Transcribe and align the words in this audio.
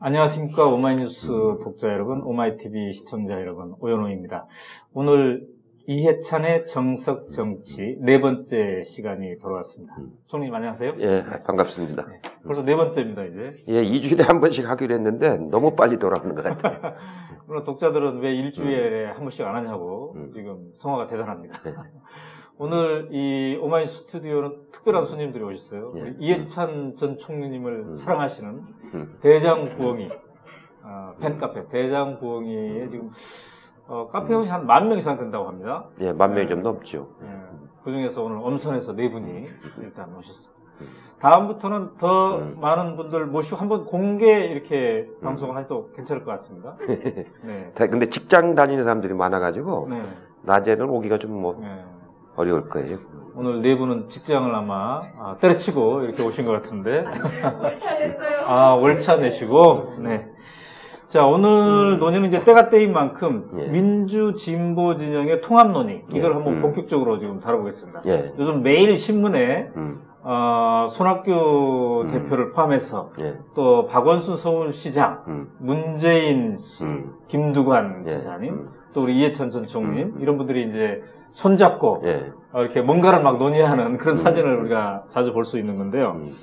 안녕하십니까 0.00 0.64
오마이뉴스 0.66 1.26
독자 1.60 1.88
여러분, 1.88 2.22
오마이TV 2.22 2.92
시청자 2.92 3.34
여러분, 3.34 3.74
오연호입니다. 3.80 4.46
오늘 4.92 5.44
이해찬의 5.88 6.66
정석 6.66 7.30
정치 7.30 7.96
네 8.00 8.20
번째 8.20 8.82
시간이 8.84 9.40
돌아왔습니다. 9.40 9.96
음. 9.98 10.12
총리님 10.28 10.54
안녕하세요. 10.54 10.94
예, 11.00 11.24
반갑습니다. 11.44 12.06
네, 12.06 12.20
벌써 12.46 12.62
네 12.62 12.76
번째입니다 12.76 13.24
이제. 13.24 13.56
예, 13.66 13.82
2주일에 13.82 14.24
한 14.24 14.40
번씩 14.40 14.70
하기로 14.70 14.94
했는데 14.94 15.36
너무 15.50 15.74
빨리 15.74 15.98
돌아오는 15.98 16.32
것 16.32 16.44
같아요. 16.44 16.92
물론 17.48 17.64
독자들은 17.64 18.20
왜 18.20 18.36
일주일에 18.36 19.06
한 19.06 19.18
번씩 19.18 19.44
안 19.44 19.56
하냐고 19.56 20.12
음. 20.14 20.30
지금 20.32 20.70
성화가 20.76 21.08
대단합니다. 21.08 21.60
네. 22.58 22.64
오늘 22.64 23.08
이 23.12 23.58
오마이 23.62 23.86
스튜디오는 23.86 24.52
특별한 24.72 25.06
손님들이 25.06 25.44
오셨어요. 25.44 25.92
예. 25.96 26.14
이해찬 26.18 26.94
전 26.96 27.16
총리님을 27.16 27.72
음. 27.88 27.94
사랑하시는 27.94 28.50
음. 28.94 29.18
대장 29.20 29.72
부엉이 29.74 30.10
아, 30.82 31.14
팬카페 31.20 31.68
대장 31.68 32.18
부엉이에 32.18 32.88
지금 32.88 33.10
어, 33.86 34.08
카페 34.10 34.32
회원이 34.32 34.48
한 34.48 34.66
만 34.66 34.88
명 34.88 34.98
이상 34.98 35.16
된다고 35.18 35.46
합니다. 35.46 35.86
예, 36.00 36.12
만 36.12 36.34
명이 36.34 36.48
좀 36.48 36.62
넘죠. 36.62 37.08
그 37.84 37.92
중에서 37.92 38.22
오늘 38.22 38.38
엄선해서 38.38 38.92
네 38.94 39.10
분이 39.10 39.46
일단 39.78 40.14
오셨어요. 40.16 40.52
다음부터는 41.20 41.96
더 41.96 42.38
음. 42.38 42.58
많은 42.60 42.96
분들 42.96 43.26
모시고 43.26 43.56
한번 43.56 43.84
공개 43.84 44.44
이렇게 44.46 45.08
음. 45.08 45.20
방송을 45.22 45.58
해도 45.58 45.90
괜찮을 45.94 46.24
것 46.24 46.30
같습니다. 46.32 46.76
네. 46.86 47.72
다- 47.74 47.86
근데 47.86 48.06
직장 48.06 48.54
다니는 48.54 48.84
사람들이 48.84 49.14
많아가지고 49.14 49.88
네. 49.90 50.02
낮에는 50.42 50.88
오기가 50.88 51.18
좀뭐 51.18 51.58
네. 51.60 51.84
어려울 52.38 52.68
거예요. 52.68 52.98
오늘 53.34 53.62
네 53.62 53.76
분은 53.76 54.08
직장을 54.08 54.52
아마 54.54 55.00
아, 55.18 55.36
때려치고 55.40 56.02
이렇게 56.02 56.22
오신 56.22 56.46
것 56.46 56.52
같은데. 56.52 57.04
잘했어요. 57.04 58.40
아, 58.46 58.74
월차 58.74 59.16
내시고. 59.16 59.94
네. 59.98 60.24
자, 61.08 61.26
오늘 61.26 61.98
논의는 61.98 62.28
이제 62.28 62.44
때가 62.44 62.68
때인 62.68 62.92
만큼 62.92 63.50
예. 63.58 63.68
민주 63.68 64.34
진보 64.34 64.94
진영의 64.94 65.40
통합 65.40 65.70
논의 65.70 66.04
이걸 66.12 66.30
예. 66.30 66.34
한번 66.34 66.54
음. 66.54 66.62
본격적으로 66.62 67.18
지금 67.18 67.40
다뤄보겠습니다. 67.40 68.02
예, 68.06 68.34
요즘 68.38 68.62
매일 68.62 68.96
신문에 68.98 69.70
음, 69.76 70.02
어, 70.22 70.86
손학규 70.90 72.02
음. 72.04 72.10
대표를 72.10 72.52
포함해서 72.52 73.12
예, 73.22 73.38
또 73.54 73.86
박원순 73.86 74.36
서울시장, 74.36 75.24
음, 75.28 75.50
문재인 75.58 76.56
씨, 76.58 76.84
음. 76.84 77.14
김두관 77.26 78.04
예, 78.06 78.10
지사님, 78.10 78.52
음, 78.52 78.68
또 78.92 79.04
우리 79.04 79.16
이해찬 79.18 79.48
전 79.48 79.62
총리님 79.62 80.16
음. 80.16 80.18
이런 80.20 80.36
분들이 80.36 80.64
이제 80.64 81.02
손잡고 81.32 82.02
예, 82.04 82.32
어, 82.52 82.62
이렇게 82.62 82.80
뭔가를 82.80 83.22
막 83.22 83.38
논의하는 83.38 83.98
그런 83.98 84.16
음. 84.16 84.16
사진을 84.16 84.56
우리가 84.60 85.04
자주 85.08 85.32
볼 85.32 85.44
수 85.44 85.58
있는 85.58 85.76
건데요. 85.76 86.20
음, 86.22 86.34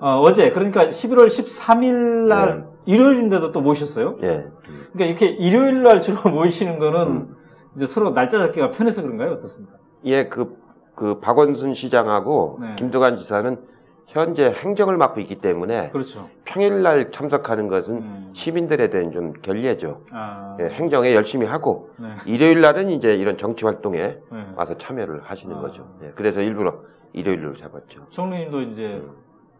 어, 0.00 0.32
제 0.32 0.50
그러니까 0.50 0.86
11월 0.88 1.26
13일 1.26 2.28
날 2.28 2.58
네. 2.60 2.64
일요일인데도 2.94 3.52
또 3.52 3.60
모셨어요. 3.60 4.16
예. 4.22 4.46
그러니까 4.92 5.04
이렇게 5.04 5.26
일요일 5.26 5.82
날 5.82 6.00
주로 6.00 6.18
모이시는 6.30 6.78
거는 6.78 7.00
음. 7.06 7.36
이제 7.76 7.86
서로 7.86 8.12
날짜 8.14 8.38
잡기가 8.38 8.70
편해서 8.70 9.02
그런가요? 9.02 9.32
어떻습니까? 9.32 9.74
예, 10.04 10.24
그, 10.28 10.56
그 10.94 11.20
박원순 11.20 11.74
시장하고 11.74 12.58
네. 12.60 12.76
김두관 12.76 13.16
지사는 13.16 13.58
현재 14.06 14.50
행정을 14.50 14.96
맡고 14.96 15.20
있기 15.20 15.36
때문에 15.36 15.90
그렇죠. 15.90 16.26
평일 16.58 16.82
날 16.82 17.12
참석하는 17.12 17.68
것은 17.68 17.98
음. 17.98 18.30
시민들에 18.32 18.90
대한 18.90 19.12
좀 19.12 19.32
결례죠. 19.32 20.02
아, 20.12 20.56
예, 20.58 20.64
행정에 20.64 21.14
열심히 21.14 21.46
하고 21.46 21.90
네. 22.00 22.08
일요일 22.26 22.60
날은 22.60 22.90
이제 22.90 23.14
이런 23.14 23.36
정치 23.36 23.64
활동에 23.64 24.18
네. 24.32 24.46
와서 24.56 24.76
참여를 24.76 25.22
하시는 25.22 25.54
아. 25.54 25.60
거죠. 25.60 25.88
예, 26.02 26.10
그래서 26.16 26.40
일부러 26.42 26.80
일요일로 27.12 27.54
잡았죠. 27.54 28.06
총리님도 28.10 28.62
이제 28.62 29.04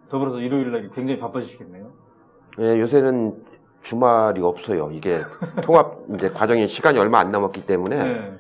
더불어서 0.08 0.40
일요일 0.40 0.72
날 0.72 0.90
굉장히 0.92 1.20
바빠지시겠네요. 1.20 1.88
예, 2.58 2.80
요새는 2.80 3.44
주말이 3.82 4.42
없어요. 4.42 4.90
이게 4.92 5.20
통합 5.62 5.98
이제 6.14 6.30
과정이 6.30 6.66
시간이 6.66 6.98
얼마 6.98 7.20
안 7.20 7.30
남았기 7.30 7.64
때문에 7.64 7.96
네. 7.96 8.32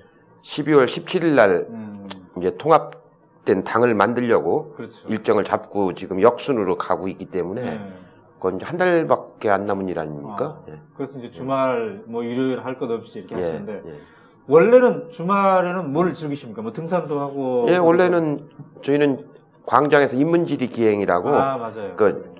12월 0.42 0.86
17일 0.86 1.34
날 1.34 1.68
음, 1.70 2.08
이제 2.38 2.56
통합 2.58 2.98
된 3.44 3.62
당을 3.62 3.94
만들려고 3.94 4.74
그렇죠. 4.74 5.06
일정을 5.08 5.44
잡고 5.44 5.94
지금 5.94 6.20
역순으로 6.20 6.76
가고 6.76 7.06
있기 7.06 7.26
때문에 7.26 7.62
네. 7.62 7.92
그건 8.38 8.56
이제 8.56 8.64
한 8.66 8.76
달밖에 8.78 9.50
안 9.50 9.66
남은 9.66 9.88
일 9.88 9.98
아닙니까? 9.98 10.62
아, 10.68 10.72
그래서 10.96 11.18
이제 11.18 11.30
주말 11.30 12.02
뭐 12.06 12.22
일요일 12.22 12.64
할 12.64 12.78
것 12.78 12.90
없이 12.90 13.18
이렇게 13.18 13.34
예, 13.36 13.40
하시는데 13.40 13.82
예. 13.84 13.94
원래는 14.46 15.10
주말에는 15.10 15.92
뭘 15.92 16.14
즐기십니까? 16.14 16.62
뭐 16.62 16.72
등산도 16.72 17.18
하고 17.20 17.66
예, 17.68 17.76
원래는 17.76 18.48
저희는 18.82 19.26
광장에서 19.66 20.16
인문지리 20.16 20.68
기행이라고 20.68 21.28
아 21.30 21.56
맞아요. 21.58 21.94
그- 21.96 22.34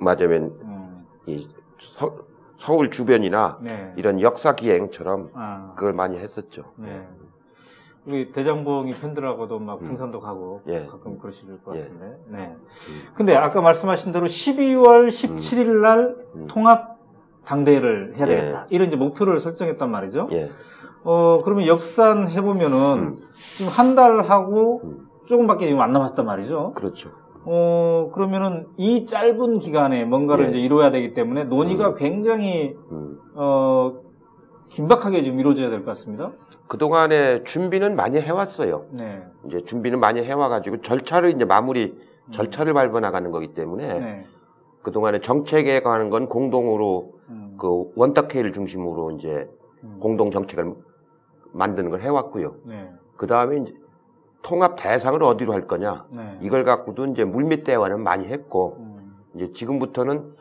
맞으면 0.00 0.42
음, 0.62 1.06
이 1.26 1.46
서, 1.78 2.16
서울 2.56 2.90
주변이나 2.90 3.58
네. 3.60 3.92
이런 3.96 4.20
역사 4.20 4.54
기행처럼 4.54 5.30
아, 5.34 5.72
그걸 5.76 5.92
많이 5.92 6.16
했었죠. 6.18 6.72
네. 6.76 7.06
우리 8.08 8.32
대장봉이 8.32 8.94
팬들하고도 8.94 9.58
막 9.58 9.82
음. 9.82 9.84
등산도 9.84 10.20
가고 10.20 10.62
예. 10.68 10.86
가끔 10.86 11.18
그러실 11.18 11.46
것 11.62 11.76
예. 11.76 11.82
같은데. 11.82 12.18
네. 12.28 12.56
근데 13.14 13.36
아까 13.36 13.60
말씀하신 13.60 14.12
대로 14.12 14.26
12월 14.26 15.08
17일 15.08 15.66
날 15.82 16.16
음. 16.34 16.46
통합 16.48 16.96
당대회를 17.44 18.14
해야 18.16 18.26
예. 18.26 18.34
되겠다. 18.36 18.66
이런 18.70 18.88
이제 18.88 18.96
목표를 18.96 19.40
설정했단 19.40 19.90
말이죠. 19.90 20.28
예. 20.32 20.48
어, 21.04 21.42
그러면 21.44 21.66
역산 21.66 22.28
해보면은 22.28 22.78
음. 22.78 23.18
지금 23.56 23.70
한 23.70 23.94
달 23.94 24.20
하고 24.22 24.80
음. 24.84 25.08
조금밖에 25.26 25.66
지금 25.66 25.82
안 25.82 25.92
남았단 25.92 26.24
말이죠. 26.24 26.72
그렇죠. 26.74 27.10
어, 27.44 28.10
그러면은 28.14 28.66
이 28.78 29.04
짧은 29.04 29.58
기간에 29.58 30.04
뭔가를 30.06 30.46
예. 30.46 30.48
이제 30.50 30.58
이루어야 30.60 30.90
되기 30.90 31.12
때문에 31.12 31.44
논의가 31.44 31.90
음. 31.90 31.94
굉장히, 31.96 32.74
음. 32.90 33.18
어, 33.34 34.00
긴박하게 34.68 35.22
지금 35.22 35.40
이루어져야 35.40 35.70
될 35.70 35.80
것 35.80 35.86
같습니다. 35.86 36.32
그동안에 36.66 37.44
준비는 37.44 37.96
많이 37.96 38.20
해왔어요. 38.20 38.86
네. 38.90 39.22
이제 39.46 39.60
준비는 39.62 40.00
많이 40.00 40.22
해와가지고 40.22 40.82
절차를 40.82 41.30
이제 41.30 41.44
마무리, 41.44 41.98
절차를 42.30 42.74
밟아 42.74 43.00
나가는 43.00 43.30
거기 43.30 43.54
때문에 43.54 43.92
음. 43.98 44.00
네. 44.00 44.24
그동안에 44.82 45.20
정책에 45.20 45.80
관한 45.80 46.10
건 46.10 46.28
공동으로 46.28 47.12
음. 47.30 47.56
그 47.58 47.90
원탁회의를 47.96 48.52
중심으로 48.52 49.12
이제 49.12 49.48
음. 49.84 49.96
공동 50.00 50.30
정책을 50.30 50.74
만드는 51.52 51.90
걸 51.90 52.00
해왔고요. 52.00 52.56
네. 52.64 52.90
그 53.16 53.26
다음에 53.26 53.58
이제 53.62 53.74
통합 54.42 54.76
대상을 54.76 55.20
어디로 55.22 55.52
할 55.52 55.62
거냐. 55.66 56.06
네. 56.10 56.38
이걸 56.42 56.64
갖고도 56.64 57.06
이제 57.06 57.24
물밑 57.24 57.64
대화는 57.64 58.02
많이 58.02 58.26
했고 58.26 58.76
음. 58.78 59.16
이제 59.34 59.52
지금부터는 59.52 60.36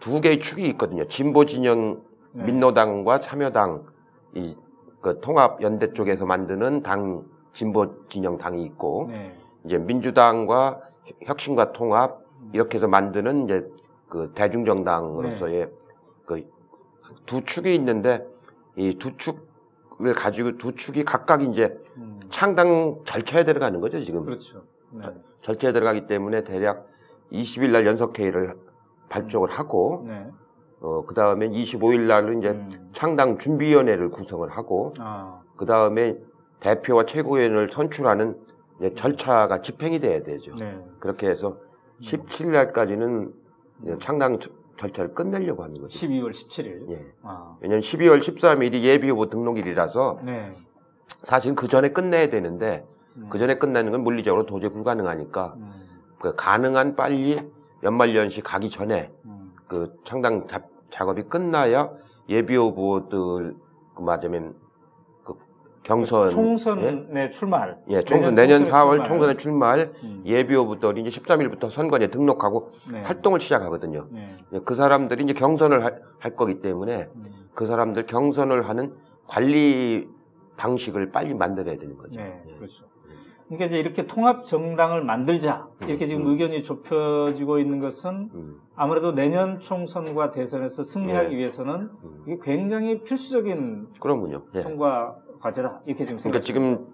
두 0.00 0.20
개의 0.20 0.40
축이 0.40 0.64
있거든요. 0.70 1.04
진보 1.04 1.44
진영 1.44 2.00
네. 2.32 2.44
민노당과 2.44 3.20
참여당 3.20 3.86
이 4.34 4.56
그 5.00 5.20
통합 5.20 5.62
연대 5.62 5.92
쪽에서 5.92 6.26
만드는 6.26 6.82
당 6.82 7.24
진보 7.52 8.06
진영 8.08 8.36
당이 8.38 8.62
있고 8.64 9.06
네. 9.08 9.36
이제 9.64 9.78
민주당과 9.78 10.80
혁신과 11.24 11.72
통합 11.72 12.20
이렇게 12.52 12.76
해서 12.76 12.86
만드는 12.86 13.44
이제 13.44 13.66
그 14.08 14.32
대중정당으로서의 14.34 15.66
네. 16.28 16.46
그두 17.24 17.44
축이 17.44 17.74
있는데 17.74 18.26
이 18.76 18.96
두 18.98 19.16
축을 19.16 20.14
가지고 20.14 20.56
두 20.58 20.74
축이 20.74 21.04
각각 21.04 21.42
이제 21.42 21.76
음. 21.96 22.20
창당 22.28 23.00
절차에 23.04 23.44
들어가는 23.44 23.80
거죠 23.80 24.00
지금 24.00 24.24
그렇죠. 24.24 24.64
네. 24.90 25.02
절차에 25.40 25.72
들어가기 25.72 26.06
때문에 26.06 26.44
대략 26.44 26.86
20일 27.32 27.72
날 27.72 27.86
연석회의를 27.86 28.56
발족을 29.08 29.48
하고 29.50 30.04
네. 30.06 30.30
어, 30.80 31.04
그 31.06 31.14
다음에 31.14 31.48
25일 31.48 32.06
날은 32.06 32.38
이제 32.38 32.50
음. 32.50 32.90
창당 32.92 33.38
준비위원회를 33.38 34.10
구성을 34.10 34.48
하고 34.50 34.94
아. 34.98 35.40
그 35.56 35.66
다음에 35.66 36.16
대표와 36.60 37.04
최고위원을 37.04 37.68
선출하는 37.70 38.36
이제 38.78 38.94
절차가 38.94 39.60
집행이 39.60 39.98
돼야 40.00 40.22
되죠. 40.22 40.54
네. 40.56 40.82
그렇게 40.98 41.28
해서 41.28 41.58
17일 42.00 42.48
날까지는 42.52 43.32
이제 43.82 43.96
창당 43.98 44.38
저- 44.38 44.50
절차를 44.78 45.12
끝내려고 45.14 45.62
하는 45.62 45.74
거죠. 45.74 45.98
12월 45.98 46.30
17일. 46.30 46.90
예. 46.92 47.06
아. 47.22 47.56
왜냐면 47.60 47.80
12월 47.82 48.18
13일이 48.18 48.82
예비후보 48.82 49.28
등록일이라서 49.28 50.20
네. 50.24 50.52
사실 51.22 51.54
그 51.54 51.68
전에 51.68 51.90
끝내야 51.90 52.28
되는데 52.30 52.86
음. 53.16 53.26
그 53.28 53.36
전에 53.38 53.58
끝내는 53.58 53.92
건 53.92 54.02
물리적으로 54.02 54.46
도저히 54.46 54.70
불가능하니까 54.72 55.54
음. 55.58 55.72
그 56.18 56.34
가능한 56.34 56.96
빨리 56.96 57.38
연말연시 57.82 58.40
가기 58.40 58.70
전에 58.70 59.12
음. 59.26 59.52
그 59.68 59.94
창당 60.04 60.46
자- 60.46 60.62
작업이 60.90 61.22
끝나야 61.24 61.90
예비 62.28 62.56
후보들 62.56 63.56
그 63.94 64.02
맞으면 64.02 64.54
그 65.24 65.34
경선 65.82 66.30
총선에 66.30 67.06
예, 67.14 67.30
출마할. 67.30 67.78
예, 67.88 68.02
총선 68.02 68.34
내년 68.34 68.64
총선에 68.64 68.78
4월 68.78 68.90
출마할. 68.90 69.04
총선에 69.04 69.36
출마할 69.36 69.92
음. 70.04 70.22
예비 70.26 70.54
후보들이 70.54 71.00
이제 71.00 71.20
13일부터 71.20 71.70
선관위에 71.70 72.08
등록하고 72.08 72.70
네. 72.92 73.02
활동을 73.02 73.40
시작하거든요. 73.40 74.06
네. 74.10 74.30
예, 74.52 74.60
그 74.60 74.74
사람들이 74.74 75.24
이제 75.24 75.32
경선을 75.32 75.84
할, 75.84 76.02
할 76.18 76.36
거기 76.36 76.60
때문에 76.60 77.08
음. 77.14 77.48
그 77.54 77.66
사람들 77.66 78.06
경선을 78.06 78.68
하는 78.68 78.94
관리 79.26 80.08
방식을 80.56 81.10
빨리 81.10 81.34
만들어야 81.34 81.78
되는 81.78 81.96
거죠. 81.96 82.20
네, 82.20 82.42
예. 82.46 82.54
그렇죠. 82.56 82.84
그러니까 83.50 83.66
이제 83.66 83.80
이렇게 83.80 84.06
통합 84.06 84.44
정당을 84.44 85.02
만들자 85.02 85.66
이렇게 85.80 86.06
지금 86.06 86.22
음. 86.22 86.28
의견이 86.30 86.62
좁혀지고 86.62 87.58
있는 87.58 87.80
것은 87.80 88.30
음, 88.32 88.60
아무래도 88.76 89.12
내년 89.12 89.58
총선과 89.58 90.30
대선에서 90.30 90.84
승리하기 90.84 91.34
예. 91.34 91.38
위해서는 91.38 91.90
음. 92.04 92.22
이게 92.28 92.38
굉장히 92.40 93.02
필수적인 93.02 93.88
그럼요. 94.00 94.42
예. 94.54 94.60
통과 94.62 95.16
과제다 95.40 95.80
이렇게 95.86 96.04
지금 96.04 96.18
그러니까 96.20 96.22
생각. 96.38 96.44
지금 96.44 96.86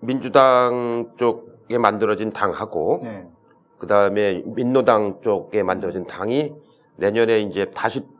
민주당 0.00 1.10
쪽에 1.16 1.78
만들어진 1.78 2.34
당하고 2.34 3.00
네. 3.02 3.26
그 3.78 3.86
다음에 3.86 4.42
민노당 4.44 5.22
쪽에 5.22 5.62
만들어진 5.62 6.06
당이 6.06 6.52
내년에 6.96 7.40
이제 7.40 7.70
다시 7.70 8.00
거- 8.00 8.13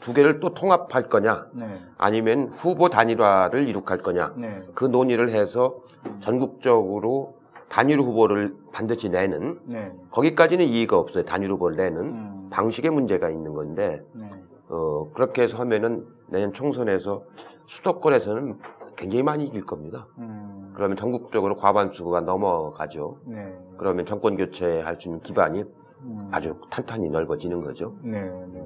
두 0.00 0.12
개를 0.14 0.40
또 0.40 0.54
통합할 0.54 1.08
거냐 1.08 1.46
네. 1.52 1.78
아니면 1.98 2.48
후보 2.48 2.88
단일화를 2.88 3.68
이룩할 3.68 3.98
거냐 3.98 4.34
네. 4.36 4.62
그 4.74 4.84
논의를 4.84 5.30
해서 5.30 5.76
전국적으로 6.20 7.34
단일 7.68 8.00
후보를 8.00 8.54
반드시 8.72 9.08
내는 9.08 9.60
네. 9.64 9.92
거기까지는 10.10 10.66
이의가 10.66 10.98
없어요. 10.98 11.24
단일 11.24 11.50
후보를 11.52 11.76
내는 11.76 12.00
음. 12.00 12.48
방식의 12.50 12.90
문제가 12.90 13.30
있는 13.30 13.54
건데 13.54 14.02
네. 14.12 14.30
어, 14.68 15.10
그렇게 15.14 15.42
해서 15.42 15.58
하면은 15.58 16.06
내년 16.28 16.52
총선에서 16.52 17.22
수도권에서는 17.66 18.58
굉장히 18.96 19.22
많이 19.22 19.46
이길 19.46 19.64
겁니다. 19.64 20.06
음. 20.18 20.72
그러면 20.74 20.96
전국적으로 20.96 21.56
과반수가 21.56 22.22
넘어가죠. 22.22 23.18
네. 23.24 23.56
그러면 23.78 24.06
정권 24.06 24.36
교체할 24.36 25.00
수 25.00 25.08
있는 25.08 25.20
기반이 25.20 25.64
음. 26.02 26.28
아주 26.30 26.56
탄탄히 26.70 27.08
넓어지는 27.08 27.62
거죠. 27.62 27.96
네, 28.02 28.20
네. 28.20 28.64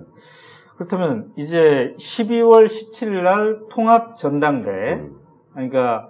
그렇다면 0.77 1.33
이제 1.37 1.95
12월 1.99 2.67
17일 2.67 3.23
날 3.23 3.61
통합 3.71 4.17
전당대 4.17 4.95
음, 5.01 5.17
그러니까 5.55 6.09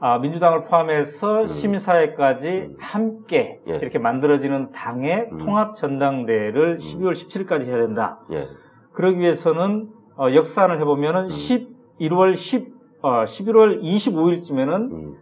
아, 0.00 0.18
민주당을 0.18 0.64
포함해서 0.64 1.42
음. 1.42 1.46
시민사회까지 1.46 2.48
음. 2.48 2.76
함께 2.80 3.60
예. 3.68 3.74
이렇게 3.76 3.98
만들어지는 3.98 4.72
당의 4.72 5.28
음. 5.30 5.38
통합 5.38 5.76
전당대를 5.76 6.78
12월 6.78 7.12
17일까지 7.12 7.66
해야 7.66 7.76
된다. 7.76 8.18
예, 8.32 8.48
그러기 8.92 9.18
위해서는 9.18 9.90
어, 10.16 10.34
역산을 10.34 10.80
해보면은 10.80 11.24
음. 11.24 11.28
11월 11.28 12.34
10, 12.34 12.72
어, 13.02 13.24
11월 13.24 13.82
25일쯤에는 13.82 14.90
음. 14.92 15.16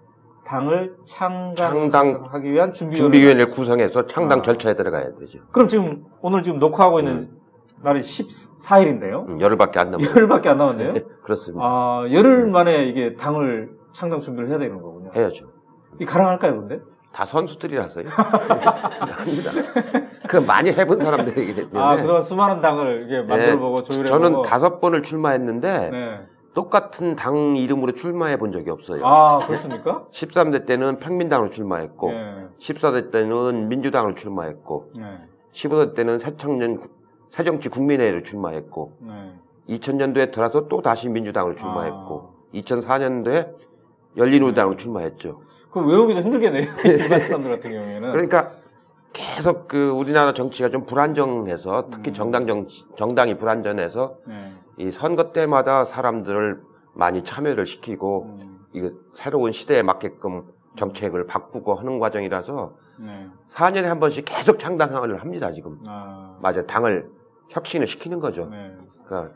당을 0.46 0.94
창당- 1.04 1.54
창당하기 1.56 2.50
위한 2.50 2.72
준비위원회. 2.72 2.96
준비위원회를 2.96 3.50
구성해서 3.50 4.06
창당 4.06 4.38
아. 4.38 4.42
절차에 4.42 4.74
들어가야 4.74 5.16
되죠. 5.18 5.40
그럼 5.52 5.68
지금 5.68 6.04
오늘 6.22 6.42
지금 6.42 6.58
녹화하고 6.58 7.00
있는 7.00 7.12
음. 7.16 7.37
날이 7.82 8.00
14일인데요. 8.00 9.28
음, 9.28 9.40
열흘밖에 9.40 9.78
안 9.78 9.90
남았어요. 9.90 10.10
열흘밖에 10.16 10.48
안 10.48 10.56
남았네요. 10.58 10.94
그렇습니다. 11.22 11.64
아, 11.64 12.06
열흘 12.12 12.46
만에 12.46 12.84
이게 12.86 13.14
당을 13.14 13.70
창당 13.92 14.20
준비를 14.20 14.50
해야 14.50 14.58
되는 14.58 14.80
거군요. 14.80 15.10
해야죠. 15.14 15.46
이 16.00 16.04
가능할까요, 16.04 16.60
근데? 16.60 16.80
다 17.12 17.24
선수들이라서요. 17.24 18.06
아닙니다. 19.18 19.50
그 20.28 20.36
많이 20.36 20.70
해본 20.70 21.00
사람들이기 21.00 21.54
때문에. 21.54 21.78
아, 21.80 21.96
그동안 21.96 22.22
수많은 22.22 22.60
당을 22.60 23.04
이게 23.06 23.22
만들어보고 23.22 23.78
예, 23.78 23.82
조율해보고. 23.82 24.04
저는 24.06 24.42
다섯 24.42 24.80
번을 24.80 25.02
출마했는데 25.02 25.90
네. 25.90 26.20
똑같은 26.54 27.16
당 27.16 27.56
이름으로 27.56 27.92
출마해 27.92 28.36
본 28.36 28.52
적이 28.52 28.70
없어요. 28.70 29.00
아, 29.04 29.38
그렇습니까? 29.38 30.04
13대 30.12 30.66
때는 30.66 30.98
평민당으로 30.98 31.50
출마했고, 31.50 32.10
네. 32.10 32.46
14대 32.58 33.10
때는 33.10 33.68
민주당으로 33.68 34.14
출마했고, 34.14 34.90
네. 34.96 35.04
15대 35.52 35.94
때는 35.94 36.18
새청년 36.18 36.80
새정치 37.30 37.68
국민회의로 37.68 38.22
출마했고, 38.22 38.98
네. 39.00 39.32
2000년도에 39.68 40.32
들어서 40.32 40.68
또 40.68 40.82
다시 40.82 41.08
민주당으로 41.08 41.54
출마했고, 41.54 42.34
2004년도에 42.54 43.54
열린우리당으로 44.16 44.76
출마했죠. 44.76 45.40
그 45.70 45.80
외우기도 45.80 46.22
힘들겠네요. 46.22 46.72
일반 46.84 47.20
사람들 47.20 47.50
같은 47.50 47.72
경우에는. 47.72 48.10
그러니까 48.12 48.52
계속 49.12 49.68
그 49.68 49.90
우리나라 49.90 50.32
정치가 50.32 50.68
좀 50.68 50.84
불안정해서 50.84 51.88
특히 51.90 52.10
음. 52.10 52.14
정당 52.14 52.46
정치, 52.46 52.84
정당이 52.96 53.36
불안전해서 53.36 54.16
네. 54.26 54.52
이 54.78 54.90
선거 54.90 55.32
때마다 55.32 55.84
사람들을 55.84 56.60
많이 56.94 57.22
참여를 57.22 57.64
시키고 57.66 58.24
음, 58.24 58.66
이게 58.72 58.90
새로운 59.12 59.52
시대에 59.52 59.82
맞게끔 59.82 60.44
정책을 60.76 61.26
바꾸고 61.26 61.74
하는 61.74 61.98
과정이라서 61.98 62.74
네. 63.00 63.28
4년에 63.48 63.84
한 63.84 63.98
번씩 64.00 64.24
계속 64.26 64.58
창당을 64.58 65.20
합니다 65.20 65.50
지금 65.50 65.78
아, 65.86 66.36
맞아 66.40 66.66
당을 66.66 67.08
혁신을 67.50 67.86
시키는 67.86 68.20
거죠 68.20 68.48
네. 68.50 68.72
그러니까 69.06 69.34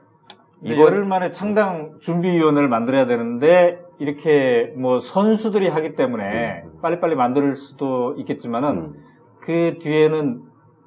이번- 0.63 0.79
열흘 0.87 1.05
만에 1.05 1.31
창당 1.31 1.99
준비위원회를 2.01 2.69
만들어야 2.69 3.07
되는데 3.07 3.83
이렇게 3.99 4.73
뭐 4.77 5.01
선수들이 5.01 5.69
하기 5.69 5.95
때문에 5.97 6.63
음. 6.65 6.79
빨리빨리 6.81 7.17
만들 7.17 7.55
수도 7.55 8.15
있겠지만은 8.19 8.69
음, 8.71 8.95
그 9.41 9.79
뒤에는 9.81 10.43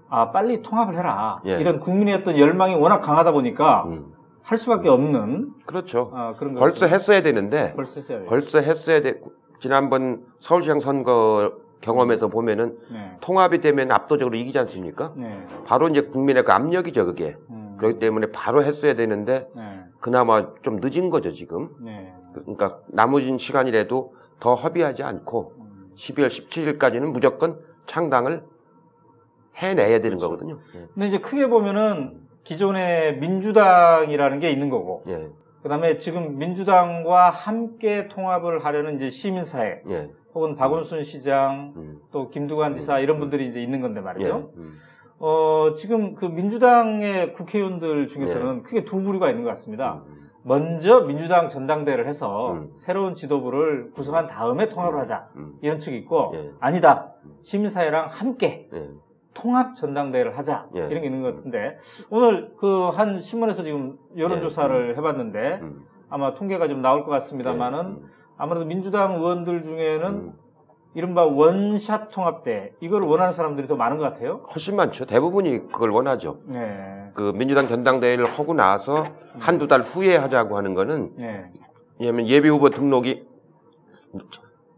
아 0.09 0.31
빨리 0.31 0.61
통합을 0.61 0.95
해라 0.95 1.41
예. 1.45 1.59
이런 1.59 1.79
국민의 1.79 2.13
어떤 2.15 2.37
열망이 2.37 2.75
워낙 2.75 2.99
강하다 2.99 3.31
보니까 3.31 3.83
음. 3.87 4.13
할 4.43 4.57
수밖에 4.57 4.87
없는 4.89 5.51
그렇죠 5.65 6.11
아, 6.13 6.33
그런 6.37 6.53
거 6.53 6.59
벌써 6.59 6.85
했어야 6.85 7.21
되는데 7.21 7.73
벌써 7.75 7.95
했어야. 7.99 8.25
벌써 8.25 8.59
했어야 8.61 9.01
돼 9.01 9.15
지난번 9.59 10.23
서울시장 10.39 10.79
선거 10.79 11.51
경험에서 11.81 12.27
보면은 12.27 12.77
네. 12.91 13.17
통합이 13.21 13.61
되면 13.61 13.91
압도적으로 13.91 14.35
이기지 14.35 14.57
않습니까? 14.59 15.13
네. 15.15 15.45
바로 15.65 15.87
이제 15.89 16.01
국민의 16.01 16.43
그 16.43 16.51
압력이죠, 16.51 17.05
그게. 17.05 17.35
음. 17.49 17.75
그렇기 17.77 17.99
때문에 17.99 18.27
바로 18.31 18.63
했어야 18.63 18.93
되는데, 18.93 19.47
네. 19.55 19.83
그나마 19.99 20.53
좀 20.61 20.79
늦은 20.81 21.09
거죠, 21.09 21.31
지금. 21.31 21.69
네. 21.81 22.13
그러니까 22.33 22.79
남은 22.87 23.37
시간이라도 23.37 24.13
더 24.39 24.55
허비하지 24.55 25.03
않고, 25.03 25.53
음. 25.59 25.91
12월 25.95 26.27
17일까지는 26.27 27.11
무조건 27.11 27.59
창당을 27.85 28.43
해내야 29.55 29.99
되는 29.99 30.17
그렇죠. 30.17 30.29
거거든요. 30.29 30.59
근데 30.93 31.07
이제 31.07 31.19
크게 31.19 31.47
보면은 31.47 32.25
기존의 32.43 33.17
민주당이라는 33.17 34.39
게 34.39 34.51
있는 34.51 34.69
거고 34.69 35.03
예, 35.07 35.29
그다음에 35.63 35.97
지금 35.97 36.37
민주당과 36.37 37.31
함께 37.31 38.07
통합을 38.07 38.63
하려는 38.63 38.95
이제 38.95 39.09
시민사회 39.09 39.81
예, 39.89 40.11
혹은 40.35 40.55
박원순 40.55 41.03
시장 41.03 41.73
음, 41.77 42.01
또 42.11 42.29
김두관 42.29 42.75
지사 42.75 42.99
이런 42.99 43.19
분들이 43.19 43.47
이제 43.47 43.61
있는 43.63 43.79
건데 43.81 44.01
예, 44.01 44.03
말이죠. 44.03 44.51
음, 44.57 44.73
어, 45.17 45.73
지금 45.75 46.13
그 46.13 46.25
민주당의 46.25 47.33
국회의원들 47.33 48.07
중에서는 48.07 48.63
크게 48.63 48.83
두 48.83 49.01
부류가 49.01 49.29
있는 49.29 49.43
것 49.43 49.49
같습니다. 49.51 50.03
음, 50.05 50.29
먼저 50.43 51.01
민주당 51.05 51.47
전당대회를 51.47 52.05
해서 52.05 52.51
음. 52.51 52.71
새로운 52.75 53.15
지도부를 53.15 53.91
구성한 53.93 54.27
다음에 54.27 54.67
통합을 54.67 54.99
하자. 54.99 55.29
음, 55.37 55.55
이런 55.61 55.79
측이 55.79 55.97
있고 55.99 56.33
예. 56.35 56.51
아니다. 56.59 57.13
시민사회랑 57.41 58.07
함께 58.09 58.67
예, 58.73 58.89
통합 59.33 59.73
전당대회를 59.73 60.37
하자. 60.37 60.67
예. 60.75 60.79
이런 60.87 60.99
게 61.01 61.05
있는 61.05 61.21
것 61.21 61.33
같은데 61.35 61.77
오늘 62.09 62.53
그 62.57 62.89
한 62.89 63.21
신문에서 63.21 63.63
지금 63.63 63.97
여론조사를 64.17 64.97
해봤는데 64.97 65.59
음, 65.61 65.85
아마 66.09 66.33
통계가 66.33 66.67
좀 66.67 66.81
나올 66.81 67.05
것 67.05 67.11
같습니다만은 67.11 67.79
예, 67.79 67.83
음, 68.03 68.09
아무래도 68.37 68.65
민주당 68.65 69.15
의원들 69.15 69.63
중에는 69.63 70.05
음. 70.05 70.33
이른바 70.93 71.25
원샷 71.25 72.09
통합대 72.11 72.73
이걸 72.79 73.03
원하는 73.03 73.33
사람들이 73.33 73.67
더 73.67 73.75
많은 73.75 73.97
것 73.97 74.03
같아요. 74.05 74.45
훨씬 74.53 74.77
많죠. 74.77 75.05
대부분이 75.05 75.67
그걸 75.67 75.89
원하죠. 75.89 76.39
네. 76.45 77.11
그 77.13 77.33
민주당 77.35 77.67
전당대회를 77.67 78.25
하고 78.25 78.53
나서 78.53 79.03
한두 79.39 79.67
달 79.67 79.81
후에 79.81 80.15
하자고 80.15 80.57
하는 80.57 80.73
거는 80.73 81.11
네. 81.17 81.51
왜냐하면 81.99 82.27
예비 82.27 82.47
후보 82.47 82.69
등록이 82.69 83.27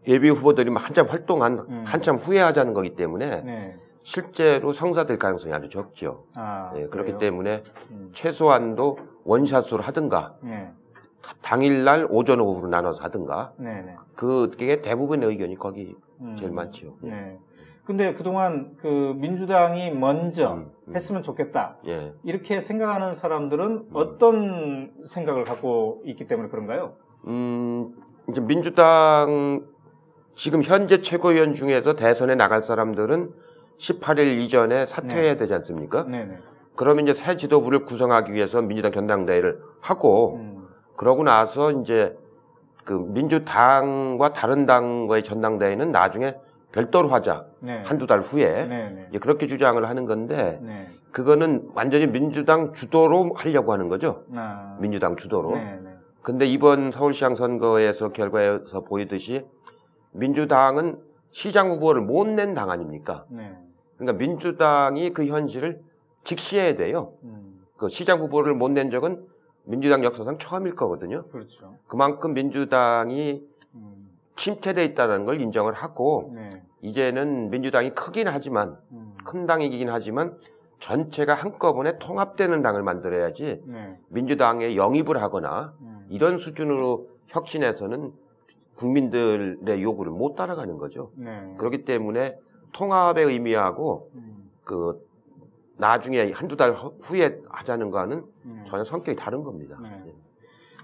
예비 0.08 0.30
후보들이 0.30 0.72
막 0.72 0.88
한참 0.88 1.06
활동한 1.06 1.60
음. 1.70 1.84
한참 1.86 2.16
후에 2.16 2.40
하자는 2.40 2.74
거기 2.74 2.96
때문에 2.96 3.42
네. 3.42 3.76
실제로 4.04 4.74
성사될 4.74 5.20
가능성이 5.20 5.54
아주 5.54 5.70
적죠. 5.70 6.24
아, 6.34 6.72
예, 6.78 6.88
그렇기 6.88 7.12
그래요? 7.12 7.18
때문에 7.18 7.64
음. 7.92 8.10
최소한도 8.14 8.98
원샷으로 9.26 9.84
하든가 9.84 10.38
네. 10.42 10.72
당일날 11.42 12.08
오전 12.10 12.40
오후로 12.40 12.68
나눠서 12.68 13.04
하든가 13.04 13.54
네. 13.58 13.82
네. 13.82 13.96
그게 14.16 14.82
대부분의 14.82 15.30
의견이 15.30 15.56
거기 15.56 15.96
음. 16.22 16.36
제일 16.38 16.52
많지요. 16.52 16.94
예. 17.04 17.10
네. 17.10 17.40
근데 17.86 18.14
그동안 18.14 18.76
그 18.82 19.14
민주당이 19.18 19.92
먼저 19.92 20.56
음, 20.56 20.72
음. 20.90 20.96
했으면 20.96 21.24
좋겠다. 21.24 21.78
예. 21.88 22.14
이렇게 22.24 22.60
생각하는 22.60 23.14
사람들은 23.14 23.90
어떤 23.94 24.92
생각을 25.06 25.46
갖고 25.46 26.02
있기 26.06 26.28
때문에 26.28 26.50
그런가요? 26.50 26.96
음, 27.28 27.96
이제 28.30 28.42
민주당 28.42 29.66
지금 30.36 30.64
현재 30.64 31.02
최고위원 31.02 31.56
중에서 31.56 31.96
대선에 31.96 32.36
나갈 32.36 32.62
사람들은 32.62 33.32
18일 33.78 34.40
이전에 34.40 34.86
사퇴해야 34.86 35.38
되지 35.38 35.54
않습니까? 35.54 36.04
네네. 36.04 36.40
그러면 36.76 37.06
이제 37.08 37.14
새 37.14 37.38
지도부를 37.38 37.86
구성하기 37.86 38.34
위해서 38.34 38.62
민주당 38.62 38.92
전당대회를 38.92 39.62
하고 39.80 40.36
음. 40.36 40.57
그러고 40.98 41.24
나서 41.24 41.72
이제 41.72 42.18
그 42.84 42.94
민주당과 42.94 44.34
다른 44.34 44.66
당과의 44.66 45.24
전당대회는 45.24 45.92
나중에 45.92 46.36
별도로 46.72 47.10
하자. 47.10 47.46
네. 47.62 47.82
한두 47.86 48.08
달 48.08 48.20
후에. 48.20 48.68
네네. 48.68 49.06
이제 49.10 49.20
그렇게 49.20 49.48
주장을 49.48 49.84
하는 49.88 50.06
건데 50.06 50.60
네. 50.62 50.90
그거는 51.12 51.70
완전히 51.74 52.08
민주당 52.08 52.74
주도로 52.74 53.32
하려고 53.36 53.72
하는 53.72 53.88
거죠. 53.88 54.24
아. 54.36 54.78
민주당 54.80 55.16
주도로. 55.16 55.56
네 55.56 55.80
네. 55.82 55.90
근데 56.22 56.46
이번 56.46 56.92
서울시장 56.92 57.36
선거에서 57.36 58.10
결과에서 58.10 58.82
보이듯이 58.82 59.46
민주당은 60.12 61.00
시장 61.32 61.72
후보를 61.72 62.02
못 62.02 62.28
낸 62.28 62.54
당 62.54 62.70
아닙니까? 62.70 63.26
네. 63.30 63.56
그러니까 63.98 64.18
민주당이 64.18 65.12
그 65.12 65.26
현실을 65.26 65.82
직시해야 66.24 66.76
돼요. 66.76 67.14
음, 67.24 67.62
그 67.78 67.88
시장 67.90 68.20
후보를 68.20 68.54
못 68.56 68.70
낸 68.72 68.90
적은 68.90 69.26
민주당 69.68 70.04
역사상 70.04 70.38
처음일 70.38 70.76
거거든요. 70.76 71.24
그렇죠. 71.28 71.76
그만큼 71.88 72.34
민주당이 72.34 73.46
음, 73.76 74.10
침체돼 74.36 74.84
있다는 74.86 75.26
걸 75.26 75.42
인정을 75.42 75.74
하고 75.74 76.32
네. 76.34 76.64
이제는 76.82 77.50
민주당이 77.50 77.92
크긴 77.92 78.28
하지만 78.28 78.78
음, 78.92 79.16
큰 79.26 79.46
당이긴 79.46 79.90
하지만 79.90 80.38
전체가 80.80 81.34
한꺼번에 81.34 81.98
통합되는 82.00 82.62
당을 82.62 82.84
만들어야지 82.84 83.64
네. 83.66 84.00
민주당에 84.08 84.76
영입을 84.76 85.22
하거나 85.22 85.74
음, 85.82 86.06
이런 86.10 86.38
수준으로 86.38 87.10
혁신해서는 87.28 88.14
국민들의 88.76 89.84
요구를 89.84 90.12
못 90.12 90.36
따라가는 90.36 90.78
거죠. 90.78 91.12
네. 91.16 91.56
그렇기 91.58 91.84
때문에 91.84 92.38
통합의 92.72 93.26
의미하고 93.26 94.12
음, 94.16 94.50
그 94.64 95.06
나중에 95.78 96.32
한두 96.32 96.56
달 96.58 96.72
후- 96.72 96.98
후에 97.02 97.40
하자는 97.50 97.92
거는 97.92 98.24
음. 98.46 98.64
전혀 98.66 98.84
성격이 98.84 99.16
다른 99.16 99.44
겁니다. 99.44 99.78
네. 99.84 99.90
예. 100.08 100.12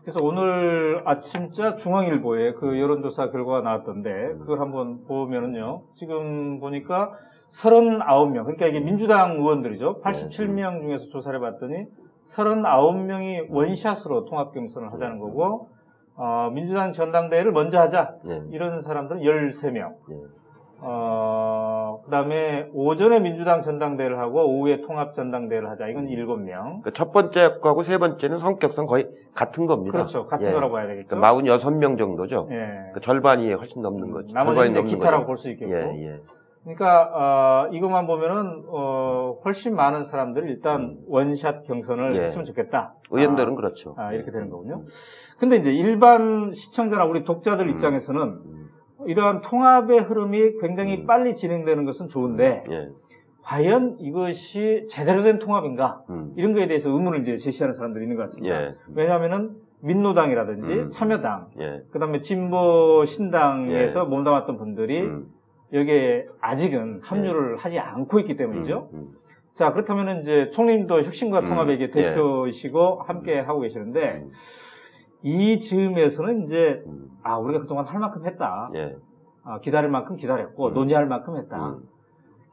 그래서 0.01 0.19
오늘 0.21 1.01
아침자 1.05 1.75
중앙일보에 1.75 2.53
그 2.53 2.79
여론조사 2.79 3.29
결과가 3.29 3.62
나왔던데 3.62 4.35
그걸 4.39 4.59
한번 4.59 5.05
보면은요. 5.05 5.83
지금 5.93 6.59
보니까 6.59 7.13
39명, 7.51 8.43
그러니까 8.43 8.65
이게 8.65 8.79
민주당 8.79 9.35
의원들이죠. 9.38 10.01
87명 10.01 10.81
중에서 10.81 11.05
조사를 11.05 11.38
해봤더니 11.39 11.85
39명이 12.25 13.47
원샷으로 13.50 14.25
통합 14.25 14.53
경선을 14.53 14.91
하자는 14.93 15.19
거고, 15.19 15.69
어, 16.15 16.50
민주당 16.53 16.91
전당대회를 16.91 17.51
먼저 17.51 17.79
하자. 17.79 18.15
예. 18.29 18.41
이런 18.51 18.81
사람들은 18.81 19.21
13명. 19.21 19.93
예. 20.09 20.15
어, 21.93 22.01
그 22.03 22.09
다음에 22.09 22.67
오전에 22.73 23.19
민주당 23.19 23.62
전당대회를 23.62 24.17
하고 24.19 24.45
오후에 24.47 24.81
통합 24.81 25.13
전당대회를 25.13 25.69
하자. 25.69 25.88
이건 25.88 26.07
7명. 26.07 26.81
그첫 26.81 27.12
번째 27.12 27.59
거하고 27.62 27.83
세 27.83 27.97
번째는 27.97 28.38
성격상 28.38 28.85
거의 28.88 29.07
같은 29.35 29.67
겁니다. 29.67 29.91
그렇죠. 29.97 30.25
같은 30.25 30.47
예. 30.47 30.51
거라고 30.51 30.73
봐야 30.73 30.88
되겠죠. 30.88 31.07
그 31.09 31.15
46명 31.21 31.97
정도죠. 31.97 32.47
예. 32.51 32.91
그 32.93 33.00
절반이 33.00 33.53
훨씬 33.53 33.81
넘는 33.81 34.12
거죠. 34.12 34.33
나머지는 34.33 34.73
절반이 34.73 34.88
이제 34.88 34.95
기타라고. 34.95 35.25
볼 35.25 35.38
수 35.38 35.50
있겠고. 35.51 35.71
예, 35.73 36.05
예. 36.05 36.19
그러니까 36.63 37.09
어, 37.13 37.67
이것만 37.73 38.07
보면은 38.07 38.63
어, 38.69 39.38
훨씬 39.43 39.75
많은 39.75 40.03
사람들이 40.03 40.50
일단 40.50 40.95
원샷 41.07 41.63
경선을 41.65 42.15
예. 42.15 42.21
했으면 42.21 42.45
좋겠다. 42.45 42.93
의원들은 43.12 43.53
아, 43.53 43.55
그렇죠. 43.55 43.95
아, 43.97 44.13
이렇게 44.13 44.29
예. 44.29 44.31
되는 44.31 44.50
거군요. 44.50 44.83
근데 45.39 45.57
이제 45.57 45.73
일반 45.73 46.51
시청자나 46.51 47.03
우리 47.03 47.23
독자들 47.25 47.65
음. 47.65 47.71
입장에서는 47.71 48.21
음, 48.21 48.52
이러한 49.07 49.41
통합의 49.41 50.00
흐름이 50.01 50.60
굉장히 50.60 50.98
음. 51.01 51.07
빨리 51.07 51.36
진행되는 51.36 51.86
것은 51.86 52.07
좋은데 52.07 52.63
예. 52.72 52.89
과연 53.41 53.98
이것이 54.00 54.88
제대로 54.89 55.22
된 55.22 55.38
통합인가? 55.38 56.03
음, 56.10 56.33
이런 56.38 56.53
거에 56.53 56.67
대해서 56.67 56.89
의문을 56.89 57.22
이제 57.22 57.36
제시하는 57.36 57.74
사람들이 57.74 58.05
있는 58.05 58.15
것 58.15 58.24
같습니다. 58.24 58.62
예. 58.62 58.75
왜냐하면은 58.93 59.57
민노당이라든지 59.81 60.74
음. 60.74 60.89
참여당, 60.89 61.50
예. 61.60 61.83
그다음에 61.91 62.22
진보 62.22 63.03
신당에서 63.05 64.01
예. 64.01 64.05
몸담았던 64.05 64.57
분들이 64.57 65.01
음, 65.01 65.27
여기에 65.74 66.27
아직은 66.39 67.01
합류를 67.03 67.57
하지 67.57 67.79
않고 67.79 68.19
있기 68.19 68.38
때문이죠. 68.38 68.89
음, 68.93 68.98
음. 68.98 69.12
자, 69.53 69.72
그렇다면 69.72 70.22
이제 70.22 70.50
총리님도 70.51 71.03
혁신과 71.03 71.41
음, 71.41 71.45
통합의 71.45 71.81
예. 71.81 71.91
대표이시고 71.91 73.01
함께 73.05 73.39
하고 73.39 73.60
계시는데 73.60 74.24
음, 74.24 74.29
이 75.24 75.58
즈음에서는 75.58 76.44
이제 76.44 76.84
음, 76.86 77.10
아, 77.24 77.38
우리가 77.38 77.62
그동안 77.62 77.86
할 77.86 78.00
만큼 78.00 78.25
했다. 78.25 78.70
예. 78.75 78.98
아, 79.44 79.60
기다릴 79.60 79.89
만큼 79.89 80.18
기다렸고 80.18 80.68
음. 80.68 80.74
논의할 80.74 81.06
만큼 81.06 81.38
했다. 81.38 81.70
음, 81.70 81.84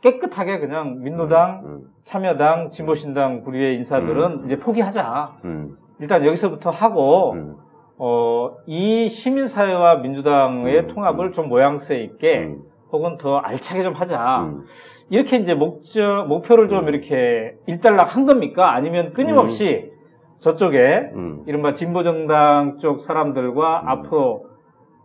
깨끗하게 0.00 0.60
그냥 0.60 1.02
민노당, 1.02 1.62
음, 1.64 1.90
참여당, 2.04 2.70
진보신당 2.70 3.42
부류의 3.42 3.76
인사들은 3.76 4.40
음. 4.40 4.44
이제 4.46 4.58
포기하자. 4.58 5.38
음, 5.44 5.76
일단 5.98 6.24
여기서부터 6.24 6.70
하고 6.70 7.32
음, 7.32 7.56
어, 7.98 8.56
이 8.66 9.08
시민사회와 9.08 9.96
민주당의 9.96 10.78
음, 10.78 10.86
통합을 10.86 11.26
음. 11.26 11.32
좀 11.32 11.48
모양새 11.48 11.98
있게 11.98 12.38
음, 12.38 12.62
혹은 12.92 13.18
더 13.18 13.38
알차게 13.38 13.82
좀 13.82 13.92
하자. 13.92 14.42
음. 14.42 14.64
이렇게 15.10 15.36
이제 15.36 15.54
목적, 15.54 16.26
목표를 16.28 16.68
좀 16.68 16.84
음. 16.84 16.88
이렇게 16.88 17.56
일단락 17.66 18.14
한 18.14 18.26
겁니까? 18.26 18.72
아니면 18.72 19.12
끊임없이 19.12 19.90
저쪽에 20.40 21.10
음. 21.14 21.42
이른바 21.46 21.74
진보정당 21.74 22.78
쪽 22.78 23.00
사람들과 23.00 23.82
음. 23.82 23.88
앞으로 23.88 24.46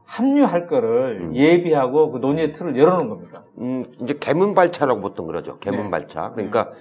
합류할 0.05 0.67
거를 0.67 1.19
음. 1.21 1.35
예비하고 1.35 2.11
그 2.11 2.17
논의의 2.19 2.51
틀을 2.53 2.77
열어놓은 2.77 3.09
겁니까? 3.09 3.43
음, 3.57 3.85
이제 4.01 4.15
개문발차라고 4.19 5.01
보통 5.01 5.27
그러죠. 5.27 5.53
네. 5.59 5.71
개문발차. 5.71 6.31
그러니까 6.33 6.71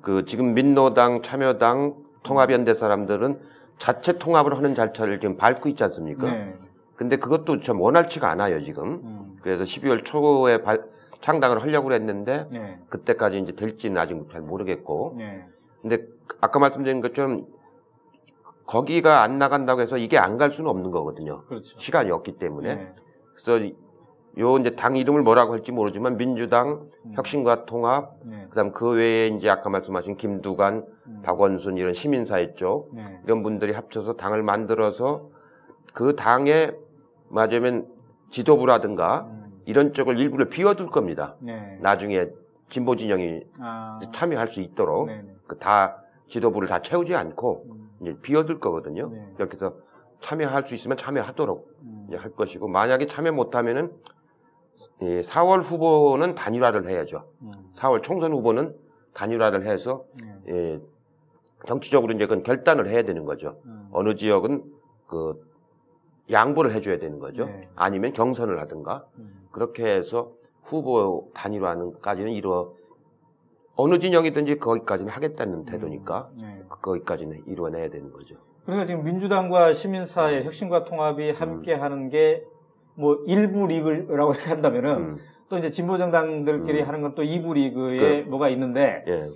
그 0.00 0.24
지금 0.24 0.54
민노당, 0.54 1.22
참여당, 1.22 1.94
통합연대 2.22 2.74
사람들은 2.74 3.38
자체 3.78 4.18
통합을 4.18 4.56
하는 4.56 4.74
절차를 4.74 5.20
지금 5.20 5.36
밟고 5.36 5.68
있지 5.68 5.84
않습니까? 5.84 6.26
네. 6.30 6.54
근데 6.96 7.16
그것도 7.16 7.58
참 7.58 7.80
원활치가 7.80 8.30
않아요, 8.30 8.60
지금. 8.60 9.00
음. 9.04 9.36
그래서 9.42 9.64
12월 9.64 10.04
초에 10.04 10.62
발- 10.62 10.84
창당을 11.20 11.60
하려고 11.62 11.92
했는데 11.92 12.46
네. 12.50 12.78
그때까지 12.88 13.38
이제 13.40 13.52
될지는 13.52 13.98
아직 14.00 14.16
잘 14.30 14.40
모르겠고. 14.40 15.16
네. 15.18 15.44
근데 15.82 15.98
아까 16.40 16.58
말씀드린 16.60 17.00
것처럼 17.02 17.46
거기가 18.66 19.22
안 19.22 19.38
나간다고 19.38 19.80
해서 19.80 19.96
이게 19.98 20.18
안 20.18 20.38
갈 20.38 20.50
수는 20.50 20.68
없는 20.70 20.90
거거든요. 20.90 21.42
그렇죠. 21.46 21.78
시간이 21.78 22.10
없기 22.10 22.38
때문에. 22.38 22.74
네. 22.74 22.94
그래서 23.34 23.64
요 24.38 24.58
이제 24.58 24.74
당 24.74 24.96
이름을 24.96 25.22
뭐라고 25.22 25.52
할지 25.52 25.70
모르지만 25.70 26.16
민주당 26.16 26.88
음. 27.04 27.12
혁신과 27.14 27.66
통합 27.66 28.14
네. 28.24 28.46
그다음 28.50 28.72
그 28.72 28.90
외에 28.90 29.28
이제 29.28 29.48
아까 29.48 29.70
말씀하신 29.70 30.16
김두관, 30.16 30.84
음. 31.06 31.22
박원순 31.22 31.76
이런 31.76 31.92
시민사회 31.94 32.54
쪽 32.54 32.90
네. 32.94 33.20
이런 33.24 33.42
분들이 33.44 33.72
합쳐서 33.72 34.14
당을 34.14 34.42
만들어서 34.42 35.28
그 35.92 36.16
당에 36.16 36.72
맞으면 37.28 37.86
지도부라든가 38.30 39.26
음. 39.30 39.62
이런 39.66 39.92
쪽을 39.92 40.18
일부를 40.18 40.48
비워둘 40.48 40.88
겁니다. 40.88 41.36
네. 41.40 41.78
나중에 41.80 42.26
진보 42.70 42.96
진영이 42.96 43.42
아. 43.60 43.98
참여할 44.12 44.48
수 44.48 44.60
있도록. 44.60 45.08
그 45.46 45.58
다 45.58 45.98
지도부를 46.26 46.66
다 46.66 46.80
채우지 46.80 47.14
않고 47.14 47.64
음. 47.70 47.83
이제 48.00 48.16
비워둘 48.20 48.60
거거든요. 48.60 49.08
네. 49.08 49.34
이렇게 49.38 49.54
해서 49.54 49.76
참여할 50.20 50.66
수 50.66 50.74
있으면 50.74 50.96
참여하도록 50.96 51.68
음. 51.82 52.06
이제 52.08 52.16
할 52.16 52.30
것이고 52.32 52.68
만약에 52.68 53.06
참여 53.06 53.32
못하면은 53.32 53.92
이 55.00 55.20
4월 55.20 55.62
후보는 55.62 56.34
단일화를 56.34 56.88
해야죠. 56.88 57.28
음. 57.42 57.52
4월 57.74 58.02
총선 58.02 58.32
후보는 58.32 58.76
단일화를 59.12 59.66
해서 59.66 60.04
네. 60.20 60.40
예, 60.48 60.80
정치적으로 61.66 62.12
이제 62.12 62.26
그건 62.26 62.42
결단을 62.42 62.88
해야 62.88 63.02
되는 63.02 63.24
거죠. 63.24 63.60
음. 63.66 63.88
어느 63.92 64.16
지역은 64.16 64.64
그 65.06 65.40
양보를 66.30 66.72
해줘야 66.72 66.98
되는 66.98 67.18
거죠. 67.18 67.46
네. 67.46 67.68
아니면 67.76 68.12
경선을 68.12 68.60
하든가 68.60 69.06
음. 69.18 69.46
그렇게 69.52 69.86
해서 69.86 70.32
후보 70.62 71.30
단일화는까지는 71.34 72.32
이루어 72.32 72.74
어느 73.76 73.98
진영이든지 73.98 74.58
거기까지는 74.58 75.10
하겠다는 75.12 75.64
태도니까 75.64 76.30
네. 76.40 76.62
거기까지는 76.68 77.42
이루어내야 77.46 77.90
되는 77.90 78.12
거죠. 78.12 78.36
그러니까 78.64 78.86
지금 78.86 79.04
민주당과 79.04 79.72
시민사회, 79.72 80.44
혁신과 80.44 80.84
통합이 80.84 81.30
함께 81.32 81.74
하는 81.74 82.08
게 82.10 82.44
뭐 82.96 83.18
일부 83.26 83.66
리그라고 83.66 84.34
이렇게 84.34 84.50
한다면은 84.50 84.90
음, 84.96 85.18
또 85.48 85.58
이제 85.58 85.68
진보 85.68 85.98
정당들끼리 85.98 86.82
음. 86.82 86.86
하는 86.86 87.02
건또 87.02 87.22
2부 87.24 87.54
리그에 87.54 88.22
그- 88.22 88.28
뭐가 88.30 88.48
있는데 88.50 89.02
예, 89.08 89.30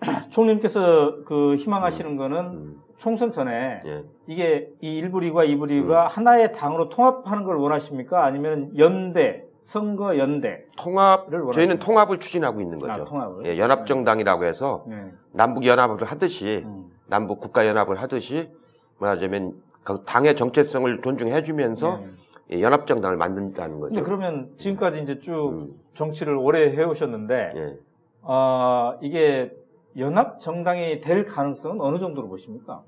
총님께서 0.30 1.22
그 1.24 1.54
희망하시는 1.56 2.16
거는 2.16 2.38
음, 2.38 2.82
총선 2.96 3.30
전에 3.30 3.82
예. 3.84 4.04
이게 4.26 4.70
이 4.80 5.02
1부 5.02 5.20
리그와 5.20 5.44
2부 5.44 5.66
리그가 5.66 6.06
하나의 6.06 6.52
당으로 6.52 6.88
통합하는 6.88 7.44
걸 7.44 7.56
원하십니까? 7.56 8.24
아니면 8.24 8.72
연대, 8.78 9.43
선거 9.64 10.18
연대 10.18 10.66
통합? 10.76 11.26
저희는 11.54 11.78
통합을 11.78 12.20
추진하고 12.20 12.60
있는 12.60 12.78
거죠. 12.78 13.00
아, 13.00 13.04
통합을. 13.06 13.46
예, 13.46 13.58
연합정당이라고 13.58 14.44
해서 14.44 14.84
네. 14.86 15.10
남북 15.32 15.64
연합을 15.64 16.04
하듯이 16.04 16.64
음. 16.66 16.90
남북 17.06 17.40
국가 17.40 17.66
연합을 17.66 18.00
하듯이 18.00 18.50
말하자면 18.98 19.54
그 19.82 20.04
당의 20.04 20.36
정체성을 20.36 21.00
존중해주면서 21.00 21.96
네. 21.96 22.10
예, 22.52 22.60
연합정당을 22.60 23.16
만든다는 23.16 23.80
거죠. 23.80 24.02
그러면 24.02 24.52
지금까지 24.58 25.00
이제 25.00 25.18
쭉 25.18 25.48
음, 25.54 25.80
정치를 25.94 26.36
오래 26.36 26.70
해오셨는데 26.76 27.52
예. 27.56 27.78
어, 28.20 28.98
이게 29.00 29.50
연합 29.96 30.40
정당이 30.40 31.00
될 31.00 31.24
가능성은 31.24 31.80
어느 31.80 31.98
정도로 31.98 32.28
보십니까? 32.28 32.82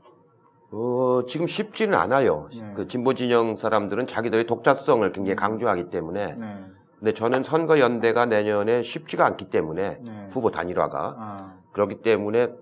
어, 0.72 1.22
지금 1.26 1.46
쉽지는 1.46 1.94
않아요. 1.94 2.48
네. 2.52 2.72
그 2.74 2.88
진보 2.88 3.14
진영 3.14 3.56
사람들은 3.56 4.06
자기들의 4.06 4.46
독자성을 4.46 5.10
굉장히 5.12 5.34
음. 5.34 5.36
강조하기 5.36 5.90
때문에. 5.90 6.34
네. 6.38 6.64
근데 6.98 7.12
저는 7.12 7.42
선거 7.42 7.78
연대가 7.78 8.26
내년에 8.26 8.82
쉽지가 8.82 9.24
않기 9.26 9.50
때문에 9.50 9.98
네. 10.02 10.28
후보 10.30 10.50
단일화가 10.50 11.14
아, 11.18 11.54
그렇기 11.72 12.00
때문에 12.00 12.52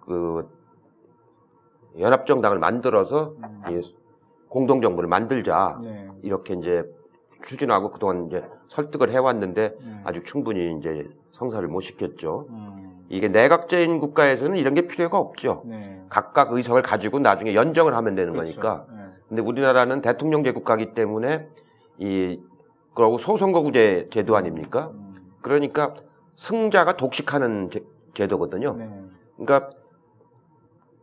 그 0.00 0.48
연합정당을 1.98 2.58
만들어서 2.58 3.34
음. 3.38 3.62
이 3.70 3.80
공동 4.48 4.82
정부를 4.82 5.08
만들자 5.08 5.80
네. 5.82 6.06
이렇게 6.22 6.54
이제 6.54 6.84
추진하고 7.44 7.90
그동안 7.90 8.26
이제 8.26 8.44
설득을 8.68 9.10
해왔는데 9.10 9.76
네. 9.80 10.00
아주 10.04 10.22
충분히 10.24 10.76
이제 10.78 11.08
성사를 11.30 11.66
못 11.68 11.80
시켰죠. 11.80 12.46
음, 12.48 13.04
이게 13.08 13.28
내각제인 13.28 14.00
국가에서는 14.00 14.56
이런 14.56 14.74
게 14.74 14.86
필요가 14.86 15.18
없죠. 15.18 15.62
네. 15.66 15.95
각각 16.08 16.52
의석을 16.52 16.82
가지고 16.82 17.18
나중에 17.18 17.54
연정을 17.54 17.94
하면 17.96 18.14
되는 18.14 18.32
그렇죠. 18.32 18.60
거니까. 18.60 18.86
네. 18.90 19.02
근데 19.28 19.42
우리나라는 19.42 20.00
대통령 20.02 20.44
제 20.44 20.52
국가이기 20.52 20.94
때문에 20.94 21.48
이 21.98 22.40
그러고 22.94 23.18
소선거구제 23.18 24.08
제도 24.10 24.36
아닙니까? 24.36 24.90
음, 24.94 25.16
그러니까 25.42 25.94
승자가 26.36 26.96
독식하는 26.96 27.70
제, 27.70 27.84
제도거든요. 28.14 28.74
네. 28.74 28.90
그러니까 29.36 29.70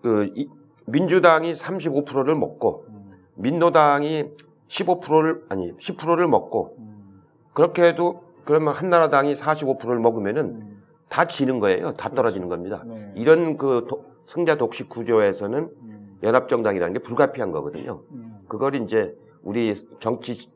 그 0.01 0.31
이- 0.35 0.49
민주당이 0.85 1.53
35%를 1.53 2.35
먹고 2.35 2.85
음, 2.89 3.11
민노당이 3.35 4.31
15%를 4.67 5.45
아니 5.49 5.73
10%를 5.73 6.27
먹고 6.27 6.75
음, 6.79 7.21
그렇게 7.53 7.83
해도 7.83 8.23
그러면 8.45 8.73
한나라당이 8.73 9.33
45%를 9.35 9.99
먹으면은 9.99 10.45
음, 10.45 10.83
다 11.09 11.25
지는 11.25 11.59
거예요. 11.59 11.93
다 11.93 12.09
떨어지는 12.09 12.49
겁니다. 12.49 12.83
네. 12.85 13.13
이런 13.15 13.57
그 13.57 13.85
도- 13.87 14.05
승자 14.25 14.55
독식 14.55 14.89
구조에서는 14.89 15.69
음, 15.81 16.19
연합정당이라는 16.23 16.93
게 16.93 16.99
불가피한 16.99 17.51
거거든요. 17.51 18.01
음. 18.11 18.39
그걸 18.47 18.75
이제 18.75 19.15
우리 19.41 19.75
정치 19.99 20.49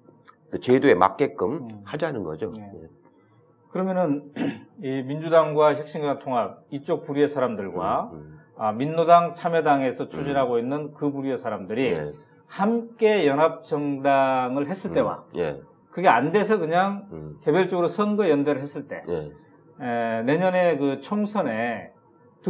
제도에 0.61 0.93
맞게끔 0.95 1.51
음. 1.51 1.81
하자는 1.83 2.23
거죠. 2.23 2.51
네. 2.51 2.71
그러면은 3.69 4.31
이 4.81 5.03
민주당과 5.03 5.75
혁신과 5.75 6.19
통합 6.19 6.63
이쪽 6.69 7.05
부류의 7.05 7.27
사람들과 7.27 8.11
음, 8.13 8.39
아, 8.57 8.71
민노당 8.71 9.33
참여당에서 9.33 10.07
추진하고 10.07 10.57
있는 10.57 10.93
그 10.93 11.11
부류의 11.11 11.37
사람들이 11.37 11.91
예, 11.91 12.11
함께 12.47 13.27
연합 13.27 13.63
정당을 13.63 14.67
했을 14.67 14.93
때와 14.93 15.25
예, 15.35 15.61
그게 15.91 16.07
안 16.07 16.31
돼서 16.31 16.57
그냥 16.57 17.07
음, 17.11 17.37
개별적으로 17.43 17.87
선거 17.87 18.29
연대를 18.29 18.61
했을 18.61 18.87
때 18.87 19.03
예. 19.09 19.31
에, 19.79 20.23
내년에 20.23 20.77
그 20.77 21.01
총선에 21.01 21.91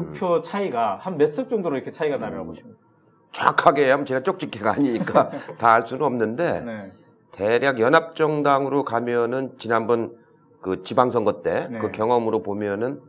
득표 0.01 0.41
차이가 0.41 0.97
한 1.01 1.17
몇 1.17 1.27
석 1.33 1.49
정도로 1.49 1.75
이렇게 1.75 1.89
차이가 1.91 2.17
나라고 2.17 2.43
음. 2.43 2.47
보십니까? 2.47 2.77
정확하게 3.31 3.89
하면 3.91 4.05
제가 4.05 4.21
쪽집게가 4.21 4.71
아니니까 4.73 5.29
다 5.57 5.73
알 5.73 5.85
수는 5.85 6.05
없는데 6.05 6.61
네. 6.61 6.91
대략 7.31 7.79
연합정당으로 7.79 8.83
가면은 8.83 9.53
지난번 9.57 10.15
그 10.61 10.83
지방선거 10.83 11.41
때그 11.41 11.85
네. 11.85 11.91
경험으로 11.91 12.41
보면은 12.43 13.01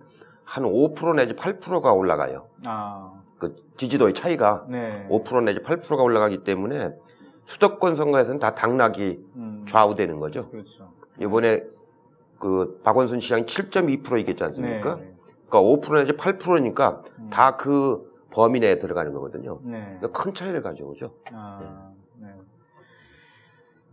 한 0.44 0.64
5% 0.64 1.16
내지 1.16 1.34
8%가 1.34 1.92
올라가요. 1.92 2.46
아, 2.66 3.12
그 3.38 3.54
지지도의 3.76 4.14
차이가 4.14 4.64
네. 4.68 5.06
5% 5.10 5.44
내지 5.44 5.60
8%가 5.60 6.02
올라가기 6.02 6.42
때문에 6.44 6.92
수도권 7.44 7.94
선거에서는 7.96 8.38
다 8.40 8.54
당락이 8.54 9.18
음, 9.36 9.64
좌우되는 9.68 10.18
거죠. 10.20 10.48
그렇죠. 10.50 10.90
이번에 11.20 11.62
그 12.38 12.80
박원순 12.84 13.20
시장이 13.20 13.44
7.2% 13.44 14.20
이겼지 14.20 14.44
않습니까? 14.44 14.96
네. 14.96 15.07
그러니까 15.48 15.88
5% 15.88 15.94
내지 15.94 16.12
8%니까 16.12 17.02
음. 17.18 17.30
다그 17.30 18.08
범위 18.30 18.60
내에 18.60 18.78
들어가는 18.78 19.12
거거든요. 19.12 19.60
네. 19.64 19.96
그러니까 19.98 20.08
큰 20.12 20.34
차이를 20.34 20.62
가져오죠. 20.62 21.14
아, 21.32 21.90
네. 22.16 22.28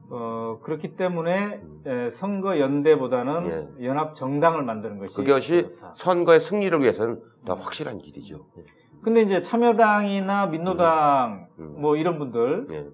어, 0.09 0.59
그렇기 0.61 0.95
때문에 0.95 1.61
음. 1.63 1.81
에, 1.85 2.09
선거 2.09 2.59
연대보다는 2.59 3.83
연합 3.83 4.15
정당을 4.15 4.63
만드는 4.63 4.99
것이 4.99 5.15
그것이. 5.15 5.75
선거의 5.95 6.39
승리를 6.39 6.79
위해서는 6.81 7.21
더 7.45 7.55
확실한 7.55 7.99
길이죠. 7.99 8.45
근데 9.01 9.21
이제 9.21 9.41
참여당이나 9.41 10.47
민노당 10.47 11.47
음. 11.59 11.75
뭐 11.77 11.95
이런 11.95 12.17
분들 12.17 12.67
예, 12.71 12.87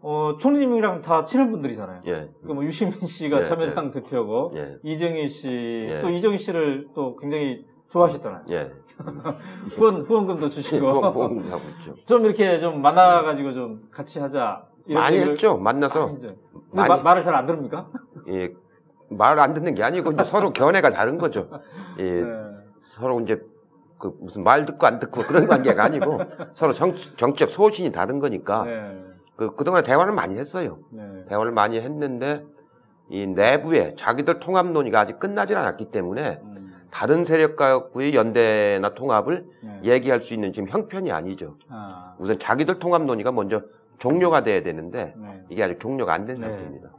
어, 0.00 0.36
총리님이랑 0.38 1.00
다 1.00 1.24
친한 1.24 1.50
분들이잖아요. 1.50 2.02
예, 2.06 2.28
그뭐 2.46 2.62
유시민 2.64 3.00
씨가 3.00 3.38
예, 3.38 3.42
참여당 3.44 3.90
대표고 3.90 4.52
예, 4.56 4.76
이정희 4.82 5.26
씨 5.28 5.86
예. 5.88 6.00
또 6.00 6.10
이정희 6.10 6.36
씨를 6.36 6.88
또 6.94 7.16
굉장히 7.16 7.66
좋아하셨잖아요. 8.04 8.42
예. 8.50 8.72
후원 9.76 10.02
후원금도 10.02 10.48
주시고 10.50 11.04
하고 11.04 11.30
있죠. 11.78 11.94
좀 12.06 12.24
이렇게 12.24 12.58
좀 12.58 12.82
만나가지고 12.82 13.52
좀 13.54 13.88
같이 13.92 14.18
하자. 14.18 14.66
많이 14.88 15.18
했죠. 15.18 15.56
만나서 15.56 16.06
많이 16.06 16.14
했죠. 16.16 16.34
많이- 16.72 16.88
마- 16.88 16.96
말을 17.02 17.22
잘 17.22 17.34
안 17.34 17.46
들습니까? 17.46 17.88
예, 18.28 18.52
말안 19.08 19.54
듣는 19.54 19.74
게 19.74 19.82
아니고 19.82 20.12
이제 20.12 20.24
서로 20.24 20.52
견해가 20.52 20.90
다른 20.90 21.18
거죠. 21.18 21.48
예, 22.00 22.20
네. 22.22 22.26
서로 22.90 23.20
이제 23.20 23.40
그 23.98 24.12
무슨 24.20 24.42
말 24.42 24.64
듣고 24.66 24.86
안 24.86 24.98
듣고 24.98 25.22
그런 25.22 25.46
관계가 25.46 25.84
아니고 25.84 26.18
서로 26.54 26.72
정, 26.72 26.94
정치적 27.16 27.48
소신이 27.48 27.92
다른 27.92 28.18
거니까 28.18 28.64
네. 28.64 29.02
그 29.36 29.54
그동안 29.56 29.84
대화를 29.84 30.12
많이 30.12 30.36
했어요. 30.36 30.78
네. 30.90 31.24
대화를 31.28 31.52
많이 31.52 31.80
했는데 31.80 32.44
이 33.08 33.26
내부에 33.26 33.94
자기들 33.94 34.40
통합 34.40 34.66
논의가 34.66 35.00
아직 35.00 35.18
끝나질 35.18 35.56
않았기 35.56 35.86
때문에 35.86 36.40
음, 36.42 36.63
다른 36.94 37.24
세력과의 37.24 38.14
연대나 38.14 38.94
통합을 38.94 39.46
네. 39.64 39.80
얘기할 39.82 40.20
수 40.20 40.32
있는 40.32 40.52
지금 40.52 40.68
형편이 40.68 41.10
아니죠. 41.10 41.56
아, 41.68 42.14
우선 42.18 42.38
자기들 42.38 42.78
통합 42.78 43.02
논의가 43.02 43.32
먼저 43.32 43.62
종료가 43.98 44.44
돼야 44.44 44.62
되는데 44.62 45.12
네. 45.16 45.42
이게 45.50 45.64
아직 45.64 45.80
종료가 45.80 46.14
안된 46.14 46.38
네. 46.38 46.42
상태입니다. 46.42 46.90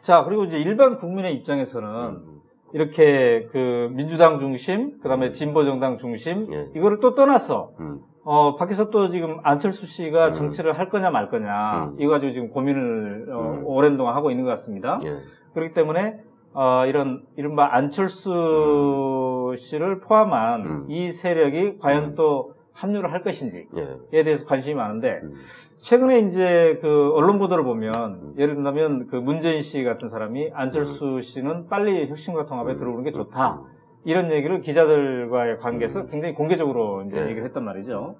자, 0.00 0.24
그리고 0.24 0.44
이제 0.44 0.58
일반 0.58 0.96
국민의 0.96 1.34
입장에서는 1.36 1.88
음, 1.88 2.40
이렇게 2.72 3.46
그 3.52 3.88
민주당 3.92 4.40
중심, 4.40 4.98
그 5.00 5.08
다음에 5.08 5.30
진보 5.30 5.64
정당 5.64 5.96
중심, 5.96 6.44
예. 6.52 6.68
이거를 6.74 6.98
또 7.00 7.14
떠나서, 7.14 7.72
음, 7.78 8.00
어, 8.24 8.56
밖에서 8.56 8.90
또 8.90 9.08
지금 9.08 9.38
안철수 9.44 9.86
씨가 9.86 10.26
음. 10.26 10.32
정치를 10.32 10.76
할 10.76 10.88
거냐 10.88 11.10
말 11.10 11.30
거냐, 11.30 11.84
음. 11.84 11.96
이거 12.00 12.10
가지고 12.12 12.32
지금 12.32 12.50
고민을, 12.50 13.28
어, 13.32 13.40
음. 13.40 13.62
오랜 13.64 13.96
동안 13.96 14.16
하고 14.16 14.30
있는 14.30 14.44
것 14.44 14.50
같습니다. 14.50 14.98
예. 15.06 15.20
그렇기 15.54 15.72
때문에, 15.72 16.20
어, 16.52 16.86
이런, 16.86 17.22
이른바 17.36 17.74
안철수 17.74 19.35
씨를 19.54 20.00
포함한 20.00 20.66
음. 20.66 20.86
이 20.88 21.12
세력이 21.12 21.78
과연 21.78 22.04
음. 22.04 22.14
또 22.14 22.54
합류를 22.72 23.12
할 23.12 23.22
것인지에 23.22 23.66
예. 24.12 24.22
대해서 24.22 24.44
관심이 24.44 24.74
많은데, 24.74 25.20
음, 25.22 25.32
최근에 25.78 26.18
이제 26.20 26.78
그 26.82 27.12
언론 27.14 27.38
보도를 27.38 27.64
보면 27.64 27.94
음. 27.94 28.34
예를 28.38 28.56
들면 28.56 29.06
그 29.06 29.16
문재인 29.16 29.62
씨 29.62 29.84
같은 29.84 30.08
사람이 30.08 30.50
안철수 30.52 31.20
씨는 31.20 31.68
빨리 31.68 32.08
혁신과 32.08 32.46
통합에 32.46 32.72
음, 32.72 32.76
들어오는 32.76 33.04
게 33.04 33.10
음, 33.10 33.12
좋다 33.12 33.62
이런 34.04 34.30
얘기를 34.30 34.60
기자들과의 34.60 35.58
관계에서 35.58 36.00
음. 36.00 36.08
굉장히 36.10 36.34
공개적으로 36.34 37.04
이제 37.06 37.20
네. 37.20 37.26
얘기를 37.26 37.44
했단 37.44 37.64
말이죠. 37.64 38.16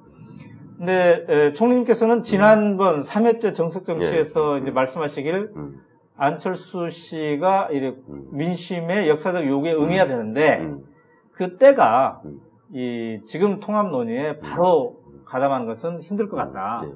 근데 0.78 1.24
에, 1.28 1.52
총리님께서는 1.52 2.22
지난번 2.22 3.00
3회째 3.00 3.54
정석 3.54 3.84
정치에서 3.84 4.56
예. 4.58 4.62
이제 4.62 4.70
말씀하시길 4.70 5.52
음, 5.56 5.80
안철수 6.16 6.88
씨가 6.88 7.70
이렇게 7.72 7.98
음, 8.08 8.28
민심의 8.32 9.08
역사적 9.08 9.46
요구에 9.46 9.74
응해야 9.74 10.06
되는데 10.06 10.58
음, 10.60 10.84
그 11.36 11.58
때가 11.58 12.22
음. 12.24 12.40
이 12.72 13.20
지금 13.24 13.60
통합 13.60 13.90
논의에 13.90 14.38
바로 14.40 14.96
가담하는 15.26 15.66
것은 15.66 16.00
힘들 16.00 16.28
것 16.28 16.36
같다. 16.36 16.80
예. 16.84 16.92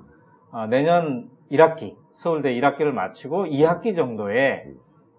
아, 0.51 0.67
내년 0.67 1.29
1학기, 1.51 1.97
서울대 2.11 2.53
1학기를 2.55 2.93
마치고 2.93 3.47
2학기 3.47 3.95
정도에 3.95 4.65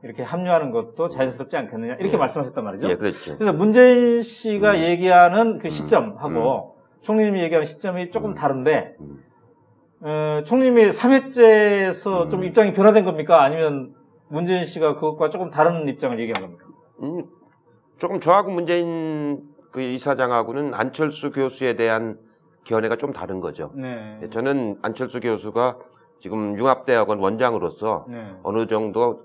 이렇게 0.04 0.24
합류하는 0.24 0.72
것도 0.72 1.08
자연스럽지 1.08 1.56
않겠느냐, 1.56 1.96
이렇게 1.96 2.14
예. 2.14 2.18
말씀하셨단 2.18 2.64
말이죠. 2.64 2.90
예, 2.90 2.96
그렇죠. 2.96 3.36
그래서 3.36 3.54
문재인 3.54 4.24
씨가 4.24 4.72
음. 4.72 4.78
얘기하는 4.80 5.60
그 5.60 5.70
시점하고 5.70 6.76
총리님이 7.02 7.42
얘기하는 7.44 7.66
시점이 7.66 8.10
조금 8.10 8.32
음. 8.32 8.36
다른데, 8.36 8.96
음. 9.00 9.24
어, 10.02 10.42
총리님이 10.44 10.90
3회째에서 10.90 12.26
음. 12.26 12.30
좀 12.30 12.44
입장이 12.44 12.74
변화된 12.74 13.06
겁니까? 13.06 13.44
아니면 13.44 13.94
문재인 14.30 14.66
씨가 14.66 14.96
그것과 14.96 15.30
조금 15.30 15.52
다른 15.52 15.88
입장을 15.88 16.20
얘기한 16.20 16.42
겁니까? 16.42 16.66
음, 18.02 18.04
조금 18.04 18.20
저하고 18.20 18.52
문재인 18.52 19.44
그 19.72 19.82
이사장하고는 19.82 20.74
안철수 20.74 21.32
교수에 21.32 21.76
대한 21.76 22.20
견해가 22.64 22.96
좀 22.96 23.14
다른 23.14 23.40
거죠. 23.40 23.72
네. 23.76 24.20
예, 24.24 24.30
저는 24.30 24.80
안철수 24.82 25.20
교수가 25.20 25.78
지금 26.20 26.58
융합대학원 26.58 27.20
원장으로서 27.20 28.06
네. 28.10 28.36
어느 28.44 28.68
정도 28.68 29.24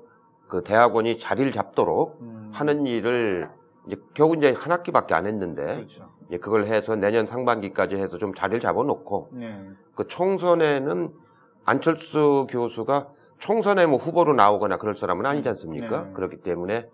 그 0.48 0.62
대학원이 0.62 1.18
자리를 1.18 1.50
잡도록 1.52 2.18
음. 2.20 2.50
하는 2.52 2.86
일을 2.86 3.48
이제 3.86 3.96
겨우 4.14 4.36
이제 4.36 4.52
한 4.52 4.72
학기밖에 4.72 5.14
안 5.14 5.26
했는데 5.26 5.76
그렇죠. 5.76 6.08
이제 6.28 6.38
그걸 6.38 6.66
해서 6.66 6.96
내년 6.96 7.26
상반기까지 7.26 7.96
해서 7.96 8.16
좀 8.18 8.32
자리를 8.34 8.60
잡아놓고 8.60 9.30
네. 9.32 9.68
그 9.94 10.06
총선에는 10.06 11.12
안철수 11.64 12.46
교수가 12.48 13.08
총선에 13.38 13.86
뭐 13.86 13.98
후보로 13.98 14.34
나오거나 14.34 14.78
그럴 14.78 14.94
사람은 14.94 15.26
아니지 15.26 15.48
않습니까? 15.50 16.04
네. 16.04 16.12
그렇기 16.14 16.38
때문에 16.38 16.88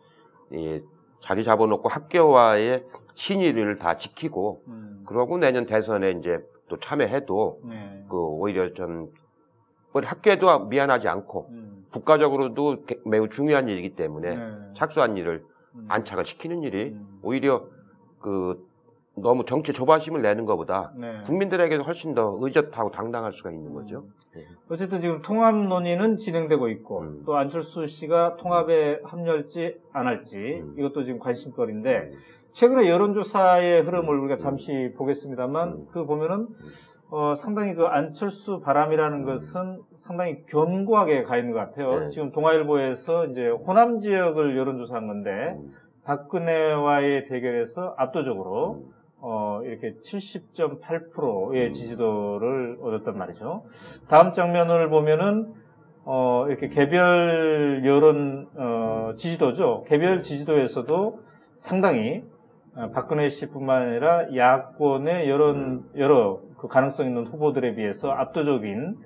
이 0.51 0.83
자리 1.23 1.45
잡아놓고 1.45 1.89
학교와의 1.89 2.85
신의를 3.15 3.77
다 3.77 3.97
지키고 3.97 4.63
음. 4.67 5.05
그러고 5.07 5.39
내년 5.39 5.67
대선에 5.67 6.11
이제 6.13 6.41
또 6.69 6.79
참여해도 6.79 7.61
네. 7.65 8.05
그 8.11 8.17
오히려 8.17 8.73
전 8.75 9.09
우리 9.93 10.07
학교에도 10.07 10.67
미안하지 10.67 11.09
않고 11.09 11.47
음. 11.51 11.87
국가적으로도 11.93 12.85
개- 12.85 12.99
매우 13.05 13.29
중요한 13.29 13.69
일이기 13.69 13.95
때문에 13.95 14.35
네. 14.35 14.53
착수한 14.75 15.17
일을 15.17 15.45
음. 15.77 15.87
안착을 15.89 16.25
시키는 16.25 16.63
일이 16.65 16.91
음. 16.95 17.21
오히려 17.23 17.67
그 18.19 18.67
너무 19.15 19.45
정치 19.45 19.73
조바심을 19.73 20.23
내는 20.23 20.47
것보다 20.47 20.93
네. 20.97 21.21
국민들에게도 21.27 21.83
훨씬 21.83 22.15
더 22.15 22.37
의젓하고 22.41 22.91
당당할 22.91 23.33
수가 23.33 23.51
있는 23.51 23.75
거죠. 23.75 24.05
네. 24.35 24.43
어쨌든 24.71 25.01
지금 25.01 25.21
통합 25.21 25.55
논의는 25.55 26.17
진행되고 26.17 26.69
있고 26.69 27.01
음. 27.01 27.23
또 27.27 27.37
안철수 27.37 27.87
씨가 27.87 28.37
통합에 28.37 29.01
합류할지 29.05 29.79
안 29.93 30.07
할지 30.07 30.63
음. 30.63 30.75
이것도 30.79 31.05
지금 31.05 31.19
관심거리인데 31.19 32.13
최근에 32.53 32.89
여론조사의 32.89 33.83
흐름을 33.83 34.19
우리가 34.19 34.37
잠시 34.39 34.93
보겠습니다만 34.97 35.69
음. 35.69 35.87
그 35.93 36.07
보면은 36.07 36.49
어, 37.11 37.35
상당히 37.35 37.75
그 37.75 37.85
안철수 37.85 38.61
바람이라는 38.61 39.25
것은 39.25 39.83
상당히 39.99 40.47
견고하게 40.47 41.25
가 41.25 41.37
있는 41.37 41.53
것 41.53 41.59
같아요. 41.59 42.01
네. 42.01 42.09
지금 42.09 42.33
동아일보에서 42.33 43.27
이제 43.27 43.49
호남 43.49 43.99
지역을 43.99 44.57
여론조사한 44.57 45.07
건데 45.07 45.59
음. 45.59 45.75
박근혜와의 46.05 47.29
대결에서 47.29 47.95
압도적으로 47.99 48.83
음. 48.83 49.02
어, 49.23 49.61
이렇게 49.65 49.95
70.8%의 50.03 51.73
지지도를 51.73 52.79
얻었단 52.83 53.17
말이죠. 53.17 53.65
다음 54.09 54.33
장면을 54.33 54.91
보면은, 54.91 55.55
어, 56.05 56.47
이렇게 56.49 56.69
개별 56.69 57.83
여론, 57.85 58.49
어, 58.57 59.13
지지도죠. 59.17 59.85
개별 59.87 60.23
지지도에서도 60.23 61.21
상당히 61.57 62.25
어, 62.75 62.91
박근혜 62.93 63.29
씨뿐만 63.29 63.83
아니라 63.83 64.35
야권의 64.35 65.29
여론, 65.29 65.85
여러 65.97 66.41
그 66.59 66.69
가능성 66.69 67.07
있는 67.07 67.27
후보들에 67.27 67.75
비해서 67.75 68.11
압도적인 68.11 68.97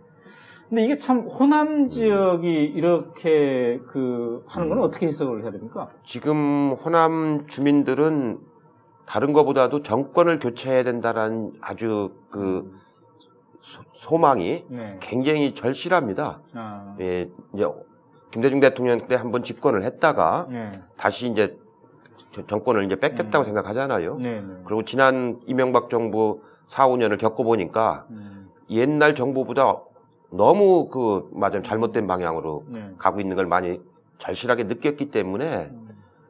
근데 0.68 0.85
이게 0.85 0.96
참 0.96 1.20
호남 1.20 1.88
지역이 1.88 2.64
이렇게 2.64 3.79
그 3.87 4.44
하는 4.48 4.68
건 4.68 4.81
어떻게 4.81 5.07
해석을 5.07 5.42
해야 5.42 5.52
됩니까? 5.52 5.90
지금 6.02 6.72
호남 6.72 7.46
주민들은 7.46 8.38
다른 9.07 9.33
것보다도 9.33 9.83
정권을 9.83 10.38
교체해야 10.40 10.83
된다라는 10.83 11.53
아주 11.61 12.12
그 12.31 12.77
소- 13.61 13.83
소망이 13.95 14.64
네. 14.69 14.97
굉장히 15.01 15.55
절실합니다. 15.55 16.40
아, 16.55 16.97
예, 17.01 17.31
이제 17.55 17.64
김대중 18.33 18.61
대통령 18.61 18.99
때 19.07 19.14
한번 19.14 19.42
집권을 19.45 19.83
했다가 19.85 20.47
네. 20.51 20.71
다시 20.97 21.29
이제 21.29 21.57
저- 22.33 22.45
정권을 22.47 22.85
이제 22.85 22.97
뺏겼다고 22.97 23.45
음. 23.45 23.47
생각하잖아요. 23.47 24.16
네. 24.19 24.40
네. 24.40 24.55
그리고 24.64 24.83
지난 24.85 25.40
이명박 25.47 25.88
정부 25.88 26.42
4, 26.66 26.88
5년을 26.88 27.19
겪어보니까 27.19 28.07
음, 28.11 28.51
옛날 28.71 29.14
정부보다 29.14 29.81
너무 30.31 30.88
그 30.88 31.29
맞아 31.33 31.62
잘못된 31.62 32.09
방향으로 32.09 32.64
네. 32.69 32.90
가고 32.99 33.21
있는 33.21 33.37
걸 33.37 33.47
많이 33.47 33.81
절실하게 34.19 34.64
느꼈기 34.64 35.12
때문에 35.12 35.71
음, 35.71 35.88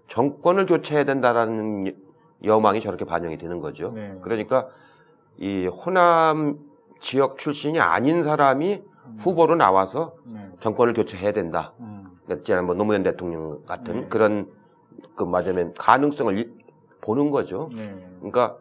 정권을 0.09 0.67
교체해야 0.67 1.05
된다라는 1.05 1.97
여망이 2.44 2.81
저렇게 2.81 3.05
반영이 3.05 3.38
되는 3.38 3.61
거죠. 3.61 3.92
네. 3.92 4.12
그러니까 4.22 4.68
이 5.38 5.66
호남 5.66 6.59
지역 7.01 7.38
출신이 7.38 7.79
아닌 7.81 8.22
사람이 8.22 8.83
음, 9.07 9.16
후보로 9.20 9.55
나와서 9.57 10.14
네. 10.25 10.51
정권을 10.61 10.92
교체해야 10.94 11.33
된다. 11.33 11.72
음, 11.81 12.07
그러니까 12.25 12.44
지난 12.44 12.66
뭐 12.66 12.75
노무현 12.75 13.03
대통령 13.03 13.59
같은 13.66 14.03
네. 14.03 14.07
그런 14.09 14.51
그 15.14 15.25
맞으면 15.25 15.75
가능성을 15.75 16.37
일- 16.38 16.55
보는 17.01 17.31
거죠. 17.31 17.70
네. 17.75 17.94
그러니까 18.18 18.57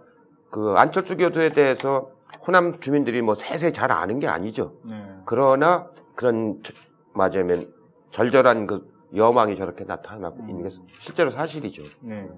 그 0.52 0.76
안철수 0.78 1.18
교수에 1.18 1.50
대해서 1.50 2.12
호남 2.46 2.74
주민들이 2.80 3.22
뭐 3.22 3.34
세세 3.34 3.72
잘 3.72 3.92
아는 3.92 4.20
게 4.20 4.28
아니죠. 4.28 4.74
네. 4.84 5.04
그러나 5.26 5.90
그런 6.16 6.62
저- 6.64 6.74
맞으면 7.14 7.74
절절한 8.12 8.68
그 8.68 8.94
여망이 9.16 9.56
저렇게 9.56 9.86
나타나고 9.86 10.38
있는 10.48 10.64
게 10.64 10.70
실제로 11.00 11.30
사실이죠. 11.30 11.84
네. 12.02 12.30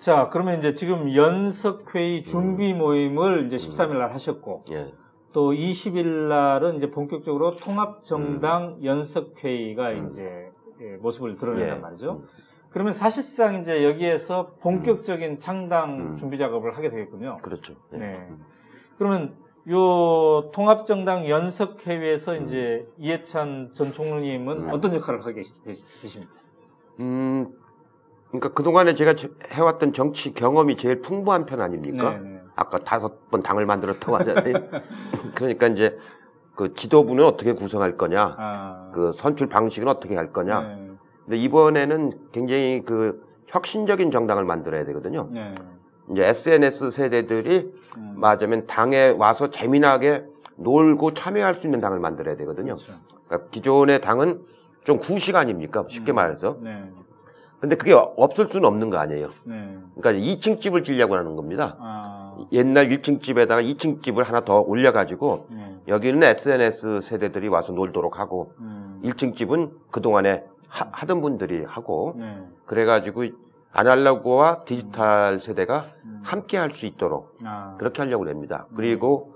자, 0.00 0.30
그러면 0.32 0.56
이제 0.56 0.72
지금 0.72 1.14
연석회의 1.14 2.24
준비 2.24 2.72
모임을 2.72 3.44
이제 3.44 3.56
13일 3.56 3.98
날 3.98 4.14
하셨고, 4.14 4.64
예. 4.72 4.94
또 5.34 5.52
20일 5.52 6.28
날은 6.28 6.76
이제 6.76 6.90
본격적으로 6.90 7.56
통합정당 7.56 8.78
연석회의가 8.82 9.90
음. 9.90 10.08
이제 10.08 10.50
예, 10.80 10.96
모습을 10.96 11.36
드러낸단 11.36 11.76
예. 11.76 11.80
말이죠. 11.80 12.22
그러면 12.70 12.94
사실상 12.94 13.56
이제 13.56 13.84
여기에서 13.84 14.54
본격적인 14.62 15.38
창당 15.38 16.00
음. 16.00 16.16
준비 16.16 16.38
작업을 16.38 16.74
하게 16.78 16.88
되겠군요. 16.88 17.40
그렇죠. 17.42 17.74
예. 17.92 17.98
네. 17.98 18.28
그러면 18.96 19.36
요 19.68 20.50
통합정당 20.52 21.28
연석회의에서 21.28 22.36
이제 22.36 22.88
이해찬 22.96 23.74
전 23.74 23.92
총리님은 23.92 24.62
음. 24.62 24.70
어떤 24.70 24.94
역할을 24.94 25.20
하고 25.20 25.34
계시, 25.34 25.52
계십니까? 26.00 26.32
음, 27.00 27.44
그러니까 28.30 28.50
그동안에 28.50 28.94
제가 28.94 29.14
저- 29.14 29.28
해왔던 29.50 29.92
정치 29.92 30.32
경험이 30.32 30.76
제일 30.76 31.02
풍부한 31.02 31.46
편 31.46 31.60
아닙니까? 31.60 32.12
네, 32.12 32.18
네. 32.20 32.40
아까 32.54 32.78
다섯 32.78 33.28
번 33.30 33.42
당을 33.42 33.66
만들었다고 33.66 34.16
하잖아요. 34.18 34.54
그러니까 35.34 35.66
이제 35.68 35.98
그 36.54 36.74
지도부는 36.74 37.24
어떻게 37.24 37.52
구성할 37.52 37.96
거냐, 37.96 38.36
아, 38.38 38.90
그 38.92 39.12
선출 39.12 39.48
방식은 39.48 39.88
어떻게 39.88 40.14
할 40.14 40.32
거냐. 40.32 40.60
네, 40.60 40.90
근데 41.24 41.36
이번에는 41.38 42.10
굉장히 42.32 42.82
그 42.84 43.24
혁신적인 43.48 44.10
정당을 44.10 44.44
만들어야 44.44 44.84
되거든요. 44.84 45.28
네. 45.32 45.54
이제 46.10 46.24
SNS 46.24 46.90
세대들이 46.90 47.72
음, 47.96 48.14
맞으면 48.16 48.66
당에 48.66 49.14
와서 49.16 49.50
재미나게 49.50 50.24
놀고 50.56 51.14
참여할 51.14 51.54
수 51.54 51.66
있는 51.66 51.80
당을 51.80 51.98
만들어야 51.98 52.36
되거든요. 52.36 52.74
그렇죠. 52.76 52.94
그러니까 53.26 53.48
기존의 53.50 54.00
당은 54.00 54.42
좀 54.84 54.98
구식 54.98 55.36
아닙니까? 55.36 55.84
쉽게 55.88 56.12
음. 56.12 56.16
말해서. 56.16 56.58
네, 56.60 56.90
근데 57.60 57.76
그게 57.76 57.92
없을 57.92 58.48
수는 58.48 58.66
없는 58.66 58.88
거 58.88 58.96
아니에요. 58.98 59.28
네. 59.44 59.78
그러니까 59.96 60.24
2층 60.26 60.60
집을 60.60 60.82
지려고 60.82 61.14
하는 61.14 61.36
겁니다. 61.36 61.76
아, 61.78 62.36
옛날 62.52 62.88
1층 62.88 63.20
집에다가 63.22 63.60
2층 63.60 64.02
집을 64.02 64.24
하나 64.24 64.40
더 64.40 64.60
올려가지고 64.60 65.46
네. 65.50 65.76
여기는 65.88 66.22
SNS 66.22 67.02
세대들이 67.02 67.48
와서 67.48 67.72
놀도록 67.72 68.18
하고 68.18 68.54
음, 68.60 69.00
1층 69.04 69.36
집은 69.36 69.72
그동안에 69.90 70.44
하, 70.68 71.06
던 71.06 71.20
분들이 71.20 71.62
하고 71.64 72.14
네. 72.16 72.38
그래가지고 72.64 73.24
아날로그와 73.72 74.64
디지털 74.64 75.38
세대가 75.40 75.84
음. 76.04 76.22
함께 76.24 76.56
할 76.56 76.70
수 76.70 76.86
있도록 76.86 77.36
아, 77.44 77.74
그렇게 77.78 78.00
하려고 78.00 78.26
합니다. 78.26 78.66
음. 78.70 78.76
그리고 78.76 79.34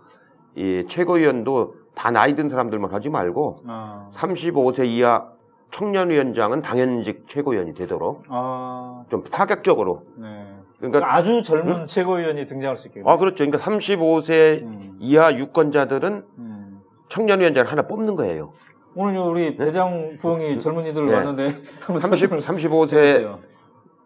이 0.54 0.87
최고위원도 0.88 1.74
다 1.94 2.10
나이 2.10 2.34
든 2.34 2.48
사람들만 2.48 2.90
하지 2.90 3.10
말고 3.10 3.60
아, 3.66 4.08
35세 4.12 4.87
이하 4.87 5.28
청년위원장은 5.70 6.62
당연직 6.62 7.27
최고위원이 7.27 7.74
되도록 7.74 8.22
아, 8.29 9.05
좀 9.09 9.24
파격적으로 9.24 10.05
네. 10.16 10.55
그러니까 10.79 11.14
아주 11.14 11.42
젊은 11.42 11.87
최고위원이 11.87 12.46
등장할 12.46 12.77
수 12.77 12.88
있겠네요. 12.88 13.11
아 13.11 13.16
그렇죠. 13.16 13.44
그러니까 13.44 13.59
35세 13.59 14.62
음, 14.62 14.96
이하 15.00 15.35
유권자들은 15.35 16.24
음. 16.38 16.81
청년위원장을 17.09 17.70
하나 17.70 17.83
뽑는 17.83 18.16
거예요. 18.16 18.53
오늘 18.94 19.18
우리 19.18 19.57
대장 19.57 20.16
부흥이 20.20 20.61
젊은이들 20.61 21.07
네. 21.07 21.14
왔는데 21.14 21.57
한번 21.81 22.00
30, 22.00 22.29
설명을 22.29 22.38
35세 22.40 22.96
해주세요. 22.96 23.38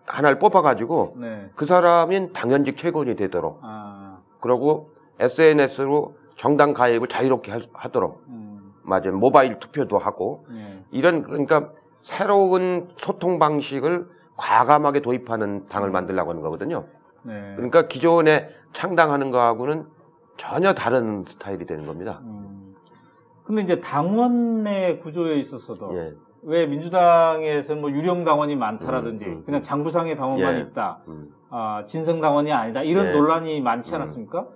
하나를 0.06 0.38
뽑아가지고 0.38 1.16
네. 1.18 1.50
그 1.54 1.66
사람인 1.66 2.32
당연직 2.32 2.76
최고위원이 2.76 3.16
되도록 3.16 3.60
아, 3.62 4.18
그리고 4.40 4.90
SNS로 5.20 6.14
정당 6.36 6.72
가입을 6.72 7.08
자유롭게 7.08 7.52
하도록 7.72 8.22
음, 8.28 8.47
맞아요. 8.88 9.12
모바일 9.12 9.58
투표도 9.58 9.98
하고 9.98 10.46
네. 10.50 10.82
이런 10.90 11.22
그러니까 11.22 11.70
새로운 12.02 12.88
소통 12.96 13.38
방식을 13.38 14.08
과감하게 14.36 15.00
도입하는 15.00 15.66
당을 15.66 15.90
만들려고 15.90 16.30
하는 16.30 16.42
거거든요. 16.42 16.86
네. 17.22 17.52
그러니까 17.56 17.86
기존에 17.86 18.48
창당하는 18.72 19.30
거하고는 19.30 19.86
전혀 20.36 20.72
다른 20.72 21.24
스타일이 21.26 21.66
되는 21.66 21.86
겁니다. 21.86 22.20
음. 22.22 22.74
근데 23.44 23.62
이제 23.62 23.80
당원의 23.80 25.00
구조에 25.00 25.36
있어서도 25.36 25.96
예. 25.96 26.14
왜 26.42 26.66
민주당에서는 26.66 27.80
뭐 27.80 27.90
유령 27.90 28.24
당원이 28.24 28.56
많다라든지 28.56 29.24
음, 29.24 29.30
음, 29.30 29.42
그냥 29.44 29.62
장부상의 29.62 30.16
당원만 30.16 30.56
예. 30.56 30.60
있다, 30.60 31.00
음. 31.08 31.34
아, 31.50 31.82
진성 31.86 32.20
당원이 32.20 32.52
아니다 32.52 32.82
이런 32.82 33.06
네. 33.06 33.12
논란이 33.12 33.60
많지 33.60 33.92
음. 33.92 33.94
않았습니까? 33.96 34.46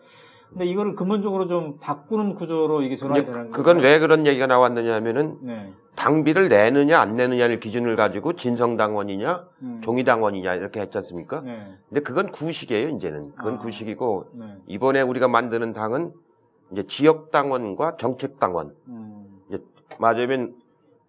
근데 0.52 0.66
이거를 0.66 0.94
근본적으로 0.94 1.46
좀 1.46 1.78
바꾸는 1.78 2.34
구조로 2.34 2.82
이게 2.82 2.96
전환이 2.96 3.22
이제 3.22 3.30
되는 3.30 3.50
그건 3.50 3.74
건가요? 3.74 3.92
왜 3.92 3.98
그런 3.98 4.26
얘기가 4.26 4.46
나왔느냐 4.46 4.94
하면은 4.96 5.38
네. 5.40 5.72
당비를 5.94 6.48
내느냐 6.48 7.00
안 7.00 7.14
내느냐를 7.14 7.58
기준을 7.58 7.96
가지고 7.96 8.34
진성당원이냐 8.34 9.46
음. 9.62 9.80
종이당원이냐 9.82 10.54
이렇게 10.54 10.80
했지 10.80 10.98
않습니까? 10.98 11.40
네. 11.40 11.66
근데 11.88 12.00
그건 12.02 12.30
구식이에요 12.30 12.90
이제는 12.90 13.32
그건 13.34 13.54
아. 13.54 13.58
구식이고 13.58 14.26
네. 14.34 14.56
이번에 14.66 15.00
우리가 15.00 15.28
만드는 15.28 15.72
당은 15.72 16.12
이제 16.70 16.82
지역당원과 16.84 17.96
정책당원 17.96 18.74
음. 18.88 19.26
맞으면 19.98 20.54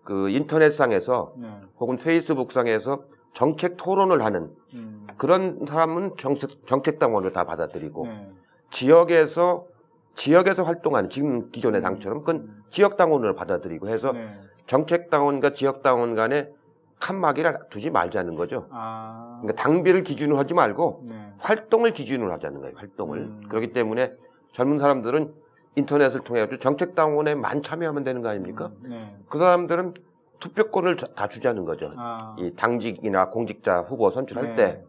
그 0.04 0.30
인터넷상에서 0.30 1.34
네. 1.38 1.48
혹은 1.80 1.98
페이스북상에서 1.98 3.04
정책 3.34 3.78
토론을 3.78 4.24
하는 4.24 4.52
음. 4.74 5.08
그런 5.18 5.66
사람은 5.68 6.14
정책, 6.18 6.66
정책당원을 6.66 7.34
다 7.34 7.46
받아들이고 7.46 8.06
네. 8.06 8.30
지역에서 8.74 9.68
지역에서 10.16 10.64
활동하는 10.64 11.10
지금 11.10 11.50
기존의 11.52 11.82
당처럼 11.82 12.20
그건 12.20 12.36
음. 12.38 12.64
지역 12.70 12.98
당원을 12.98 13.36
받아들이고 13.36 13.88
해서 13.88 14.12
네. 14.12 14.28
정책 14.66 15.10
당원과 15.10 15.52
지역 15.54 15.82
당원 15.84 16.16
간에 16.16 16.52
칸막이를 17.00 17.60
두지 17.70 17.90
말자는 17.92 18.36
거죠. 18.36 18.68
아. 18.72 19.38
그러니까 19.42 19.62
당비를 19.62 20.04
기준으로 20.04 20.38
하지 20.38 20.54
말고 20.54 21.04
네. 21.08 21.34
활동을 21.40 21.92
기준으로 21.92 22.32
하자는 22.34 22.62
거예요. 22.62 22.76
활동을. 22.78 23.20
음. 23.20 23.42
그렇기 23.50 23.74
때문에 23.74 24.14
젊은 24.54 24.80
사람들은 24.80 25.34
인터넷을 25.76 26.22
통해 26.22 26.48
서 26.48 26.58
정책 26.60 26.96
당원에만 26.96 27.62
참여하면 27.62 28.04
되는 28.04 28.22
거 28.22 28.30
아닙니까? 28.30 28.72
네. 28.84 29.16
그 29.30 29.38
사람들은 29.40 29.96
투표권을 30.40 30.96
다- 30.96 31.08
다 31.16 31.28
주자는 31.28 31.66
거죠. 31.66 31.90
아. 31.98 32.36
이 32.40 32.54
당직이나 32.56 33.30
공직자 33.30 33.82
후보 33.82 34.10
선출할 34.10 34.50
네. 34.50 34.56
때 34.56 34.84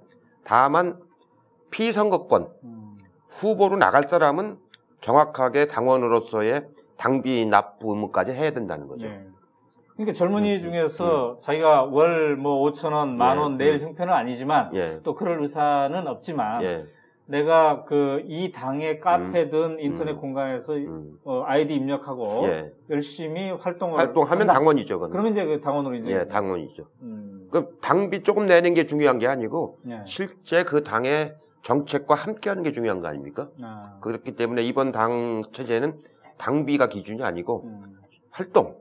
다만 0.44 1.00
피선거권 1.70 2.48
음. 2.64 2.83
후보로 3.38 3.76
나갈 3.76 4.04
사람은 4.04 4.58
정확하게 5.00 5.66
당원으로서의 5.68 6.66
당비 6.96 7.46
납부 7.46 7.90
의무까지 7.94 8.32
해야 8.32 8.52
된다는 8.52 8.86
거죠. 8.86 9.08
네. 9.08 9.26
그러니까 9.94 10.12
젊은이 10.12 10.56
음, 10.56 10.60
중에서 10.60 11.38
자기가 11.40 11.84
월 11.84 12.36
뭐 12.36 12.68
5천 12.70 12.92
원, 12.92 13.16
만 13.16 13.36
예, 13.36 13.40
원낼 13.40 13.74
음. 13.74 13.88
형편은 13.88 14.12
아니지만 14.12 14.74
예, 14.74 15.00
또 15.04 15.14
그럴 15.14 15.40
의사는 15.40 16.06
없지만 16.06 16.62
예, 16.64 16.86
내가 17.26 17.84
그 17.84 18.22
이 18.26 18.50
당의 18.52 18.98
카페든 19.00 19.78
인터넷 19.80 20.12
음. 20.12 20.16
공간에서 20.20 20.74
음, 20.74 21.18
어, 21.24 21.42
아이디 21.46 21.74
입력하고 21.74 22.44
예. 22.44 22.72
열심히 22.90 23.50
활동을 23.50 23.98
활동하면 23.98 24.40
한다. 24.40 24.52
당원이죠, 24.54 24.96
그건. 24.98 25.10
그러면 25.10 25.32
이제 25.32 25.44
그 25.44 25.60
당원으로 25.60 25.94
이제 25.96 26.10
예, 26.10 26.28
당원이죠. 26.28 26.86
음. 27.02 27.48
그 27.52 27.76
당비 27.80 28.22
조금 28.24 28.46
내는 28.46 28.74
게 28.74 28.86
중요한 28.86 29.18
게 29.18 29.26
아니고 29.28 29.78
예. 29.88 30.02
실제 30.06 30.64
그 30.64 30.82
당의 30.82 31.34
정책과 31.68 32.14
함께하는 32.14 32.62
게 32.62 32.72
중요한 32.72 33.00
거 33.00 33.08
아닙니까? 33.08 33.48
아. 33.62 33.96
그렇기 34.00 34.36
때문에 34.36 34.62
이번 34.62 34.92
당 34.92 35.42
체제는 35.50 35.98
당비가 36.36 36.88
기준이 36.88 37.22
아니고 37.22 37.62
음. 37.64 37.98
활동 38.30 38.76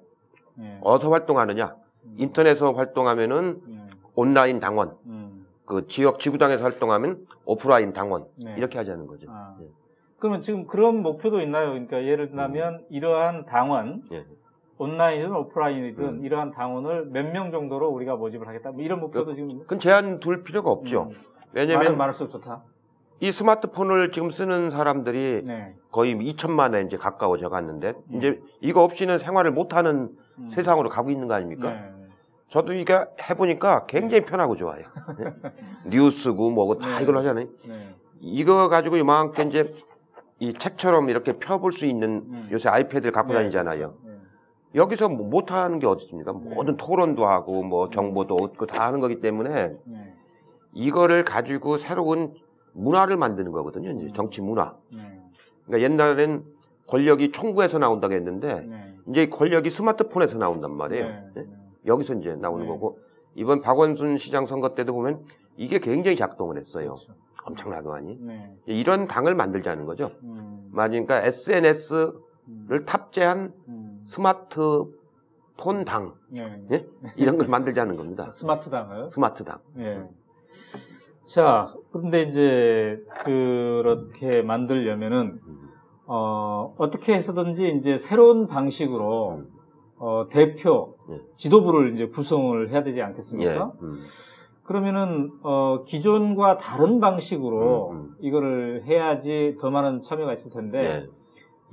예. 0.60 0.80
어디서 0.82 1.10
활동하느냐 1.10 1.76
음. 2.04 2.16
인터넷에서 2.18 2.74
활동하면은 2.74 3.62
예. 3.70 3.88
온라인 4.16 4.60
당원 4.60 4.98
음. 5.06 5.48
그 5.66 5.88
지역 5.88 6.20
지구당에서 6.20 6.64
활동하면 6.64 7.26
오프라인 7.46 7.94
당원 7.94 8.26
네. 8.36 8.54
이렇게 8.58 8.78
하자는 8.78 9.08
거죠. 9.08 9.28
아. 9.32 9.56
예. 9.62 9.68
그러면 10.20 10.42
지금 10.42 10.68
그런 10.68 11.02
목표도 11.02 11.42
있나요? 11.42 11.70
그러니까 11.70 12.04
예를 12.04 12.32
들면 12.32 12.86
이러한 12.90 13.46
당원 13.46 14.04
예. 14.12 14.26
온라인이든 14.78 15.34
오프라인이든 15.34 16.04
음. 16.04 16.26
이러한 16.26 16.52
당원을 16.52 17.06
몇 17.06 17.32
명 17.32 17.52
정도로 17.52 17.88
우리가 17.90 18.18
모집을 18.18 18.46
하겠다. 18.48 18.72
뭐 18.72 18.82
이런 18.82 19.00
목표도 19.00 19.36
지금 19.36 19.60
그건 19.60 19.80
제한 19.80 20.20
둘 20.20 20.44
필요가 20.44 20.70
없죠. 20.70 21.04
음. 21.04 21.18
왜냐하면 21.54 21.86
많은 21.86 21.98
많을수록 21.98 22.32
좋다. 22.32 22.64
이 23.24 23.32
스마트폰을 23.32 24.12
지금 24.12 24.30
쓰는 24.30 24.70
사람들이 24.70 25.44
네. 25.46 25.74
거의 25.92 26.14
2천만에 26.14 26.86
이제 26.86 26.98
가까워져 26.98 27.48
갔는데 27.48 27.94
음. 28.10 28.18
이제 28.18 28.42
이거 28.60 28.84
없이는 28.84 29.18
생활을 29.18 29.52
못하는 29.52 30.10
음. 30.40 30.50
세상으로 30.50 30.90
가고 30.90 31.10
있는 31.10 31.30
거 31.30 31.34
아닙니까? 31.34 31.72
네. 31.72 31.94
저도 32.50 32.74
이게 32.74 33.00
해보니까 33.30 33.86
굉장히 33.86 34.26
편하고 34.26 34.58
좋아요. 34.58 34.84
예? 35.22 35.34
뉴스고 35.90 36.50
뭐고 36.52 36.80
다 36.80 36.98
네. 36.98 37.04
이걸 37.04 37.18
하잖아요. 37.20 37.46
네. 37.66 37.96
이거 38.20 38.68
가지고 38.68 38.98
이만큼 38.98 39.48
이제 39.48 39.74
이 40.40 40.54
책처럼 40.54 41.10
이렇게 41.10 41.32
펴볼 41.32 41.72
수 41.72 41.86
있는 41.86 42.26
음. 42.28 42.50
요새 42.52 42.68
아이패드를 42.68 43.14
갖고 43.14 43.32
네. 43.32 43.40
다니잖아요. 43.40 43.94
네. 44.04 44.12
여기서 44.76 45.08
뭐 45.08 45.30
못하는 45.30 45.80
게 45.80 45.88
어디 45.88 46.04
있습니까? 46.04 46.34
네. 46.34 46.56
모든 46.56 46.76
토론도 46.76 47.26
하고 47.26 47.64
뭐 47.64 47.90
정보도 47.90 48.36
얻고 48.36 48.66
다 48.66 48.86
하는 48.88 49.00
거기 49.00 49.22
때문에 49.22 49.78
네. 49.86 50.14
이거를 50.74 51.24
가지고 51.24 51.78
새로운 51.78 52.34
문화를 52.74 53.18
만드는 53.18 53.52
거거든요. 53.52 53.92
이제 53.92 54.08
음. 54.08 54.12
정치 54.14 54.42
문화. 54.42 54.76
네. 54.92 55.22
그러니까 55.66 55.92
옛날엔 55.92 56.44
권력이 56.88 57.32
총구에서 57.32 57.80
나온다고 57.80 58.14
했는데 58.14 58.62
네. 58.62 58.96
이제 59.08 59.26
권력이 59.28 59.70
스마트폰에서 59.70 60.38
나온단 60.38 60.72
말이에요. 60.76 61.06
네. 61.06 61.24
예? 61.38 61.42
네. 61.42 61.48
여기서 61.86 62.16
이제 62.16 62.36
나오는 62.36 62.66
네. 62.66 62.72
거고 62.72 63.00
이번 63.36 63.62
박원순 63.62 64.18
시장 64.18 64.46
선거 64.46 64.76
때도 64.76 64.94
보면 64.94 65.26
이게 65.58 65.80
굉장히 65.80 66.18
작동을 66.18 66.58
했어요. 66.58 66.96
그렇죠. 66.96 67.14
엄청나게 67.46 67.88
많이. 67.88 68.18
네. 68.22 68.56
이런 68.66 69.08
당을 69.08 69.36
만들자는 69.36 69.86
거죠. 69.86 70.12
음. 70.24 70.70
그러니까 70.72 71.22
SNS를 71.24 72.14
음. 72.48 72.86
탑재한 72.86 73.54
음. 73.68 74.02
스마트폰 74.06 75.86
당 75.86 76.16
네. 76.30 76.62
예? 76.72 76.86
이런 77.16 77.38
걸 77.38 77.48
만들자는 77.48 77.96
겁니다. 77.96 78.30
스마트 78.32 78.70
당을. 78.70 79.10
스마트 79.10 79.44
당. 79.44 79.60
예. 79.78 80.08
자, 81.26 81.74
그런데 81.92 82.24
이제 82.24 83.04
그렇게 83.24 84.42
만들려면은 84.42 85.40
음. 85.48 85.70
어, 86.06 86.76
어떻게 86.78 87.14
해서든지 87.14 87.76
이제 87.78 87.98
새로운 87.98 88.48
방식으로 88.48 89.38
음. 89.38 89.48
어, 89.98 90.28
대표, 90.30 90.96
예. 91.10 91.22
지도부를 91.38 91.94
이제 91.94 92.08
구성을 92.08 92.70
해야 92.70 92.84
되지 92.84 93.00
예. 93.00 93.04
않겠습니까? 93.04 93.74
음. 93.82 93.94
그러면은 94.64 95.32
어, 95.44 95.84
기존과 95.86 96.58
다른 96.58 97.00
방식으로 97.00 97.92
음, 97.92 97.96
음. 97.96 98.16
이거를 98.20 98.84
해야지 98.86 99.56
더 99.60 99.70
많은 99.70 100.02
참여가 100.02 100.34
있을 100.34 100.52
텐데 100.52 100.84
예. 100.84 101.10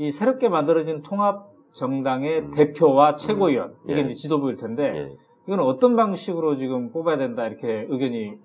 이 0.04 0.10
새롭게 0.10 0.48
만들어진 0.48 1.02
통합 1.02 1.50
정당의 1.72 2.38
음. 2.40 2.50
대표와 2.52 3.16
최고위원 3.16 3.74
이게 3.84 3.98
예. 3.98 4.00
이제 4.02 4.14
지도부일 4.14 4.56
텐데 4.56 4.92
예. 4.96 5.16
이건 5.46 5.60
어떤 5.60 5.96
방식으로 5.96 6.56
지금 6.56 6.90
뽑아야 6.90 7.16
된다 7.16 7.46
이렇게 7.46 7.86
의견이 7.88 8.38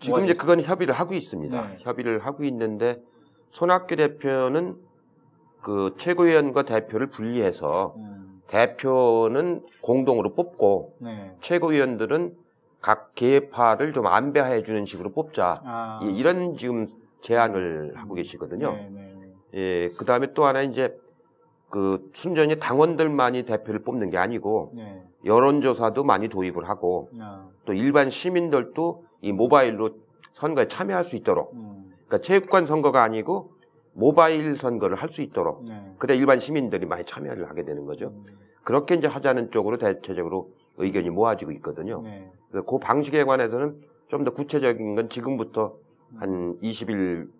지금 0.00 0.24
이제 0.24 0.34
그건 0.34 0.60
협의를 0.60 0.94
하고 0.94 1.14
있습니다. 1.14 1.66
네. 1.66 1.76
협의를 1.80 2.24
하고 2.24 2.44
있는데 2.44 3.00
손학규 3.50 3.96
대표는 3.96 4.76
그 5.62 5.94
최고위원과 5.96 6.64
대표를 6.64 7.06
분리해서 7.08 7.94
음, 7.96 8.42
대표는 8.48 9.62
공동으로 9.80 10.34
뽑고 10.34 10.96
네. 11.00 11.34
최고위원들은 11.40 12.34
각 12.80 13.14
계파를 13.14 13.94
좀 13.94 14.06
안배해 14.06 14.62
주는 14.62 14.84
식으로 14.84 15.12
뽑자. 15.12 15.62
아, 15.64 16.00
이- 16.02 16.14
이런 16.16 16.56
지금 16.58 16.86
제안을 17.22 17.92
하고 17.96 18.14
계시거든요. 18.14 18.72
네, 18.72 18.90
네, 18.90 19.14
네. 19.18 19.32
예, 19.54 19.88
그 19.96 20.04
다음에 20.04 20.34
또 20.34 20.44
하나 20.44 20.60
이제 20.60 20.94
그 21.70 22.10
순전히 22.12 22.58
당원들만이 22.58 23.44
대표를 23.44 23.82
뽑는 23.84 24.10
게 24.10 24.18
아니고 24.18 24.72
네. 24.74 25.02
여론조사도 25.24 26.04
많이 26.04 26.28
도입을 26.28 26.68
하고 26.68 27.08
아, 27.18 27.48
또 27.64 27.72
일반 27.72 28.10
시민들도 28.10 29.04
이 29.24 29.32
모바일로 29.32 29.90
선거에 30.34 30.68
참여할 30.68 31.04
수 31.04 31.16
있도록 31.16 31.54
음, 31.54 31.90
그러니까 32.06 32.18
체육관 32.18 32.66
선거가 32.66 33.02
아니고 33.02 33.52
모바일 33.94 34.56
선거를 34.56 34.96
할 34.96 35.08
수 35.08 35.22
있도록 35.22 35.64
네. 35.64 35.94
그래 35.98 36.14
일반 36.16 36.38
시민들이 36.40 36.84
많이 36.84 37.04
참여를 37.04 37.48
하게 37.48 37.64
되는 37.64 37.86
거죠. 37.86 38.08
음, 38.08 38.24
그렇게 38.62 38.94
이제 38.96 39.06
하자는 39.06 39.50
쪽으로 39.50 39.78
대체적으로 39.78 40.50
의견이 40.76 41.08
모아지고 41.10 41.52
있거든요. 41.52 42.02
네. 42.02 42.30
그래서 42.50 42.66
그 42.66 42.78
방식에 42.78 43.24
관해서는 43.24 43.80
좀 44.08 44.24
더 44.24 44.32
구체적인 44.32 44.94
건 44.94 45.08
지금부터 45.08 45.76
한 46.16 46.58
20일 46.60 47.30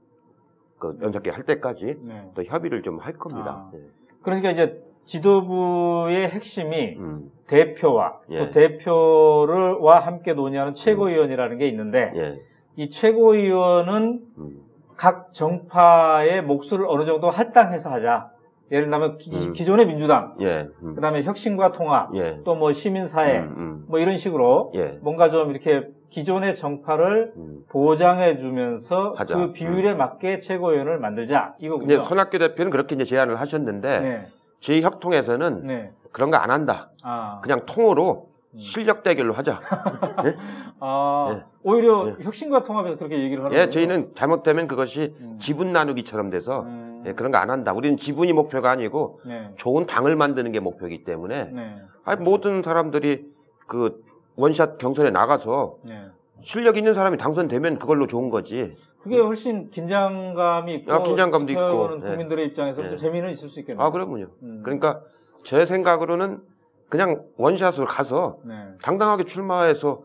그 0.78 0.98
연석회 1.02 1.30
할 1.30 1.44
때까지 1.44 1.98
네. 2.00 2.30
또 2.34 2.42
협의를 2.42 2.82
좀 2.82 2.98
할 2.98 3.12
겁니다. 3.12 3.68
아. 3.70 3.76
예. 3.76 3.80
그러니까 4.22 4.50
이제 4.50 4.82
지도부의 5.04 6.28
핵심이 6.28 6.96
음, 6.98 7.30
대표와 7.46 8.20
예. 8.30 8.38
또 8.38 8.50
대표를와 8.50 10.00
함께 10.00 10.32
논의하는 10.32 10.74
최고위원이라는 10.74 11.58
게 11.58 11.68
있는데 11.68 12.12
예. 12.16 12.40
이 12.76 12.90
최고위원은 12.90 14.20
음, 14.38 14.60
각 14.96 15.32
정파의 15.32 16.42
몫을 16.42 16.86
어느 16.86 17.04
정도 17.04 17.30
할당해서 17.30 17.90
하자. 17.90 18.30
예를 18.72 18.88
들면 18.88 19.18
기, 19.18 19.30
음. 19.30 19.52
존의 19.52 19.86
민주당, 19.86 20.32
예. 20.40 20.66
음, 20.82 20.94
그다음에 20.94 21.22
혁신과 21.22 21.72
통합, 21.72 22.14
예. 22.16 22.40
또뭐 22.44 22.72
시민사회, 22.72 23.40
음, 23.40 23.54
음, 23.56 23.84
뭐 23.88 23.98
이런 23.98 24.16
식으로 24.16 24.72
예. 24.74 24.98
뭔가 25.02 25.28
좀 25.28 25.50
이렇게 25.50 25.86
기존의 26.08 26.56
정파를 26.56 27.34
음. 27.36 27.64
보장해 27.68 28.38
주면서 28.38 29.14
하자. 29.18 29.36
그 29.36 29.52
비율에 29.52 29.94
맞게 29.94 30.38
최고위원을 30.38 30.98
만들자 30.98 31.54
이제 31.58 31.66
이거군요. 31.66 32.02
손학규 32.02 32.38
대표는 32.38 32.70
그렇게 32.70 32.94
이제 32.94 33.04
제안을 33.04 33.38
하셨는데 33.38 34.00
네, 34.00 34.24
저희 34.64 34.80
협통에서는 34.80 35.66
네, 35.66 35.92
그런 36.10 36.30
거 36.30 36.38
안 36.38 36.50
한다. 36.50 36.90
아, 37.02 37.38
그냥 37.42 37.66
통으로 37.66 38.30
음. 38.54 38.58
실력 38.58 39.02
대결로 39.02 39.34
하자. 39.34 39.60
아, 40.80 41.30
예. 41.34 41.44
오히려 41.62 42.08
예. 42.18 42.24
혁신과 42.24 42.64
통합에서 42.64 42.96
그렇게 42.96 43.22
얘기를 43.22 43.44
하는 43.44 43.52
예, 43.52 43.56
거예요. 43.58 43.70
저희는 43.70 44.14
잘못되면 44.14 44.66
그것이 44.66 45.14
음. 45.20 45.38
지분 45.38 45.72
나누기처럼 45.74 46.30
돼서 46.30 46.62
음, 46.62 47.02
예, 47.06 47.12
그런 47.12 47.30
거 47.30 47.38
안 47.38 47.50
한다. 47.50 47.74
우리는 47.74 47.98
지분이 47.98 48.32
목표가 48.32 48.70
아니고 48.70 49.20
네, 49.26 49.50
좋은 49.56 49.84
당을 49.86 50.16
만드는 50.16 50.50
게 50.52 50.60
목표이기 50.60 51.04
때문에 51.04 51.50
네, 51.52 51.76
아니, 52.04 52.22
모든 52.22 52.62
사람들이 52.62 53.26
그 53.66 54.02
원샷 54.36 54.78
경선에 54.78 55.10
나가서 55.10 55.76
네. 55.82 56.06
실력 56.44 56.76
있는 56.76 56.92
사람이 56.92 57.16
당선되면 57.16 57.78
그걸로 57.78 58.06
좋은 58.06 58.28
거지. 58.28 58.74
그게 59.02 59.18
훨씬 59.18 59.70
긴장감이 59.70 60.74
있고 60.74 60.92
아, 60.92 61.02
긴장감도 61.02 61.52
있고, 61.52 61.90
예. 61.96 62.00
국민들의 62.00 62.46
입장에서 62.46 62.84
예. 62.84 62.90
좀 62.90 62.98
재미는 62.98 63.30
있을 63.30 63.48
수 63.48 63.60
있겠네요. 63.60 63.84
아, 63.84 63.90
그러군요. 63.90 64.28
음. 64.42 64.60
그러니까 64.62 65.02
제 65.42 65.64
생각으로는 65.64 66.42
그냥 66.90 67.24
원샷으로 67.38 67.86
가서 67.86 68.38
네. 68.44 68.54
당당하게 68.82 69.24
출마해서 69.24 70.02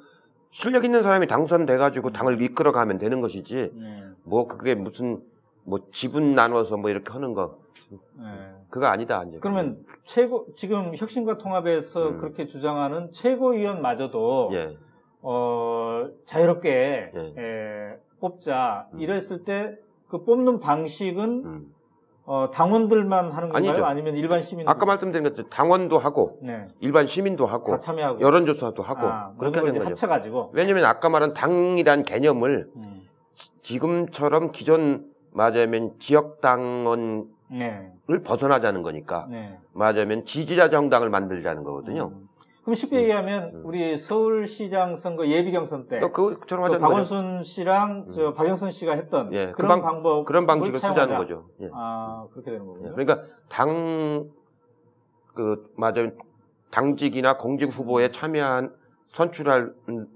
실력 0.49 0.85
있는 0.85 1.03
사람이 1.03 1.27
당선돼가지고 1.27 2.11
당을 2.11 2.41
이끌어 2.41 2.71
가면 2.71 2.97
되는 2.97 3.21
것이지. 3.21 3.71
네. 3.73 4.03
뭐 4.23 4.47
그게 4.47 4.75
무슨 4.75 5.21
뭐 5.65 5.79
지분 5.91 6.35
나눠서 6.35 6.77
뭐 6.77 6.89
이렇게 6.89 7.11
하는 7.11 7.33
거 7.33 7.59
네. 7.89 8.25
그거 8.69 8.85
아니다. 8.85 9.23
이제. 9.27 9.39
그러면 9.41 9.83
최고 10.05 10.47
지금 10.55 10.93
혁신과 10.95 11.37
통합에서 11.37 12.09
음. 12.09 12.17
그렇게 12.19 12.45
주장하는 12.45 13.11
최고위원마저도 13.11 14.51
예, 14.53 14.77
어, 15.21 16.07
자유롭게 16.25 17.11
예. 17.13 17.19
에, 17.37 17.97
뽑자 18.19 18.87
음. 18.93 18.99
이랬을 18.99 19.43
때 19.43 19.77
그 20.09 20.23
뽑는 20.25 20.59
방식은 20.59 21.43
음. 21.45 21.73
어, 22.25 22.49
당원들만 22.51 23.31
하는 23.31 23.49
건가요? 23.49 23.69
아니죠. 23.69 23.85
아니면 23.85 24.15
일반 24.17 24.41
시민? 24.41 24.67
아까 24.67 24.85
말씀드린 24.85 25.23
것처럼 25.23 25.49
당원도 25.49 25.97
하고 25.97 26.37
네, 26.41 26.67
일반 26.79 27.07
시민도 27.07 27.47
하고 27.47 27.71
다 27.71 27.79
참여하고 27.79 28.21
여론조사도 28.21 28.83
하고 28.83 29.07
아, 29.07 29.33
그렇게 29.37 29.59
하는 29.59 29.73
거죠. 29.73 29.89
합쳐가지고 29.89 30.51
왜냐하면 30.53 30.85
아까 30.85 31.09
말한 31.09 31.33
당이란 31.33 32.03
개념을 32.03 32.69
음, 32.75 33.07
지금처럼 33.61 34.51
기존 34.51 35.09
말하자면 35.31 35.97
지역 35.97 36.41
당원을 36.41 37.25
네, 37.49 37.91
벗어나자는 38.23 38.83
거니까 38.83 39.27
네. 39.29 39.57
말하자면 39.73 40.25
지지자 40.25 40.69
정당을 40.69 41.09
만들자는 41.09 41.63
거거든요. 41.63 42.11
음. 42.69 42.71
그럼 42.71 42.75
쉽게 42.75 43.01
얘기하면 43.01 43.43
음. 43.55 43.61
우리 43.65 43.97
서울시장 43.97 44.95
선거 44.95 45.27
예비 45.27 45.51
경선 45.51 45.87
때 45.87 45.99
어, 45.99 46.11
그처럼 46.11 46.65
그 46.65 46.71
거죠. 46.71 46.79
박원순 46.79 47.43
씨랑 47.43 48.09
저 48.11 48.33
박영선 48.33 48.69
씨가 48.71 48.93
했던 48.93 49.33
예, 49.33 49.47
그 49.47 49.53
그런 49.63 49.69
방- 49.69 49.81
방법 49.81 50.25
그런 50.25 50.45
방식을 50.45 50.79
쓰자는 50.79 51.17
거죠. 51.17 51.47
예. 51.61 51.69
아 51.73 52.27
그렇게 52.31 52.51
되는 52.51 52.65
거군요. 52.65 52.89
예, 52.89 52.91
그러니까 52.91 53.23
당, 53.49 54.29
그, 55.33 55.71
맞아요. 55.75 56.11
당직이나 56.71 57.37
공직 57.37 57.65
후보에 57.69 58.11
참여한 58.11 58.71
선출할, 59.07 59.73
음, 59.89 60.07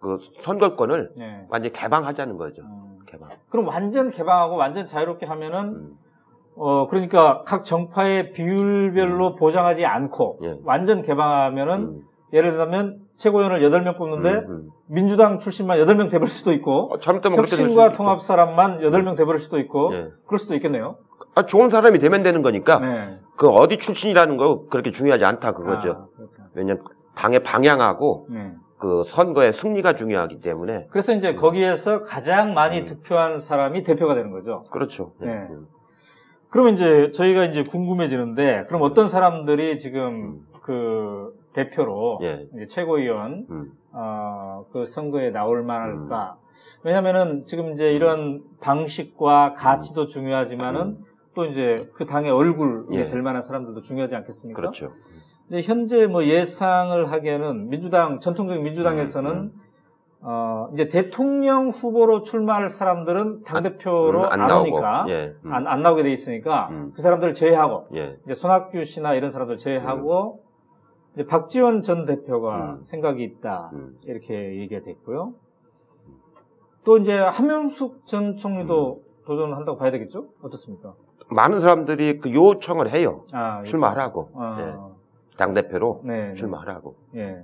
그 0.00 0.18
선거권을 0.20 1.12
네. 1.16 1.46
완전히 1.48 1.72
개방하자는 1.72 2.36
거죠. 2.36 2.62
음. 2.62 2.98
개방. 3.06 3.30
그럼 3.50 3.68
완전 3.68 4.10
개방하고 4.10 4.56
완전 4.56 4.86
자유롭게 4.86 5.26
하면은 5.26 5.58
음, 5.76 5.98
어 6.54 6.86
그러니까 6.88 7.42
각 7.46 7.64
정파의 7.64 8.32
비율별로 8.32 9.36
보장하지 9.36 9.86
않고 9.86 10.38
예. 10.42 10.56
완전 10.64 11.02
개방하면은 11.02 11.74
음, 11.80 12.02
예를 12.32 12.52
들면 12.52 13.00
최고위원을 13.16 13.60
8명 13.60 13.96
뽑는데 13.96 14.34
음, 14.34 14.50
음. 14.50 14.70
민주당 14.86 15.38
출신만 15.38 15.78
8명 15.78 16.10
돼버릴 16.10 16.30
수도 16.30 16.52
있고 16.52 16.90
수도 17.48 17.62
혁신과. 17.62 17.92
통합 17.92 18.22
사람만 18.22 18.80
8명 18.80 19.16
돼버릴 19.16 19.40
수도 19.40 19.58
있고 19.58 19.94
예. 19.94 20.10
그럴 20.26 20.38
수도 20.38 20.54
있겠네요. 20.54 20.96
아, 21.34 21.46
좋은 21.46 21.70
사람이 21.70 21.98
되면 21.98 22.22
되는 22.22 22.42
거니까 22.42 22.80
네. 22.80 23.18
그 23.36 23.48
어디 23.48 23.78
출신이라는 23.78 24.36
거 24.36 24.66
그렇게 24.66 24.90
중요하지 24.90 25.24
않다 25.24 25.52
그거죠. 25.52 26.08
아. 26.18 26.26
왜냐면 26.54 26.82
당의 27.14 27.42
방향하고 27.42 28.26
네. 28.30 28.52
그 28.78 29.04
선거의 29.04 29.52
승리가 29.52 29.94
중요하기 29.94 30.40
때문에 30.40 30.88
그래서 30.90 31.12
이제 31.12 31.34
거기에서 31.34 32.02
가장 32.02 32.52
많이 32.52 32.80
음. 32.80 32.84
득표한 32.84 33.38
사람이 33.38 33.84
대표가 33.84 34.14
되는 34.14 34.30
거죠. 34.32 34.64
그렇죠. 34.70 35.12
예. 35.22 35.26
네. 35.26 35.48
음. 36.52 36.54
그러면 36.54 36.74
이제 36.74 37.10
저희가 37.12 37.44
이제 37.44 37.64
궁금해지는데 37.64 38.66
그럼 38.68 38.82
어떤 38.82 39.08
사람들이 39.08 39.78
지금 39.78 40.02
음. 40.04 40.46
그 40.62 41.34
대표로 41.54 42.20
예. 42.22 42.46
이제 42.54 42.66
최고위원 42.66 43.46
음. 43.50 43.72
어, 43.92 44.64
그 44.72 44.84
선거에 44.86 45.30
나올 45.30 45.62
만할까? 45.62 46.36
왜냐면은 46.84 47.44
지금 47.44 47.72
이제 47.72 47.92
이런 47.92 48.42
방식과 48.60 49.54
가치도 49.54 50.06
중요하지만은 50.06 50.80
음. 50.80 51.04
또 51.34 51.46
이제 51.46 51.84
그 51.94 52.04
당의 52.04 52.30
얼굴이 52.30 52.96
예. 52.96 53.06
될 53.06 53.22
만한 53.22 53.42
사람들도 53.42 53.80
중요하지 53.80 54.14
않겠습니까? 54.16 54.60
그렇죠. 54.60 54.92
근데 55.48 55.62
현재 55.62 56.06
뭐 56.06 56.24
예상을 56.24 57.10
하기에는 57.10 57.68
민주당 57.68 58.20
전통적인 58.20 58.62
민주당에서는 58.62 59.30
음, 59.30 59.52
어, 60.24 60.68
이제 60.72 60.88
대통령 60.88 61.70
후보로 61.70 62.22
출마할 62.22 62.68
사람들은 62.68 63.42
당 63.42 63.62
대표로 63.62 64.20
음, 64.20 64.24
안, 64.30 64.46
나오고. 64.46 64.70
오니까 64.70 65.06
예. 65.08 65.34
음. 65.44 65.52
안, 65.52 65.66
안 65.66 65.82
나오게 65.82 66.04
돼 66.04 66.12
있으니까 66.12 66.68
음. 66.70 66.92
그 66.94 67.02
사람들을 67.02 67.34
제외하고 67.34 67.86
예. 67.96 68.18
이제 68.24 68.34
손학규 68.34 68.84
씨나 68.84 69.14
이런 69.14 69.30
사람들 69.30 69.56
제외하고 69.56 70.44
이제 71.14 71.26
박지원 71.26 71.82
전 71.82 72.06
대표가 72.06 72.74
음. 72.74 72.82
생각이 72.82 73.22
있다 73.24 73.70
음. 73.72 73.98
이렇게 74.04 74.60
얘기가 74.60 74.82
됐고요. 74.82 75.34
또 76.84 76.98
이제 76.98 77.18
한명숙 77.18 78.06
전 78.06 78.36
총리도 78.36 79.02
음. 79.04 79.24
도전을 79.26 79.56
한다고 79.56 79.76
봐야 79.76 79.90
되겠죠? 79.90 80.28
어떻습니까? 80.40 80.94
많은 81.28 81.58
사람들이 81.58 82.18
그 82.18 82.32
요청을 82.32 82.90
해요. 82.90 83.24
아, 83.32 83.62
출마하라고. 83.64 84.30
아, 84.34 84.56
예. 84.60 85.36
당대표로 85.36 86.02
네, 86.04 86.28
네. 86.28 86.34
출마하라고. 86.34 86.94
예. 87.16 87.42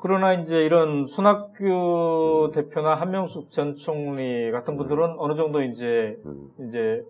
그러나 0.00 0.32
이제 0.32 0.64
이런 0.64 1.06
손학규 1.06 2.46
음. 2.48 2.52
대표나 2.52 2.94
한명숙 2.94 3.50
전 3.50 3.74
총리 3.74 4.50
같은 4.50 4.76
분들은 4.76 5.16
어느 5.18 5.34
정도 5.34 5.62
이제 5.62 6.16
음. 6.24 6.50
이제 6.68 7.02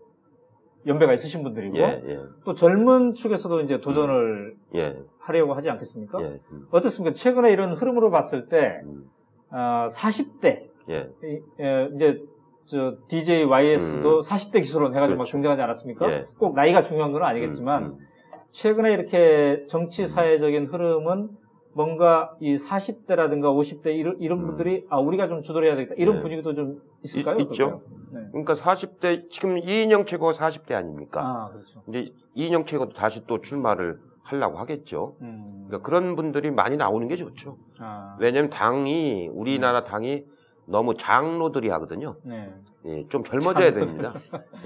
연배가 0.87 1.13
있으신 1.13 1.43
분들이고 1.43 1.77
예, 1.79 2.03
예, 2.07 2.21
또 2.45 2.55
젊은 2.55 3.13
축에서도 3.13 3.61
이제 3.61 3.81
도전을 3.81 4.57
예, 4.77 4.97
하려고 5.19 5.53
하지 5.53 5.69
않겠습니까? 5.71 6.19
예, 6.23 6.41
음, 6.51 6.67
어떻습니까? 6.71 7.13
최근에 7.15 7.53
이런 7.53 7.75
흐름으로 7.75 8.11
봤을 8.11 8.49
때 8.49 8.81
음, 8.85 9.11
아, 9.51 9.89
40대 9.91 10.63
예, 10.89 11.11
이- 11.25 11.41
예, 11.61 11.91
이제 11.95 12.23
저 12.65 12.97
DJ 13.09 13.45
YS도 13.45 14.17
음. 14.17 14.21
40대 14.21 14.63
기술론 14.63 14.95
해가지고 14.95 15.19
막 15.19 15.25
그렇죠. 15.25 15.33
등장하지 15.33 15.61
않았습니까? 15.61 16.11
예. 16.11 16.27
꼭 16.39 16.55
나이가 16.55 16.83
중요한 16.83 17.13
건 17.13 17.23
아니겠지만 17.25 17.83
음, 17.83 17.89
음, 17.99 18.07
최근에 18.51 18.93
이렇게 18.93 19.65
정치 19.69 20.07
사회적인 20.07 20.67
흐름은 20.67 21.29
뭔가 21.79 22.35
이 22.41 22.57
40대라든가 22.57 23.45
50대 23.57 23.95
이런, 23.97 24.17
이런 24.19 24.41
음. 24.41 24.47
분들이 24.49 24.85
아 24.91 24.99
우리가 24.99 25.29
좀 25.29 25.43
주도해야 25.43 25.77
되겠다 25.77 25.95
이런 25.97 26.17
네. 26.17 26.21
분위기도 26.23 26.53
좀 26.53 26.83
있을까요? 27.05 27.37
있- 27.37 27.43
있죠. 27.43 27.83
네. 28.11 28.21
그러니까 28.33 28.55
40대 28.55 29.31
지금 29.31 29.59
이인영 29.59 30.05
최고가 30.05 30.33
40대 30.33 30.73
아닙니까? 30.73 31.21
아 31.25 31.49
그렇죠. 31.53 31.81
이제 31.89 32.13
이인영 32.35 32.65
최고도 32.65 32.95
다시 32.95 33.25
또 33.29 33.41
출마를 33.41 34.01
하려고 34.25 34.59
하겠죠. 34.59 35.15
음. 35.23 35.67
그러니까 35.69 35.87
그런 35.89 36.17
분들이 36.17 36.51
많이 36.51 36.77
나오는 36.77 37.07
게 37.07 37.15
좋죠. 37.15 37.59
아, 37.79 38.17
왜냐하면 38.19 38.51
당이 38.51 39.29
우리나라 39.33 39.85
당이 39.85 40.25
너무 40.67 40.95
장로들이 40.95 41.69
하거든요. 41.69 42.17
네. 42.25 42.53
예, 42.87 43.07
좀 43.09 43.23
젊어져야 43.23 43.71
됩니다. 43.73 44.15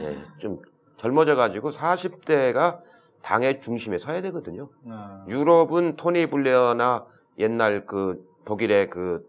예, 0.01 0.16
좀 0.38 0.62
젊어져 0.96 1.37
가지고 1.37 1.68
40대가 1.68 2.79
당의 3.23 3.61
중심에 3.61 3.99
서야 3.99 4.21
되거든요. 4.23 4.69
아, 4.89 5.25
유럽은 5.29 5.97
토니 5.97 6.27
블레어나 6.27 7.07
옛날 7.39 7.87
그 7.87 8.27
독일의 8.45 8.91
그 8.91 9.29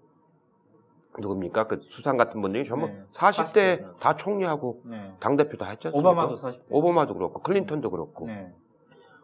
누굽니까 1.20 1.68
그 1.68 1.80
수상 1.84 2.18
같은 2.18 2.42
분들이 2.42 2.66
전부 2.66 2.88
네, 2.88 3.04
40대 3.12 3.54
40대. 3.82 4.00
다 4.00 4.16
총리하고 4.16 4.82
네. 4.86 5.14
당 5.20 5.38
대표 5.38 5.58
다 5.58 5.68
했지 5.68 5.88
않습니까? 5.88 6.10
오바마도 6.10 6.36
40대. 6.36 6.64
오바마도 6.72 7.14
그렇고 7.14 7.42
클린턴도 7.42 7.92
그렇고 7.92 8.26
네. 8.26 8.52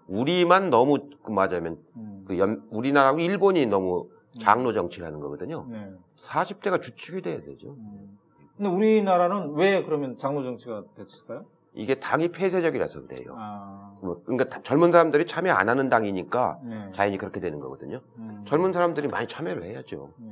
우리만 0.08 0.70
너무 0.70 1.00
그 1.24 1.32
맞으면 1.32 1.80
음. 1.98 2.26
그 2.28 2.38
연- 2.38 2.64
우리나라하고 2.70 3.20
일본이 3.20 3.66
너무 3.66 4.08
장로 4.40 4.72
정치를 4.74 5.08
하는 5.08 5.20
거거든요. 5.20 5.66
네. 5.68 5.92
40대가 6.20 6.80
주축이 6.82 7.24
돼야 7.24 7.42
되죠. 7.42 7.70
음. 7.72 8.18
근데 8.56 8.70
우리나라는 8.70 9.54
왜 9.54 9.84
그러면 9.84 10.16
장로 10.18 10.44
정치가 10.44 10.84
됐을까요? 10.96 11.46
이게 11.74 11.96
당이 11.96 12.30
폐쇄적이라서 12.32 13.04
그래요. 13.08 13.36
아, 13.38 13.94
뭐, 14.02 14.22
그러니까 14.26 14.50
다- 14.50 14.62
젊은 14.64 14.92
사람들이 14.92 15.26
참여 15.28 15.54
안 15.54 15.70
하는 15.70 15.90
당이니까 15.90 16.60
네. 16.64 16.90
자연히 16.94 17.18
그렇게 17.18 17.40
되는 17.40 17.60
거거든요. 17.60 18.02
음. 18.18 18.44
젊은 18.46 18.74
사람들이 18.74 19.08
많이 19.08 19.28
참여를 19.28 19.64
해야죠. 19.64 20.12
네. 20.18 20.32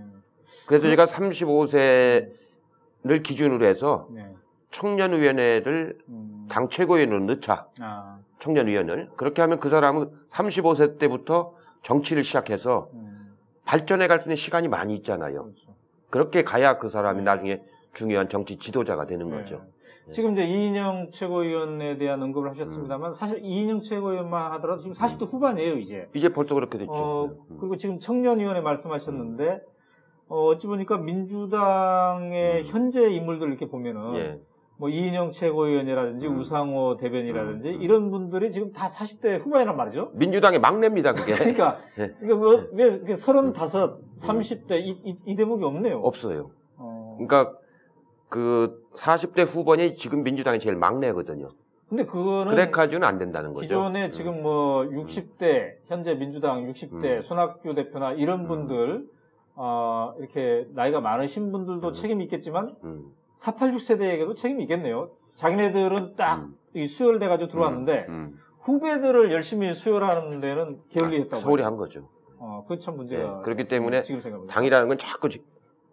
그래서 0.68 0.88
제가 0.88 1.06
35세를 1.06 2.32
기준으로 3.24 3.66
해서 3.66 4.08
네. 4.12 4.34
청년위원회를 4.72 5.98
음. 6.10 6.48
당 6.50 6.70
최고위원으로 6.70 7.20
넣자. 7.26 7.68
아, 7.82 8.20
청년위원을. 8.40 9.12
그렇게 9.16 9.42
하면 9.42 9.60
그 9.60 9.70
사람은 9.70 10.10
35세 10.30 10.98
때부터 11.00 11.54
정치를 11.84 12.24
시작해서 12.24 12.90
음. 12.94 13.36
발전해 13.66 14.08
갈 14.08 14.22
수 14.22 14.28
있는 14.30 14.36
시간이 14.36 14.68
많이 14.68 14.96
있잖아요. 14.96 15.44
그렇죠. 15.44 15.76
그렇게 16.10 16.44
가야 16.44 16.78
그 16.78 16.90
사람이 16.90 17.20
네. 17.20 17.24
나중에 17.24 17.62
중요한 17.98 18.30
정치 18.30 18.58
지도자가 18.58 19.08
되는 19.08 19.28
네. 19.28 19.38
거죠. 19.38 19.56
네. 20.06 20.12
지금 20.12 20.34
이제 20.34 20.46
이인영 20.46 21.10
최고위원에 21.12 21.98
대한 21.98 22.22
언급을 22.22 22.48
하셨습니다만 22.52 23.12
사실 23.12 23.40
이인영 23.44 23.82
최고위원만 23.82 24.52
하더라도 24.54 24.82
지금 24.82 24.94
40대 24.94 25.26
후반이에요 25.26 25.78
이제. 25.78 26.08
이제 26.14 26.30
벌써 26.30 26.54
그렇게 26.54 26.78
됐죠. 26.78 26.94
어, 26.94 27.26
음. 27.26 27.58
그리고 27.60 27.76
지금 27.76 28.00
청년위원회 28.00 28.62
말씀하셨는데 28.62 29.62
어, 30.28 30.46
어찌 30.46 30.68
보니까 30.68 31.00
민주당의 31.00 32.60
음. 32.60 32.64
현재 32.66 33.10
인물들 33.10 33.48
이렇게 33.48 33.68
보면은 33.68 34.16
예. 34.18 34.40
뭐 34.78 34.90
이인영 34.90 35.32
최고위원이라든지 35.32 36.28
음. 36.28 36.38
우상호 36.38 36.98
대변이라든지 36.98 37.70
음, 37.70 37.76
음. 37.78 37.82
이런 37.82 38.12
분들이 38.12 38.52
지금 38.52 38.72
다 38.72 38.86
40대 38.86 39.44
후반이란 39.44 39.76
말이죠. 39.76 40.12
민주당의 40.14 40.60
막내입니다, 40.60 41.16
그게. 41.16 41.34
그러니까 41.34 41.80
네. 41.98 42.10
뭐, 42.28 42.64
왜 42.74 42.90
이렇게 42.90 43.16
35, 43.16 43.54
30대 43.54 44.74
이, 44.86 44.92
이, 45.04 45.18
이 45.26 45.36
대목이 45.36 45.64
없네요. 45.64 46.00
없어요. 46.02 46.52
어. 46.76 47.18
그러니까 47.18 47.58
그 48.30 48.84
40대 48.96 49.46
후반이 49.48 49.96
지금 49.96 50.24
민주당이 50.24 50.60
제일 50.60 50.76
막내거든요. 50.76 51.48
근데 51.88 52.06
그거는 52.06 52.48
그래 52.54 52.70
가지고는 52.70 53.08
안 53.08 53.18
된다는 53.18 53.54
거죠. 53.54 53.62
기존에 53.64 54.06
음. 54.08 54.12
지금 54.12 54.44
뭐 54.44 54.84
60대 54.84 55.76
현재 55.86 56.16
민주당 56.16 56.68
60대 56.68 57.06
음. 57.18 57.22
손학규 57.22 57.74
대표나 57.76 58.12
이런 58.14 58.42
음. 58.42 58.48
분들 58.48 59.08
어, 59.56 60.14
이렇게 60.20 60.68
나이가 60.74 61.00
많으신 61.00 61.52
분들도 61.52 61.88
음. 61.88 61.94
책임이 61.94 62.24
있겠지만 62.26 62.76
음. 62.84 63.06
486 63.36 63.82
세대에게도 63.82 64.34
책임이 64.34 64.64
있겠네요. 64.64 65.12
자기네들은 65.36 66.16
딱 66.18 66.40
음. 66.40 66.58
이 66.74 66.88
수혈돼 66.88 67.28
가지고 67.30 67.50
들어왔는데 67.50 68.06
음. 68.10 68.38
후배들을 68.60 69.32
열심히 69.32 69.74
수혈하는 69.74 70.42
데는 70.42 70.82
게을리했다고. 70.90 71.40
소홀히 71.42 71.64
한 71.64 71.78
거죠. 71.78 72.10
어, 72.38 72.64
그건 72.64 72.80
참 72.80 72.98
문제가. 72.98 73.38
예, 73.40 73.44
그렇기 73.44 73.68
때문에 73.70 74.02
지금. 74.02 74.46
당이라는 74.46 74.90
건 74.90 74.98
자꾸 74.98 75.30
지- 75.30 75.42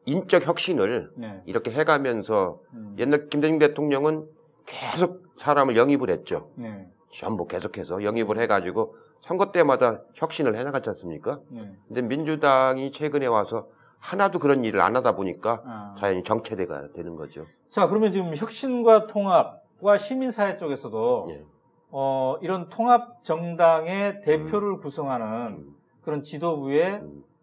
인적 0.07 0.47
혁신을 0.47 1.13
네. 1.17 1.43
이렇게 1.47 1.71
해가면서 1.71 2.61
음. 2.75 2.97
옛날 2.99 3.29
김대중 3.29 3.59
대통령은 3.59 4.27
계속 4.67 5.25
사람을 5.37 5.77
영입을 5.77 6.11
했죠. 6.11 6.51
네. 6.57 6.89
전부 7.11 7.47
계속해서 7.47 8.03
영입을 8.03 8.39
해가지고 8.39 8.97
선거 9.21 9.53
때마다 9.53 10.03
혁신을 10.15 10.57
해나갔지 10.57 10.91
않습니까? 10.91 11.41
네. 11.49 11.73
근데 11.87 12.03
민주당이 12.03 12.91
최근에 12.93 13.27
와서 13.27 13.69
하나도 13.99 14.39
그런 14.39 14.65
일을 14.65 14.83
안 14.83 14.97
하다 14.97 15.17
보니까 15.17 15.63
아. 15.65 15.95
자연히 15.97 16.23
정체대가 16.23 16.89
되는 16.93 17.17
거죠. 17.17 17.47
자, 17.71 17.87
그러면 17.87 18.13
지금 18.13 18.35
혁신과 18.37 19.07
통합과 19.07 19.97
시민사회 19.97 20.59
쪽에서도 20.59 21.27
예. 21.31 21.45
어, 21.91 22.37
이런 22.43 22.69
통합 22.69 23.23
정당의 23.23 24.21
대표를 24.21 24.79
구성하는 24.79 25.27
음, 25.27 25.77
그런 26.03 26.23
지도부에 26.23 26.97
음, 26.97 27.23
에, 27.23 27.34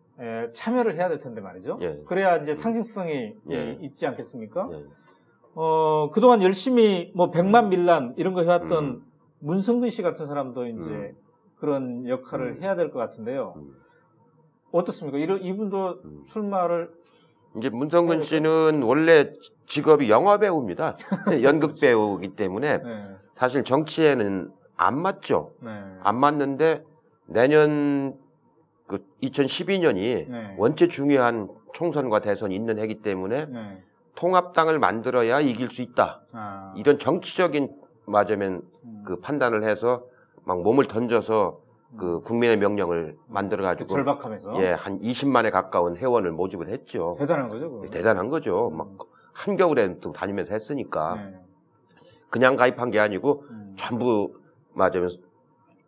참여를 0.53 0.95
해야 0.95 1.09
될 1.09 1.17
텐데 1.19 1.41
말이죠. 1.41 1.79
예. 1.81 2.01
그래야 2.05 2.37
이제 2.37 2.53
상징성이 2.53 3.35
예. 3.51 3.71
이- 3.81 3.85
있지 3.85 4.05
않겠습니까? 4.05 4.69
예. 4.71 4.85
어, 5.55 6.09
그동안 6.13 6.41
열심히 6.41 7.11
뭐 7.15 7.29
백만 7.31 7.69
밀란 7.69 8.13
이런 8.17 8.33
거 8.33 8.41
해왔던 8.41 8.83
음. 8.85 9.01
문성근 9.39 9.89
씨 9.89 10.01
같은 10.01 10.25
사람도 10.27 10.67
이제 10.67 10.89
음. 10.89 11.15
그런 11.57 12.07
역할을 12.07 12.57
음. 12.57 12.61
해야 12.61 12.75
될 12.75 12.91
것 12.91 12.99
같은데요. 12.99 13.53
음. 13.57 13.73
어떻습니까? 14.71 15.17
이런 15.17 15.41
이분도 15.41 16.01
음. 16.05 16.23
출마를 16.27 16.91
이제 17.57 17.69
문성근 17.69 18.21
씨는 18.21 18.81
원래 18.83 19.33
직업이 19.65 20.09
영화 20.09 20.37
배우입니다. 20.37 20.95
연극 21.43 21.79
배우이기 21.81 22.35
때문에 22.35 22.77
네, 22.77 22.89
사실 23.33 23.63
정치에는 23.65 24.51
안 24.77 25.01
맞죠. 25.01 25.51
네, 25.61 25.69
안 26.01 26.17
맞는데 26.17 26.85
내년 27.25 28.15
그 28.91 29.05
2012년이 29.23 30.29
네. 30.29 30.55
원체 30.57 30.89
중요한 30.89 31.47
총선과 31.71 32.19
대선이 32.19 32.53
있는 32.53 32.77
해기 32.77 33.01
때문에 33.01 33.45
네. 33.45 33.83
통합당을 34.15 34.79
만들어야 34.79 35.39
이길 35.39 35.69
수 35.69 35.81
있다. 35.81 36.23
아, 36.33 36.73
이런 36.75 36.99
정치적인 36.99 37.73
맞으면 38.05 38.61
음, 38.83 39.03
그 39.05 39.21
판단을 39.21 39.63
해서 39.63 40.03
막 40.43 40.61
몸을 40.61 40.87
던져서 40.87 41.61
그 41.97 42.21
국민의 42.21 42.57
명령을 42.57 43.17
만들어 43.27 43.63
그 43.63 43.67
가지고 43.69 43.87
절박하면서 43.87 44.61
예, 44.61 44.71
한 44.71 44.99
20만에 44.99 45.51
가까운 45.51 45.95
회원을 45.95 46.31
모집을 46.31 46.67
했죠. 46.67 47.13
대단한 47.17 47.47
거죠. 47.47 47.71
그거. 47.71 47.89
대단한 47.89 48.29
거죠. 48.29 48.69
막 48.71 48.89
한겨울에 49.33 49.99
또 50.01 50.11
다니면서 50.11 50.53
했으니까 50.53 51.15
네. 51.15 51.39
그냥 52.29 52.57
가입한 52.57 52.91
게 52.91 52.99
아니고 52.99 53.45
음, 53.49 53.73
전부 53.77 54.33
맞으면 54.73 55.09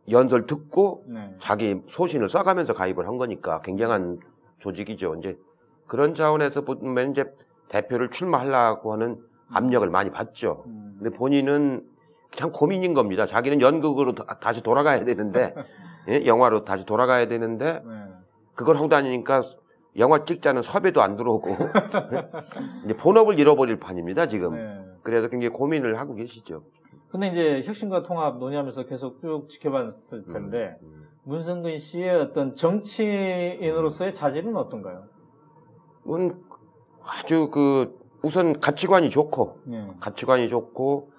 연설 0.09 0.45
듣고 0.45 1.03
네. 1.07 1.33
자기 1.39 1.81
소신을 1.87 2.27
써가면서 2.29 2.73
가입을 2.73 3.07
한 3.07 3.17
거니까 3.17 3.61
굉장한 3.61 4.19
조직이죠. 4.59 5.15
이제 5.15 5.37
그런 5.87 6.13
차원에서 6.13 6.61
보면 6.61 7.11
이제 7.11 7.23
대표를 7.69 8.09
출마하려고 8.09 8.93
하는 8.93 9.17
압력을 9.49 9.87
많이 9.89 10.09
받죠. 10.09 10.63
음, 10.67 10.95
근데 10.99 11.15
본인은 11.15 11.85
참 12.35 12.51
고민인 12.51 12.93
겁니다. 12.93 13.25
자기는 13.25 13.61
연극으로 13.61 14.15
다- 14.15 14.39
다시 14.39 14.61
돌아가야 14.61 15.03
되는데, 15.03 15.53
예? 16.09 16.25
영화로 16.25 16.65
다시 16.65 16.85
돌아가야 16.85 17.27
되는데, 17.27 17.81
네. 17.85 17.93
그걸 18.55 18.75
하고 18.77 18.89
다니니까 18.89 19.41
영화 19.97 20.25
찍자는 20.25 20.61
섭외도 20.63 21.01
안 21.01 21.15
들어오고, 21.15 21.49
이제 22.85 22.95
본업을 22.97 23.37
잃어버릴 23.39 23.79
판입니다, 23.79 24.27
지금. 24.27 24.55
네. 24.55 24.83
그래서 25.03 25.27
굉장히 25.27 25.49
고민을 25.53 25.99
하고 25.99 26.15
계시죠. 26.15 26.63
근데 27.13 27.27
이제 27.27 27.61
혁신과 27.63 28.01
통합 28.01 28.39
논의하면서 28.39 28.87
계속 28.87 29.21
쭉 29.21 29.47
지켜봤을 29.47 30.25
텐데 30.31 30.79
음. 30.81 31.07
문성근 31.25 31.77
씨의 31.77 32.09
어떤 32.09 32.55
정치인으로서의 32.55 34.15
자질은 34.15 34.55
어떤가요? 34.55 35.03
음, 36.09 36.43
아주 37.05 37.51
그, 37.51 37.99
우선 38.23 38.59
가치관이 38.59 39.11
좋고, 39.11 39.59
네. 39.65 39.87
가치관이 39.99 40.49
좋고, 40.49 41.11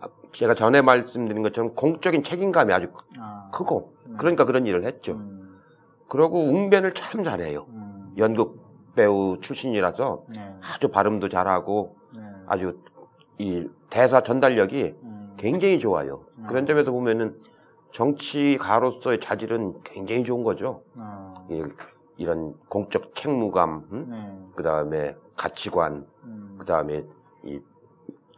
아, 0.00 0.08
제가 0.32 0.54
전에 0.54 0.80
말씀드린 0.80 1.42
것처럼 1.42 1.74
공적인 1.74 2.22
책임감이 2.22 2.72
아주 2.72 2.88
아, 3.18 3.50
크고, 3.52 3.92
음. 4.06 4.16
그러니까 4.16 4.46
그런 4.46 4.66
일을 4.66 4.84
했죠. 4.84 5.12
음, 5.12 5.60
그러고 6.08 6.38
웅변을 6.40 6.94
참 6.94 7.22
잘해요. 7.22 7.66
음, 7.68 8.14
연극 8.16 8.64
배우 8.94 9.36
출신이라서 9.42 10.24
네. 10.34 10.54
아주 10.62 10.88
발음도 10.88 11.28
잘하고 11.28 11.96
네. 12.16 12.22
아주 12.46 12.78
이 13.36 13.68
대사 13.90 14.22
전달력이 14.22 14.94
음, 15.02 15.13
굉장히 15.36 15.78
좋아요. 15.78 16.24
음. 16.38 16.46
그런 16.46 16.66
점에서 16.66 16.90
보면은 16.92 17.36
정치가로서의 17.92 19.20
자질은 19.20 19.82
굉장히 19.84 20.24
좋은 20.24 20.42
거죠. 20.42 20.82
아, 20.98 21.34
이- 21.48 21.62
이런 22.16 22.54
공적 22.68 23.14
책무감, 23.14 23.88
음? 23.92 24.06
네. 24.10 24.52
그 24.56 24.62
다음에 24.62 25.16
가치관, 25.36 26.06
음, 26.24 26.56
그 26.58 26.64
다음에 26.66 27.04
이 27.44 27.60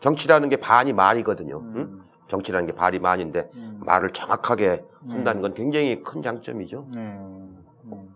정치라는 0.01 0.49
게 0.51 0.57
반이 0.57 0.93
말이거든요. 0.93 1.59
음? 1.59 1.77
음, 1.77 2.05
정치라는 2.29 2.67
게 2.67 2.75
반이 2.75 2.99
말인데 2.99 3.51
음, 3.55 3.81
말을 3.85 4.11
정확하게 4.13 4.85
한다는 5.09 5.41
음. 5.41 5.43
건 5.43 5.55
굉장히 5.55 6.03
큰 6.03 6.23
장점이죠. 6.23 6.89
네. 6.95 7.01
음. 7.01 8.15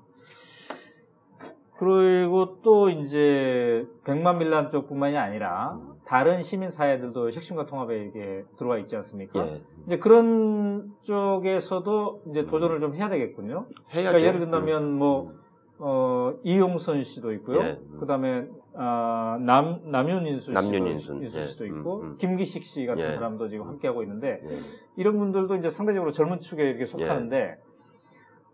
그리고 1.78 2.60
또 2.62 2.90
이제 2.90 3.86
백만 4.04 4.38
밀란 4.38 4.68
쪽뿐만이 4.68 5.16
아니라 5.16 5.78
음. 5.80 5.94
다른 6.10 6.42
시민 6.42 6.70
사회들도 6.70 7.30
혁신과 7.30 7.66
통합에 7.66 8.06
이게 8.06 8.44
들어와 8.56 8.78
있지 8.78 8.96
않습니까? 8.96 9.46
예. 9.46 9.62
이제 9.86 9.98
그런 10.00 10.92
쪽에서도 11.02 12.22
이제 12.28 12.46
도전을 12.46 12.80
좀 12.80 12.96
해야 12.96 13.08
되겠군요. 13.08 13.66
해야죠. 13.94 14.08
그러니까 14.08 14.20
예를 14.26 14.40
든다면 14.40 14.82
음. 14.82 14.98
뭐 14.98 15.32
어, 15.78 16.34
이용선 16.42 17.04
씨도 17.04 17.32
있고요. 17.34 17.60
예. 17.60 17.78
그다음에 18.00 18.48
아, 18.74 19.38
남 19.40 19.82
남윤인수 19.84 20.50
남윤인순. 20.50 21.28
씨도, 21.28 21.38
예. 21.38 21.44
씨도 21.44 21.64
음, 21.66 21.78
있고 21.78 22.00
음. 22.00 22.16
김기식 22.18 22.64
씨 22.64 22.86
같은 22.86 23.04
예. 23.06 23.12
사람도 23.12 23.48
지금 23.48 23.68
함께 23.68 23.86
하고 23.86 24.02
있는데 24.02 24.42
예. 24.42 24.48
이런 24.96 25.16
분들도 25.16 25.54
이제 25.54 25.68
상대적으로 25.68 26.10
젊은 26.10 26.40
축에 26.40 26.64
이렇게 26.64 26.86
속하는데 26.86 27.56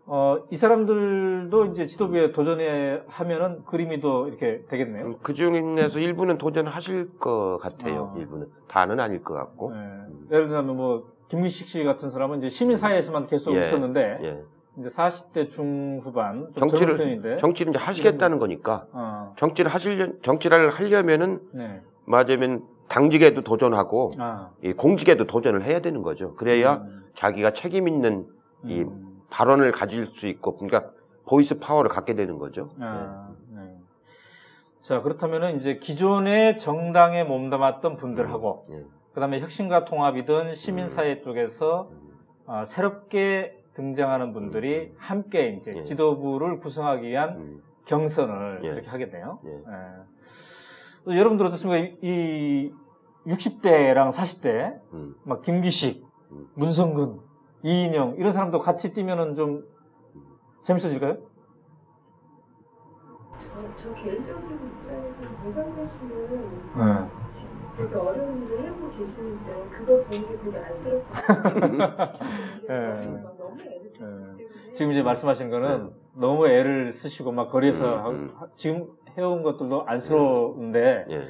어, 0.09 0.37
이 0.49 0.55
사람들도 0.55 1.65
이제 1.65 1.85
지도부에 1.85 2.31
도전해 2.31 3.01
하면은 3.07 3.65
그림이 3.65 3.99
더 3.99 4.27
이렇게 4.29 4.63
되겠네요. 4.69 5.07
음, 5.07 5.13
그 5.21 5.33
중에서 5.33 5.99
일부는 5.99 6.37
도전하실 6.37 7.17
것 7.19 7.57
같아요. 7.61 8.13
아. 8.15 8.17
일부는 8.17 8.47
다는 8.69 9.01
아닐 9.01 9.21
것 9.21 9.33
같고. 9.33 9.73
예. 9.75 10.35
예를 10.35 10.47
들면 10.47 10.77
뭐 10.77 11.11
김기식 11.27 11.67
씨 11.67 11.83
같은 11.83 12.09
사람은 12.09 12.37
이제 12.37 12.47
시민 12.47 12.77
사회에서만 12.77 13.27
계속 13.27 13.53
예. 13.55 13.63
있었는데 13.63 14.19
예. 14.23 14.43
이제 14.79 14.87
40대 14.87 15.49
중후반 15.49 16.53
좀 16.55 16.69
정치를- 16.69 16.97
편인데 16.97 17.35
정치를 17.37 17.71
이제 17.71 17.79
하시겠다는 17.79 18.39
거니까 18.39 18.85
어, 18.93 19.33
정치를 19.35 19.69
하시려 19.69 20.07
정치를 20.21 20.69
하려면은 20.69 21.41
네. 21.53 21.81
맞으면 22.05 22.61
당직에도 22.87 23.41
도전하고 23.41 24.11
아, 24.17 24.51
이 24.63 24.71
공직에도 24.71 25.25
도전을 25.25 25.63
해야 25.63 25.81
되는 25.81 26.01
거죠. 26.01 26.35
그래야 26.35 26.75
음, 26.75 27.03
자기가 27.15 27.51
책임 27.51 27.89
있는 27.89 28.25
이 28.63 28.83
음. 28.83 29.16
발언을 29.29 29.71
가질 29.71 30.05
수 30.07 30.27
있고, 30.27 30.57
그러니까 30.57 30.91
voice 31.25 31.59
power를 31.59 31.89
갖게 31.89 32.15
되는 32.15 32.37
거죠. 32.37 32.69
아, 32.79 33.29
네. 33.49 33.77
자, 34.81 35.01
그렇다면은 35.01 35.59
이제 35.59 35.77
기존의 35.77 36.57
정당에 36.57 37.23
몸담았던 37.23 37.97
분들하고, 37.97 38.65
예. 38.71 38.85
그 39.13 39.19
다음에 39.19 39.39
혁신과 39.39 39.85
통합이든 39.85 40.53
시민사회 40.55 41.21
쪽에서 41.21 41.89
아, 42.45 42.63
새롭게 42.63 43.61
등장하는 43.73 44.31
분들이 44.31 44.93
함께 44.97 45.57
이제 45.59 45.73
예. 45.75 45.83
지도부를 45.83 46.59
구성하기 46.59 47.07
위한 47.07 47.29
음, 47.37 47.63
경선을 47.85 48.61
예. 48.63 48.69
이렇게 48.69 48.87
하겠네요. 48.87 49.39
예. 49.45 49.51
예. 49.51 51.11
어, 51.11 51.15
여러분들 51.15 51.45
어떻습니까? 51.45 51.77
이, 51.77 51.97
이 52.01 52.71
60대랑 53.27 54.11
40대, 54.11 54.79
음. 54.93 55.15
막 55.23 55.41
김기식, 55.41 56.05
음. 56.31 56.47
문성근, 56.55 57.19
이인영 57.63 58.15
이런 58.17 58.31
사람도 58.33 58.59
같이 58.59 58.93
뛰면은 58.93 59.35
좀 59.35 59.63
재밌어질까요? 60.61 61.17
저, 63.39 63.75
저 63.75 63.93
개인적인 63.93 64.55
입장에서 64.55 65.21
문상근 65.43 65.87
씨는 65.87 66.29
네. 66.75 67.09
지금 67.31 67.71
되게 67.75 67.95
어려운 67.95 68.43
일을 68.43 68.63
해오고 68.63 68.89
계시는데 68.91 69.69
그걸 69.69 70.03
보는 70.05 70.27
게 70.27 70.37
되게 70.37 70.57
안쓰럽거든요. 70.57 71.77
네. 72.67 73.23
너무 73.37 73.61
애를 73.61 73.89
쓰시기 73.89 73.99
때문에 73.99 74.43
지금 74.73 74.91
이제 74.91 75.01
말씀하신 75.03 75.49
거는 75.49 75.91
너무 76.13 76.47
애를 76.47 76.91
쓰시고 76.91 77.31
막 77.31 77.49
거리에서 77.51 77.85
음, 77.85 77.99
하- 78.03 78.09
음. 78.09 78.31
하- 78.35 78.47
지금 78.53 78.87
해온 79.17 79.43
것들도 79.43 79.85
안쓰러운데 79.87 81.05
예. 81.09 81.23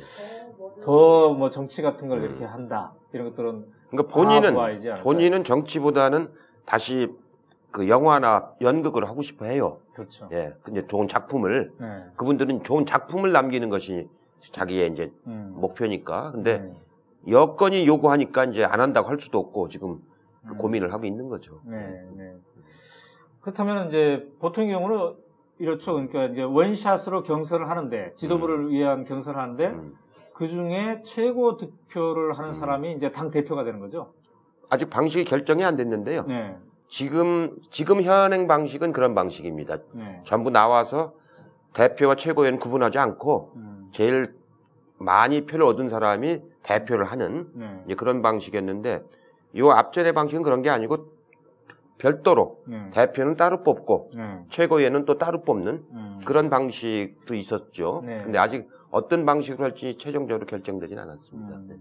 더 0.82 1.34
뭐 1.34 1.50
정치 1.50 1.82
같은 1.82 2.08
걸 2.08 2.20
음. 2.20 2.24
이렇게 2.24 2.46
한다 2.46 2.94
이런 3.14 3.28
것들은 3.30 3.66
그러니까 3.90 4.14
본인은 4.14 4.58
않을까요? 4.58 4.96
본인은 5.04 5.44
정치보다는 5.44 6.30
다시 6.66 7.14
그 7.72 7.90
영화나 7.90 8.52
연극을 8.62 9.08
하고 9.08 9.22
싶어 9.22 9.46
해요. 9.46 9.80
그렇죠. 9.94 10.30
예. 10.32 10.54
근데 10.64 10.86
좋은 10.88 11.08
작품을 11.08 11.72
네. 11.80 12.04
그분들은 12.16 12.64
좋은 12.64 12.86
작품을 12.86 13.32
남기는 13.32 13.70
것이 13.70 14.08
자기의 14.52 14.92
이제 14.92 15.12
음. 15.28 15.54
목표니까. 15.56 16.32
근데 16.32 16.60
네. 16.60 16.74
여건이 17.30 17.86
요구하니까 17.88 18.46
이제 18.46 18.64
안 18.64 18.80
한다고 18.80 19.10
할 19.10 19.20
수도 19.20 19.40
없고 19.40 19.68
지금 19.70 20.00
그 20.46 20.54
음. 20.54 20.58
고민을 20.58 20.94
하고 20.94 21.06
있는 21.06 21.30
거죠. 21.30 21.62
네, 21.66 21.78
네. 22.16 22.34
그렇다면 23.42 23.90
이제 23.90 24.30
보통 24.40 24.68
경우는 24.68 25.16
이렇죠. 25.60 25.94
그러니까 25.94 26.26
이제 26.26 26.44
원샷으로 26.44 27.24
경선을 27.24 27.70
하는데 27.70 28.14
지도부를 28.16 28.70
위한 28.70 29.04
경선을 29.06 29.40
하는데 29.40 29.68
음. 29.68 29.96
그 30.38 30.48
중에 30.48 31.02
최고 31.04 31.58
득표를 31.58 32.38
하는 32.38 32.52
음. 32.52 32.54
사람이 32.54 32.92
이제 32.94 33.12
당 33.12 33.32
대표가 33.32 33.64
되는 33.64 33.80
거죠. 33.80 34.14
아직 34.70 34.88
방식이 34.88 35.26
결정이 35.26 35.66
안 35.66 35.76
됐는데요. 35.76 36.26
네. 36.28 36.56
지금 36.88 37.56
지금 37.72 38.04
현행 38.04 38.46
방식은 38.48 38.94
그런 38.94 39.16
방식입니다. 39.16 39.80
네. 39.94 40.22
전부 40.26 40.52
나와서 40.52 41.16
대표와 41.74 42.14
최고위원 42.14 42.60
구분하지 42.60 43.00
않고 43.00 43.54
음. 43.56 43.88
제일 43.92 44.26
많이 45.00 45.48
표를 45.48 45.66
얻은 45.66 45.90
사람이 45.90 46.44
대표를 46.62 47.06
하는 47.06 47.50
네. 47.88 47.96
그런 47.96 48.22
방식이었는데 48.22 49.02
요 49.58 49.72
앞전의 49.72 50.14
방식은 50.14 50.44
그런 50.44 50.62
게 50.62 50.70
아니고 50.70 51.17
별도로 51.98 52.60
네. 52.68 52.90
대표는 52.92 53.36
따로 53.36 53.64
뽑고 53.64 54.12
네. 54.16 54.40
최고위원은 54.50 55.06
또 55.06 55.18
따로 55.18 55.42
뽑는 55.42 55.84
음. 55.92 56.22
그런 56.26 56.50
방식도 56.50 57.34
있었죠. 57.34 58.04
네. 58.06 58.22
근데 58.24 58.38
아직 58.38 58.68
어떤 58.90 59.26
방식으로 59.26 59.64
할지 59.64 59.98
최종적으로 59.98 60.46
결정되진 60.46 61.00
않았습니다. 61.00 61.56
음. 61.56 61.68
네. 61.70 61.76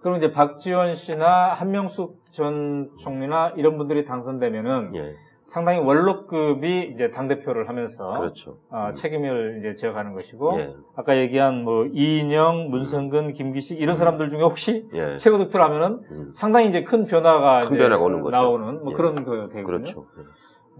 그럼 0.00 0.18
이제 0.18 0.30
박지원 0.30 0.94
씨나 0.94 1.52
한명숙 1.54 2.24
전 2.30 2.90
총리나 2.98 3.54
이런 3.56 3.76
분들이 3.76 4.04
당선되면은 4.04 4.94
예, 4.94 5.16
상당히 5.46 5.78
원로급이 5.78 6.90
이제 6.92 7.10
당 7.10 7.28
대표를 7.28 7.68
하면서 7.68 8.12
그렇죠. 8.14 8.58
어, 8.68 8.90
책임을 8.92 9.60
이제 9.60 9.74
지어가는 9.74 10.12
것이고 10.12 10.58
예, 10.58 10.74
아까 10.96 11.16
얘기한 11.16 11.62
뭐 11.62 11.86
이인영, 11.86 12.68
문성근, 12.70 13.32
김기식 13.32 13.80
이런 13.80 13.94
사람들 13.94 14.28
중에 14.28 14.40
혹시 14.42 14.88
예. 14.92 15.16
최고 15.16 15.38
득표를 15.38 15.64
하면은 15.64 16.00
음, 16.10 16.32
상당히 16.34 16.68
이제 16.68 16.82
큰 16.82 17.04
변화가 17.04 17.60
큰 17.60 17.76
이제 17.76 17.78
변화가 17.78 18.02
오는 18.04 18.20
거죠. 18.22 18.36
나오는 18.36 18.82
뭐 18.82 18.92
예. 18.92 18.96
그런 18.96 19.24
거 19.24 19.30
되거든요. 19.48 19.64
그렇죠. 19.64 20.06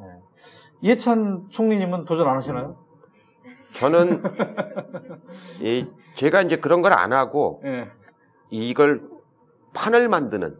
예. 0.00 0.04
이해찬 0.82 1.46
총리님은 1.48 2.04
도전 2.04 2.28
안 2.28 2.36
하시나요? 2.36 2.76
저는 3.72 4.20
이 5.62 5.86
제가 6.14 6.42
이제 6.42 6.56
그런 6.56 6.82
걸 6.82 6.92
안 6.92 7.12
하고 7.12 7.62
예. 7.64 7.86
이걸 8.50 9.02
판을 9.76 10.08
만드는 10.08 10.56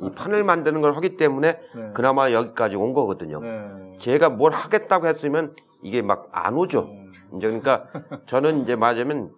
이 0.00 0.10
판을 0.10 0.42
만드는 0.42 0.80
걸 0.80 0.96
하기 0.96 1.16
때문에 1.16 1.60
네. 1.74 1.90
그나마 1.94 2.32
여기까지 2.32 2.76
온 2.76 2.92
거거든요. 2.92 3.40
네. 3.40 3.96
제가 3.98 4.30
뭘 4.30 4.52
하겠다고 4.52 5.06
했으면 5.06 5.54
이게 5.80 6.02
막 6.02 6.28
안 6.32 6.54
오죠. 6.56 6.88
음. 6.90 7.12
이제 7.36 7.46
그러니까 7.46 7.86
저는 8.26 8.62
이제 8.62 8.74
맞으면 8.76 9.30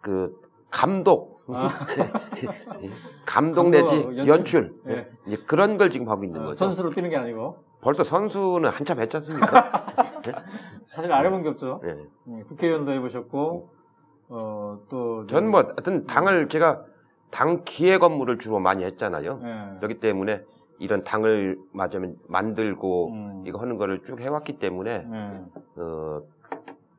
그 0.00 0.40
감독, 0.70 1.40
아. 1.48 1.68
감독 3.26 3.70
내지 3.70 3.92
연출. 3.94 4.28
연출, 4.28 4.74
예. 4.88 5.08
이제 5.26 5.36
그런 5.46 5.76
걸 5.76 5.90
지금 5.90 6.08
하고 6.08 6.24
있는 6.24 6.40
어, 6.40 6.44
거죠. 6.46 6.54
선수로 6.54 6.90
뛰는 6.90 7.10
게 7.10 7.16
아니고 7.16 7.56
벌써 7.80 8.02
선수는 8.04 8.70
한참 8.70 9.00
했지 9.00 9.16
않습니까? 9.18 9.86
사실 10.94 11.12
안 11.12 11.26
해본 11.26 11.42
게 11.42 11.48
없죠. 11.50 11.80
예. 11.84 11.96
음, 12.28 12.44
국회의원도 12.48 12.92
해보셨고 12.92 13.68
어, 14.28 14.78
또 14.88 15.26
전뭐 15.26 15.60
하여튼 15.60 16.06
당을 16.06 16.48
제가 16.48 16.84
당 17.30 17.62
기획 17.64 18.02
업무를 18.02 18.38
주로 18.38 18.58
많이 18.60 18.84
했잖아요. 18.84 19.40
예. 19.42 19.76
그렇기 19.78 20.00
때문에 20.00 20.42
이런 20.78 21.04
당을 21.04 21.58
맞으면 21.72 22.16
만들고 22.28 23.08
음. 23.12 23.44
이거 23.46 23.58
하는 23.58 23.76
거를 23.76 24.02
쭉 24.04 24.20
해왔기 24.20 24.58
때문에 24.58 24.90
예. 25.12 25.80
어 25.80 26.22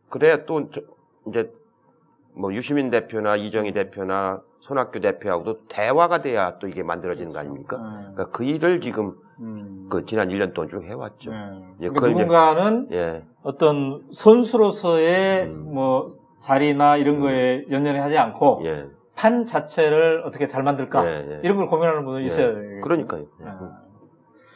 그래야 0.09 0.45
또 0.45 0.69
저- 0.69 0.81
이제 1.27 1.51
뭐 2.33 2.53
유시민 2.53 2.89
대표나 2.89 3.35
이정희 3.37 3.71
대표나 3.71 4.41
손학규 4.59 4.99
대표하고도 4.99 5.67
대화가 5.67 6.21
돼야 6.21 6.57
또 6.59 6.67
이게 6.67 6.83
만들어지는 6.83 7.31
거 7.31 7.39
아닙니까? 7.39 7.77
예. 7.77 7.99
그러니까 8.13 8.29
그 8.31 8.43
일을 8.43 8.81
지금 8.81 9.15
음. 9.39 9.87
그 9.89 10.05
지난 10.05 10.29
1년 10.29 10.53
동안 10.53 10.69
쭉 10.69 10.83
해왔죠. 10.83 11.31
예. 11.31 11.35
예, 11.81 11.89
그러니까 11.89 12.07
누군가는 12.07 12.87
예, 12.91 13.23
어떤 13.43 14.03
선수로서의 14.11 15.45
음. 15.45 15.73
뭐 15.73 16.17
자리나 16.39 16.97
이런 16.97 17.19
거에 17.19 17.65
연연해 17.69 17.99
하지 17.99 18.17
않고 18.17 18.61
예, 18.65 18.85
판 19.15 19.45
자체를 19.45 20.23
어떻게 20.25 20.45
잘 20.45 20.63
만들까 20.63 21.05
예, 21.05 21.27
예. 21.31 21.39
이런 21.43 21.57
걸 21.57 21.67
고민하는 21.67 22.03
분이 22.05 22.23
예. 22.23 22.27
있어야 22.27 22.53
돼요. 22.53 22.81
그러니까요. 22.81 23.21
예. 23.41 23.45
아, 23.45 23.81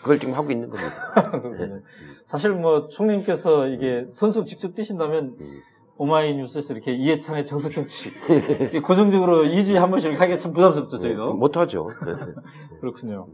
그걸 0.02 0.20
지금 0.20 0.34
하고 0.34 0.52
있는 0.52 0.70
겁니다. 0.70 0.92
사실 2.26 2.52
뭐 2.52 2.88
총리님께서 2.88 3.68
이게 3.68 4.06
선수 4.12 4.46
직접 4.46 4.76
뛰신다면 4.76 5.36
음. 5.40 5.62
오마이뉴스에서 5.98 6.74
이렇게 6.74 6.94
이해찬의 6.94 7.46
정석 7.46 7.74
정치 7.74 8.14
고정적으로 8.86 9.44
2주에 9.44 9.76
한 9.76 9.90
번씩 9.90 10.20
하기 10.20 10.38
참 10.38 10.54
부담스럽죠 10.54 10.98
저희도 10.98 11.34
못하죠. 11.34 11.90
그렇군요. 12.80 13.28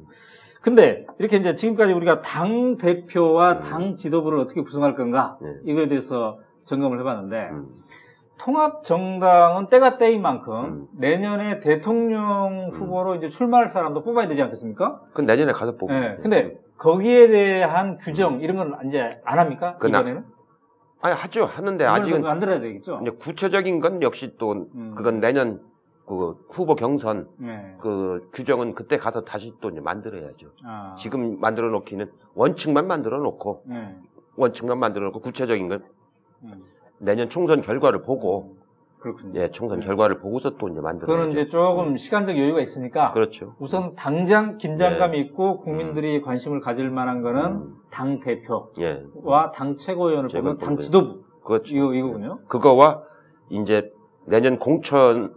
근데 0.61 1.05
이렇게 1.19 1.37
이제 1.37 1.53
지금까지 1.53 1.93
우리가 1.93 2.21
당 2.21 2.77
대표와 2.77 3.53
음. 3.53 3.59
당 3.59 3.95
지도부를 3.95 4.39
어떻게 4.39 4.61
구성할 4.61 4.95
건가 4.95 5.37
네. 5.41 5.49
이거에 5.65 5.87
대해서 5.87 6.39
점검을 6.63 6.99
해봤는데 7.01 7.49
음, 7.51 7.67
통합 8.37 8.83
정당은 8.83 9.69
때가 9.69 9.97
때인 9.97 10.21
만큼 10.21 10.53
음. 10.65 10.87
내년에 10.93 11.59
대통령 11.59 12.69
후보로 12.71 13.15
이제 13.15 13.29
출마할 13.29 13.67
사람도 13.69 14.03
뽑아야 14.03 14.27
되지 14.27 14.41
않겠습니까? 14.43 15.01
그건 15.09 15.25
내년에 15.25 15.53
가서 15.53 15.73
보고. 15.77 15.93
네. 15.93 16.17
근데 16.21 16.57
거기에 16.77 17.29
대한 17.29 17.97
규정 17.97 18.41
이런 18.41 18.57
건 18.57 18.77
이제 18.85 19.21
안 19.23 19.39
합니까? 19.39 19.77
그 19.79 19.87
나- 19.87 20.01
이번에는? 20.01 20.25
아니 21.01 21.15
하죠. 21.15 21.45
하는데 21.45 21.85
아직은 21.85 22.21
만들어야 22.23 22.59
되겠죠. 22.59 22.99
이제 23.01 23.11
구체적인 23.11 23.79
건 23.79 24.01
역시 24.01 24.35
또 24.37 24.51
음. 24.73 24.93
그건 24.97 25.19
내년 25.19 25.61
그 26.05 26.35
후보 26.51 26.75
경선 26.75 27.29
네. 27.37 27.75
그 27.79 28.29
규정은 28.33 28.75
그때 28.75 28.97
가서 28.97 29.23
다시 29.23 29.53
또 29.61 29.69
이제 29.69 29.79
만들어야죠. 29.79 30.47
아. 30.65 30.95
지금 30.97 31.39
만들어 31.39 31.69
놓기는 31.69 32.11
원칙만 32.33 32.87
만들어 32.87 33.19
놓고 33.19 33.63
네. 33.65 33.95
원칙만 34.35 34.77
만들어 34.77 35.05
놓고 35.05 35.21
구체적인 35.21 35.69
건 35.69 35.83
음. 36.47 36.63
내년 36.99 37.29
총선 37.29 37.61
결과를 37.61 38.01
보고 38.01 38.55
그렇군요. 38.99 39.39
예 39.39 39.51
총선 39.51 39.79
결과를 39.81 40.17
보고서 40.19 40.57
또 40.57 40.67
이제 40.67 40.79
만들어야죠. 40.81 41.05
그거는 41.05 41.31
이제 41.31 41.47
조금 41.47 41.95
시간적 41.95 42.37
여유가 42.37 42.59
있으니까 42.59 43.11
그렇죠. 43.11 43.53
우선 43.59 43.93
당장 43.95 44.57
긴장감이 44.57 45.19
있고 45.19 45.59
국민들이 45.59 46.21
관심을 46.21 46.59
가질 46.59 46.89
만한 46.89 47.21
거는 47.21 47.41
음. 47.43 47.75
당 47.91 48.19
대표와 48.19 48.67
예 48.79 49.03
당 49.53 49.77
최고위원을 49.77 50.27
최고 50.29 50.43
뽑는 50.45 50.57
당. 50.57 50.77
지도부 50.77 51.23
그렇죠. 51.43 51.75
이거 51.75 51.93
이거군요. 51.93 52.39
그거와 52.47 53.03
이제 53.49 53.91
내년 54.25 54.57
공천을 54.57 55.29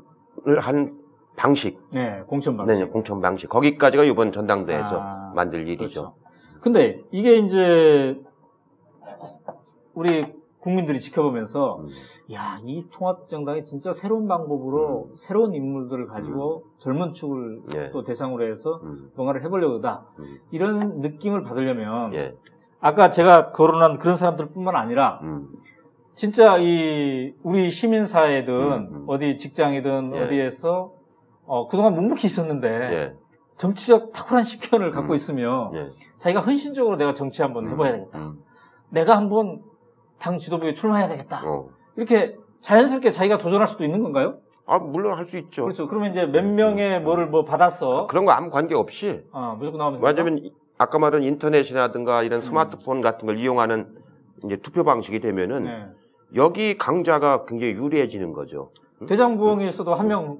한 0.61 0.96
방식 1.36 1.76
네, 1.92 2.22
공천 2.26 2.56
방식. 2.56 2.72
내년 2.74 2.90
공천 2.90 3.20
방식 3.20 3.48
거기까지가 3.50 4.04
이번 4.04 4.32
전당대회에서 4.32 4.98
아, 4.98 5.32
만들 5.36 5.68
일이죠. 5.68 5.76
그렇죠. 5.76 6.14
근데 6.62 7.02
이게 7.11 7.36
이제 7.36 8.18
우리 9.94 10.26
국민들이 10.68 11.00
지켜보면서 11.00 11.78
음. 11.78 11.86
야, 12.34 12.60
이 12.62 12.84
통합정당이 12.92 13.64
진짜 13.64 13.90
새로운 13.90 14.28
방법으로 14.28 15.12
새로운 15.16 15.54
인물들을 15.54 16.06
가지고 16.08 16.64
젊은 16.76 17.14
축을 17.14 17.62
예. 17.74 17.90
또 17.90 18.04
대상으로 18.04 18.46
해서 18.46 18.78
음, 18.82 19.10
뭔가를 19.16 19.42
해보려고다. 19.44 20.04
음, 20.18 20.24
이런 20.50 21.00
느낌을 21.00 21.42
받으려면 21.42 22.12
예, 22.14 22.36
아까 22.80 23.08
제가 23.08 23.52
거론한 23.52 23.96
그런 23.96 24.16
사람들뿐만 24.16 24.76
아니라 24.76 25.20
음, 25.22 25.48
진짜 26.12 26.58
이 26.58 27.32
우리 27.42 27.70
시민사회든 27.70 28.54
음, 28.54 28.88
음. 28.92 29.04
어디 29.06 29.38
직장이든 29.38 30.12
예. 30.16 30.20
어디에서 30.20 30.92
어, 31.46 31.66
그동안 31.66 31.94
묵묵히 31.94 32.26
있었는데 32.26 32.68
예, 32.68 33.16
정치적 33.56 34.12
탁월한 34.12 34.44
식견을 34.44 34.90
갖고 34.90 35.14
음. 35.14 35.14
있으면 35.14 35.74
예. 35.74 35.88
자기가 36.18 36.42
헌신적으로 36.42 36.96
내가 36.96 37.14
정치 37.14 37.40
한번 37.40 37.70
해봐야 37.70 37.92
되겠다. 37.92 38.18
음, 38.18 38.42
내가 38.90 39.16
한번 39.16 39.62
당 40.18 40.38
지도부에 40.38 40.74
출마해야 40.74 41.08
되겠다. 41.08 41.42
어. 41.44 41.68
이렇게 41.96 42.36
자연스럽게 42.60 43.10
자기가 43.10 43.38
도전할 43.38 43.66
수도 43.66 43.84
있는 43.84 44.02
건가요? 44.02 44.38
아 44.66 44.78
물론 44.78 45.16
할 45.16 45.24
수 45.24 45.38
있죠. 45.38 45.62
그렇죠. 45.62 45.86
그러면 45.86 46.10
이제 46.10 46.26
몇 46.26 46.44
명의 46.44 47.00
뭐를 47.00 47.26
뭐 47.28 47.44
받아서 47.44 48.06
그런 48.06 48.24
거 48.24 48.32
아무 48.32 48.50
관계 48.50 48.74
없이 48.74 49.22
어, 49.32 49.56
무조건 49.58 49.78
나오면? 49.78 50.02
왜냐하면 50.02 50.38
이- 50.38 50.52
아까 50.76 50.98
말한 50.98 51.22
인터넷이라든가 51.22 52.22
이런 52.22 52.40
스마트폰 52.40 53.00
같은 53.00 53.26
걸 53.26 53.38
이용하는 53.38 53.88
이제 54.44 54.56
투표 54.56 54.84
방식이 54.84 55.20
되면은 55.20 55.62
네. 55.64 55.86
여기 56.36 56.76
강자가 56.76 57.46
굉장히 57.46 57.72
유리해지는 57.72 58.32
거죠. 58.32 58.70
대장부흥에서도 59.08 59.94
한명 59.94 60.38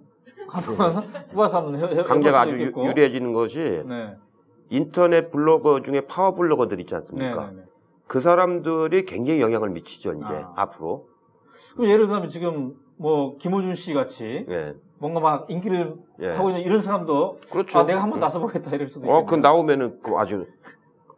한번 0.49 0.77
뽑아서 1.33 1.59
한번 1.59 2.05
강자가 2.05 2.43
아주 2.43 2.53
유, 2.53 2.59
있겠고. 2.61 2.87
유리해지는 2.87 3.33
것이 3.33 3.83
네. 3.87 4.15
인터넷 4.71 5.31
블로거 5.31 5.81
중에 5.83 6.03
파워 6.03 6.35
블로거들 6.35 6.79
있지 6.81 6.93
네, 6.93 6.97
않습니까? 6.99 7.47
네, 7.51 7.57
네. 7.57 7.63
그 8.09 8.21
사람들이 8.21 9.05
굉장히 9.05 9.41
영향을 9.41 9.71
미치죠 9.71 10.15
이제 10.15 10.25
아. 10.35 10.53
앞으로. 10.57 11.07
그럼 11.75 11.91
예를 11.91 12.09
들면 12.09 12.31
지금 12.31 12.75
뭐 12.97 13.37
김호준 13.37 13.75
씨 13.75 13.95
같이 13.95 14.47
예, 14.49 14.75
뭔가 14.99 15.21
막 15.21 15.51
인기를 15.51 15.95
예. 16.23 16.29
하고 16.31 16.49
있는 16.49 16.63
이런 16.63 16.81
사람도 16.81 17.39
그렇죠. 17.53 17.79
아 17.79 17.85
내가 17.85 18.03
한번 18.03 18.19
나서보겠다 18.19 18.71
이럴 18.73 18.87
수도 18.89 19.07
어, 19.09 19.21
있겠네요. 19.21 19.27
그 19.27 19.35
나오면은 19.37 20.01
그 20.03 20.17
아주 20.17 20.47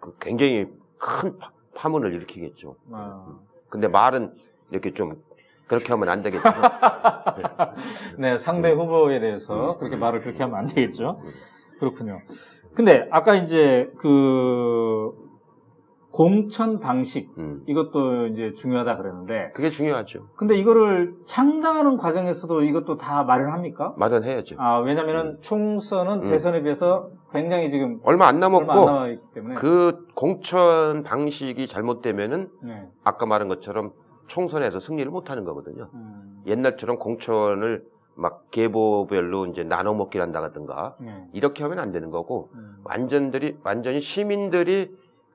그 0.00 0.14
굉장히 0.18 0.66
큰 0.98 1.38
파- 1.38 1.52
파문을 1.74 2.12
일으키겠죠. 2.12 2.76
아. 2.90 3.38
근데 3.68 3.86
말은 3.86 4.34
이렇게 4.72 4.92
좀 4.92 5.22
그렇게 5.68 5.92
하면 5.92 6.08
안 6.08 6.22
되겠죠. 6.22 6.42
네, 8.18 8.36
상대 8.36 8.72
후보에 8.72 9.20
대해서 9.20 9.74
음. 9.74 9.78
그렇게 9.78 9.94
말을 9.96 10.22
그렇게 10.22 10.42
하면 10.42 10.58
안 10.58 10.66
되겠죠. 10.66 11.20
음. 11.22 11.30
그렇군요. 11.78 12.20
근데 12.74 13.06
아까 13.10 13.36
이제 13.36 13.90
그 13.96 15.29
공천 16.10 16.80
방식 16.80 17.30
음. 17.38 17.62
이것도 17.66 18.26
이제 18.28 18.52
중요하다 18.52 18.96
그러는데 18.96 19.50
그게 19.54 19.70
중요하죠. 19.70 20.26
근데 20.36 20.56
이거를 20.56 21.14
창당하는 21.24 21.96
과정에서도 21.96 22.62
이것도 22.62 22.96
다 22.96 23.22
마련합니까? 23.22 23.94
마련해야죠. 23.96 24.56
아 24.58 24.78
왜냐면은 24.78 25.38
총선은 25.40 26.22
음. 26.22 26.24
대선에 26.24 26.62
비해서 26.62 27.10
굉장히 27.32 27.70
지금 27.70 28.00
얼마 28.02 28.26
안 28.26 28.40
남았고 28.40 28.72
얼마 28.72 29.02
안 29.02 29.20
그 29.56 30.06
공천 30.14 31.02
방식이 31.02 31.66
잘못되면은 31.66 32.48
네. 32.62 32.88
아까 33.04 33.26
말한 33.26 33.48
것처럼 33.48 33.92
총선에서 34.26 34.80
승리를 34.80 35.10
못하는 35.10 35.44
거거든요. 35.44 35.88
음, 35.94 36.42
옛날처럼 36.46 36.98
공천을 36.98 37.84
막 38.14 38.50
계보별로 38.50 39.46
이제 39.46 39.64
나눠 39.64 39.94
먹기를 39.94 40.22
한다든가 40.22 40.96
네. 41.00 41.24
이렇게 41.32 41.62
하면 41.62 41.78
안 41.78 41.90
되는 41.92 42.10
거고 42.10 42.50
음, 42.54 42.76
완전들이 42.84 43.56
완전히 43.62 44.00
시민들이 44.00 44.90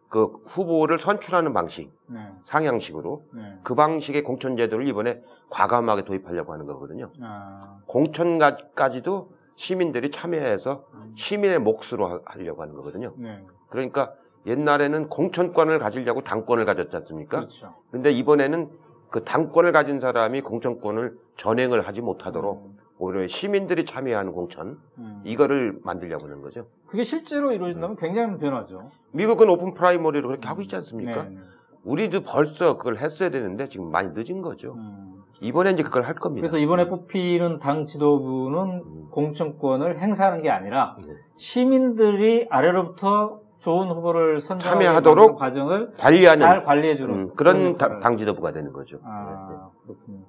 그 0.09 0.31
후보를 0.45 0.97
선출하는 0.97 1.53
방식 1.53 1.91
네. 2.07 2.19
상향식으로 2.43 3.23
네. 3.33 3.59
그 3.63 3.75
방식의 3.75 4.23
공천 4.23 4.55
제도를 4.55 4.87
이번에 4.87 5.21
과감하게 5.49 6.03
도입하려고 6.03 6.53
하는 6.53 6.65
거거든요. 6.65 7.11
아, 7.21 7.79
공천까지도 7.87 9.31
시민들이 9.55 10.11
참여해서 10.11 10.85
음, 10.93 11.13
시민의 11.15 11.59
몫으로 11.59 12.07
하- 12.07 12.21
하려고 12.25 12.61
하는 12.61 12.75
거거든요. 12.75 13.13
네. 13.17 13.43
그러니까 13.69 14.13
옛날에는 14.45 15.09
공천권을 15.09 15.79
가지려고 15.79 16.21
당권을 16.21 16.65
가졌지 16.65 16.95
않습니까? 16.97 17.37
그렇죠. 17.37 17.73
근데 17.91 18.11
이번에는 18.11 18.69
그 19.09 19.23
당권을 19.23 19.71
가진 19.71 19.99
사람이 19.99 20.41
공천권을 20.41 21.17
전횡을 21.35 21.87
하지 21.87 22.01
못하도록 22.01 22.65
음, 22.65 22.77
오히려 22.97 23.27
시민들이 23.27 23.85
참여하는 23.85 24.31
공천 24.31 24.79
음. 24.97 25.21
이거를 25.25 25.79
만들려고 25.83 26.25
하는 26.25 26.41
거죠. 26.41 26.67
그게 26.87 27.03
실제로 27.03 27.51
이루어진다면 27.51 27.97
굉장히 27.97 28.37
변화죠. 28.37 28.89
미국은 29.11 29.49
오픈 29.49 29.73
프라이머리로 29.73 30.27
그렇게 30.27 30.47
하고 30.47 30.61
있지 30.61 30.75
않습니까? 30.77 31.23
네, 31.23 31.29
네. 31.31 31.37
우리도 31.83 32.21
벌써 32.21 32.77
그걸 32.77 32.97
했어야 32.97 33.29
되는데 33.29 33.67
지금 33.67 33.91
많이 33.91 34.09
늦은 34.13 34.41
거죠. 34.41 34.73
음. 34.75 35.23
이번에 35.41 35.71
이제 35.71 35.83
그걸 35.83 36.03
할 36.03 36.15
겁니다. 36.15 36.41
그래서 36.41 36.57
이번에 36.57 36.87
뽑히는 36.87 37.59
당 37.59 37.85
지도부는 37.85 38.83
음. 38.85 39.07
공천권을 39.11 40.01
행사하는 40.01 40.41
게 40.41 40.49
아니라 40.49 40.95
네. 41.05 41.13
시민들이 41.35 42.47
아래로부터 42.49 43.41
좋은 43.59 43.89
후보를 43.89 44.41
선정하는 44.41 44.85
참여하도록 44.85 45.37
과정을 45.37 45.91
관리하는 45.97 46.41
잘 46.41 46.63
관리해 46.63 46.95
주는 46.95 47.13
음, 47.15 47.31
그런 47.35 47.77
당, 47.77 47.99
당 47.99 48.15
지도부가 48.15 48.51
되는 48.51 48.71
거죠. 48.71 48.97
네, 48.97 49.03
네. 49.03 49.09
아, 49.09 49.69
그렇군요. 49.83 50.19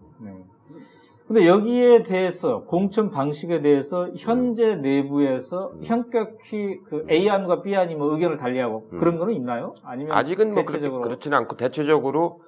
네. 1.29 1.35
근데 1.35 1.47
여기에 1.47 2.03
대해서 2.05 2.63
공천 2.65 3.11
방식에 3.11 3.61
대해서 3.61 4.09
현재 4.17 4.77
내부에서 4.77 5.73
음. 5.75 5.81
현격히 5.83 6.81
그 6.85 7.05
A안과 7.11 7.63
B안이 7.63 7.97
뭐 7.97 8.13
의견을 8.13 8.37
달리하고 8.37 8.89
음. 8.93 8.99
그런 8.99 9.19
거는 9.19 9.35
있나요? 9.35 9.75
아니면 9.83 10.17
아직은 10.17 10.53
뭐 10.53 10.65
대체적으로 10.65 11.03
그렇지는 11.03 11.37
않고 11.39 11.57
대체적으로 11.57 12.41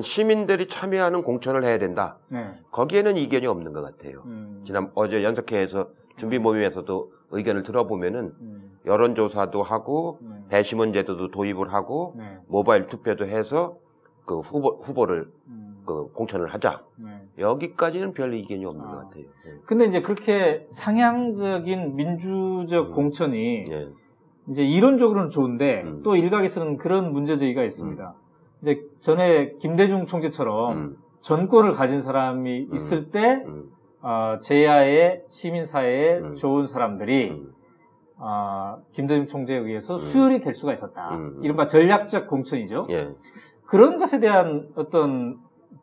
시민들이 0.00 0.66
참여하는 0.66 1.22
공천을 1.22 1.62
해야 1.62 1.78
된다. 1.78 2.18
네. 2.32 2.52
거기에는 2.72 3.16
이견이 3.16 3.46
없는 3.46 3.72
것 3.72 3.82
같아요. 3.82 4.22
음. 4.26 4.62
지난 4.66 4.90
어제 4.94 5.22
연석회에서 5.22 5.88
준비 6.16 6.40
모임에서도 6.40 7.12
의견을 7.30 7.62
들어보면은 7.62 8.32
음. 8.40 8.78
여론조사도 8.84 9.62
하고 9.62 10.18
네. 10.20 10.34
배심원 10.48 10.92
제도도 10.92 11.30
도입을 11.30 11.72
하고 11.72 12.14
네. 12.16 12.38
모바일 12.48 12.88
투표도 12.88 13.26
해서 13.26 13.76
그 14.26 14.40
후보 14.40 14.80
후보를 14.82 15.30
음. 15.46 15.63
그 15.84 16.10
공천을 16.12 16.52
하자. 16.52 16.82
네. 16.96 17.28
여기까지는 17.38 18.12
별 18.14 18.34
이견이 18.34 18.64
없는 18.64 18.84
아. 18.84 18.88
것 18.88 18.96
같아요. 18.96 19.24
예. 19.24 19.60
근데 19.66 19.84
이제 19.86 20.02
그렇게 20.02 20.66
상향적인 20.70 21.96
민주적 21.96 22.88
음. 22.88 22.94
공천이 22.94 23.64
예. 23.70 23.88
이제 24.50 24.62
이론적으로는 24.62 25.30
좋은데 25.30 25.82
음. 25.82 26.02
또 26.02 26.16
일각에서는 26.16 26.76
그런 26.76 27.12
문제 27.12 27.36
제기가 27.36 27.64
있습니다. 27.64 28.14
이제 28.62 28.82
전에 28.98 29.52
김대중 29.58 30.06
총재처럼 30.06 30.76
음, 30.76 30.96
전권을 31.20 31.72
가진 31.72 32.00
사람이 32.00 32.68
있을 32.72 33.10
때 33.10 33.42
음, 33.46 33.70
어, 34.00 34.38
제야의 34.40 35.24
시민사회에 35.28 36.18
음. 36.18 36.34
좋은 36.34 36.66
사람들이 36.66 37.30
음. 37.30 37.52
어, 38.16 38.78
김대중 38.92 39.26
총재에 39.26 39.58
의해서 39.58 39.94
음. 39.94 39.98
수혈이 39.98 40.40
될 40.40 40.54
수가 40.54 40.72
있었다. 40.72 41.14
음. 41.14 41.40
이른바 41.42 41.66
전략적 41.66 42.26
공천이죠. 42.26 42.84
예. 42.90 43.14
그런 43.66 43.96
것에 43.98 44.20
대한 44.20 44.68
어떤 44.76 45.38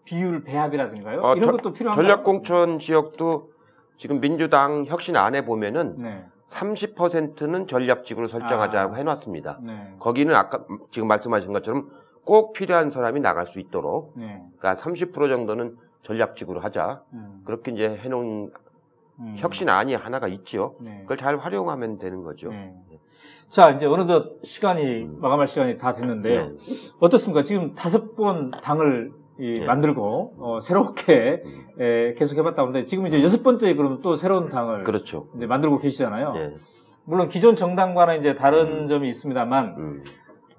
비율 0.06 0.44
배합이라든가요? 0.44 1.22
어, 1.22 1.36
이런 1.36 1.44
저- 1.44 1.52
것도 1.58 1.74
필요한가요? 1.74 2.02
전략공천 2.08 2.80
지역도 2.80 3.52
지금 3.96 4.20
민주당 4.20 4.86
혁신 4.86 5.16
안에 5.16 5.46
보면은 5.46 5.96
네. 6.00 6.24
30%는 6.48 7.68
전략직으으로 7.68 8.28
설정하자고 8.28 8.94
아. 8.94 8.98
해놨습니다. 8.98 9.60
네. 9.62 9.96
거기는 10.00 10.34
아까 10.36 10.66
지금 10.90 11.08
말씀하신 11.08 11.54
것처럼 11.54 11.90
꼭 12.26 12.54
필요한 12.54 12.90
사람이 12.92 13.20
나갈 13.20 13.46
수 13.46 13.60
있도록 13.60 14.14
네. 14.18 14.44
그러니까 14.58 14.82
30% 14.82 15.30
정도는 15.30 15.78
전략직으로 16.02 16.60
하자. 16.60 17.04
음. 17.14 17.42
그렇게 17.46 17.72
이제 17.72 17.96
해놓은 17.96 18.52
음. 19.20 19.36
혁신안이 19.38 19.94
하나가 19.96 20.28
있지요. 20.28 20.76
네. 20.82 21.00
그걸 21.04 21.18
잘 21.18 21.38
활용하면 21.38 22.00
되는 22.00 22.24
거죠. 22.24 22.50
네. 22.50 22.76
자, 23.50 23.70
이제 23.72 23.86
어느덧 23.86 24.40
시간이, 24.44 25.04
음. 25.04 25.18
마감할 25.20 25.46
시간이 25.46 25.78
다 25.78 25.92
됐는데, 25.94 26.30
네. 26.30 26.52
어떻습니까? 27.00 27.44
지금 27.44 27.76
다섯 27.76 28.16
번 28.16 28.50
당을 28.50 29.12
이 29.42 29.60
네. 29.60 29.66
만들고, 29.66 30.36
어, 30.38 30.60
새롭게, 30.62 31.42
음. 31.44 31.82
에, 31.82 32.14
계속 32.14 32.38
해봤다 32.38 32.62
보는데, 32.62 32.86
지금 32.86 33.08
이제 33.08 33.24
여섯 33.24 33.42
번째 33.42 33.74
그러면 33.74 34.00
또 34.04 34.16
새로운 34.16 34.48
당을 34.50 34.84
그렇죠. 34.84 35.30
이제 35.36 35.48
만들고 35.48 35.80
계시잖아요. 35.80 36.34
예. 36.36 36.54
물론 37.06 37.28
기존 37.28 37.56
정당과는 37.56 38.20
이제 38.20 38.36
다른 38.36 38.84
음. 38.84 38.88
점이 38.88 39.10
있습니다만, 39.10 39.76
음, 39.80 40.04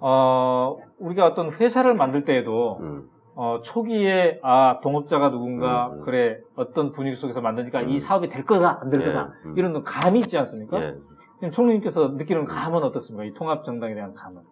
어, 0.01 0.78
우리가 0.99 1.26
어떤 1.26 1.53
회사를 1.53 1.95
만들 1.95 2.24
때에도, 2.24 2.78
음, 2.80 3.09
어, 3.37 3.61
초기에, 3.62 4.41
아, 4.43 4.80
동업자가 4.83 5.30
누군가, 5.30 5.87
음, 5.87 6.01
음. 6.01 6.01
그래, 6.01 6.39
어떤 6.57 6.91
분위기 6.91 7.14
속에서 7.14 7.41
만드니까 7.41 7.83
음. 7.83 7.91
이 7.91 8.01
사업이 8.01 8.28
될 8.28 8.45
거다, 8.45 8.80
안될 8.83 9.01
예, 9.01 9.05
거다, 9.07 9.33
음. 9.47 9.55
이런 9.57 9.85
감이 9.85 10.18
있지 10.18 10.37
않습니까? 10.39 10.83
예. 10.83 10.97
지금 11.37 11.53
총리님께서 11.53 12.09
느끼는 12.16 12.47
감은 12.47 12.83
어떻습니까? 12.83 13.24
이 13.26 13.33
통합 13.33 13.62
정당에 13.62 13.95
대한 13.95 14.12
감은. 14.12 14.43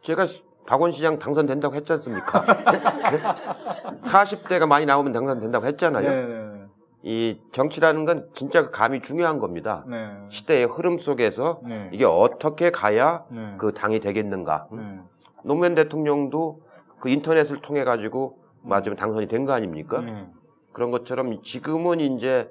제가 0.00 0.24
박원 0.66 0.92
시장 0.92 1.18
당선된다고 1.18 1.74
했지 1.74 1.92
않습니까? 1.92 2.44
40대가 4.04 4.66
많이 4.66 4.86
나오면 4.86 5.12
당선된다고 5.12 5.66
했잖아요. 5.66 6.10
네, 6.10 6.64
이 7.02 7.40
정치라는 7.52 8.04
건 8.04 8.28
진짜 8.32 8.62
그 8.64 8.70
감이 8.70 9.00
중요한 9.00 9.38
겁니다. 9.38 9.84
네, 9.86 10.10
시대의 10.30 10.66
흐름 10.66 10.98
속에서 10.98 11.60
네, 11.64 11.90
이게 11.92 12.04
어떻게 12.04 12.70
가야 12.70 13.24
네, 13.30 13.54
그 13.58 13.72
당이 13.72 14.00
되겠는가. 14.00 14.68
네, 14.72 15.00
노무현 15.42 15.74
대통령도 15.74 16.60
그 16.98 17.08
인터넷을 17.10 17.60
통해 17.60 17.84
가지고 17.84 18.38
맞으면 18.62 18.96
당선이 18.96 19.28
된 19.28 19.44
거 19.44 19.52
아닙니까? 19.52 20.00
네, 20.00 20.26
그런 20.72 20.90
것처럼 20.90 21.42
지금은 21.42 22.00
이제 22.00 22.50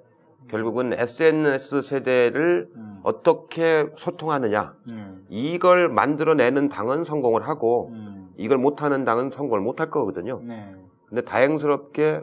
결국은 0.50 0.94
SNS 0.94 1.82
세대를 1.82 2.70
음, 2.76 3.00
어떻게 3.04 3.88
소통하느냐. 3.98 4.76
네, 4.88 5.06
이걸 5.30 5.90
만들어내는 5.90 6.70
당은 6.70 7.04
성공을 7.04 7.48
하고 7.48 7.90
음, 7.92 8.30
이걸 8.38 8.58
못하는 8.58 9.06
당은 9.06 9.32
성공을 9.32 9.62
못할 9.62 9.90
거거든요. 9.90 10.42
네, 10.46 10.76
근데 11.08 11.22
다행스럽게 11.22 12.22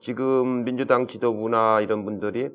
지금 0.00 0.64
민주당 0.64 1.06
지도부나 1.06 1.80
이런 1.80 2.04
분들이 2.04 2.50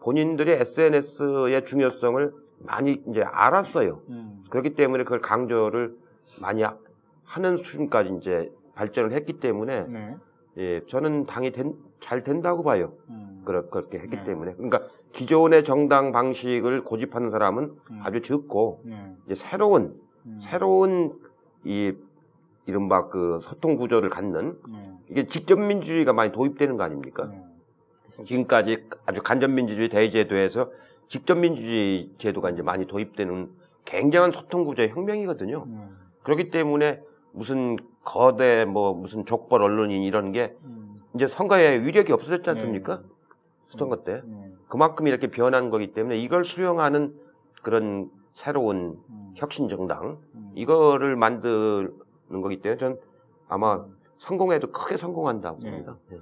본인들이 0.00 0.50
SNS의 0.52 1.64
중요성을 1.64 2.32
많이 2.60 3.02
이제 3.08 3.22
알았어요. 3.22 4.02
음, 4.08 4.42
그렇기 4.50 4.74
때문에 4.74 5.04
그걸 5.04 5.20
강조를 5.20 5.94
많이 6.40 6.62
하는 7.24 7.56
수준까지 7.56 8.14
이제 8.18 8.52
발전을 8.74 9.12
했기 9.12 9.34
때문에 9.40 9.84
네, 9.84 10.16
예, 10.58 10.86
저는 10.86 11.26
당이 11.26 11.52
된- 11.52 11.74
잘 12.00 12.22
된다고 12.22 12.62
봐요. 12.62 12.92
음, 13.40 13.44
그렇- 13.44 13.68
그렇게 13.70 13.98
했기 13.98 14.16
네. 14.16 14.24
때문에. 14.24 14.54
그러니까 14.54 14.80
기존의 15.12 15.64
정당 15.64 16.12
방식을 16.12 16.84
고집하는 16.84 17.30
사람은 17.30 17.62
음, 17.90 18.00
아주 18.02 18.20
적고 18.22 18.82
네, 18.84 19.14
이제 19.26 19.34
새로운 19.34 20.00
음, 20.26 20.38
새로운 20.40 21.18
이 21.64 21.92
이른바 22.66 23.08
그 23.08 23.40
소통 23.42 23.76
구조를 23.76 24.10
갖는 24.10 24.58
네, 24.68 24.92
이게 25.08 25.26
직접 25.26 25.58
민주주의가 25.58 26.12
많이 26.12 26.32
도입되는 26.32 26.76
거 26.76 26.84
아닙니까? 26.84 27.26
네, 27.26 28.24
지금까지 28.24 28.86
아주 29.06 29.22
간접 29.22 29.50
민주주의 29.50 29.88
대제도에서 29.88 30.70
직접 31.08 31.36
민주주의 31.38 32.12
제도가 32.18 32.50
이제 32.50 32.62
많이 32.62 32.86
도입되는 32.86 33.50
굉장한 33.84 34.30
소통 34.30 34.64
구조의 34.64 34.90
혁명이거든요. 34.90 35.64
네, 35.66 35.88
그렇기 36.22 36.50
때문에 36.50 37.02
무슨 37.32 37.76
거대 38.04 38.64
뭐 38.64 38.92
무슨 38.94 39.24
족벌 39.24 39.62
언론인 39.62 40.02
이런 40.02 40.32
게 40.32 40.54
음, 40.64 41.00
이제 41.14 41.26
선거에 41.26 41.80
위력이 41.82 42.12
없어졌지 42.12 42.48
않습니까? 42.50 43.02
네. 43.72 43.78
선거 43.78 43.96
때 44.02 44.22
네, 44.24 44.52
그만큼 44.68 45.06
이렇게 45.06 45.28
변한 45.28 45.70
거기 45.70 45.92
때문에 45.92 46.18
이걸 46.18 46.44
수용하는 46.44 47.14
그런 47.62 48.10
새로운 48.32 48.98
음, 49.08 49.32
혁신 49.36 49.68
정당 49.68 50.18
음, 50.34 50.52
이거를 50.54 51.16
만드는 51.16 52.40
거기 52.42 52.60
때문에 52.60 52.78
전 52.78 52.98
아마 53.48 53.84
성공해도 54.18 54.70
크게 54.70 54.96
성공한다고 54.96 55.58
네. 55.62 55.70
봅니다. 55.70 55.96
네. 56.10 56.16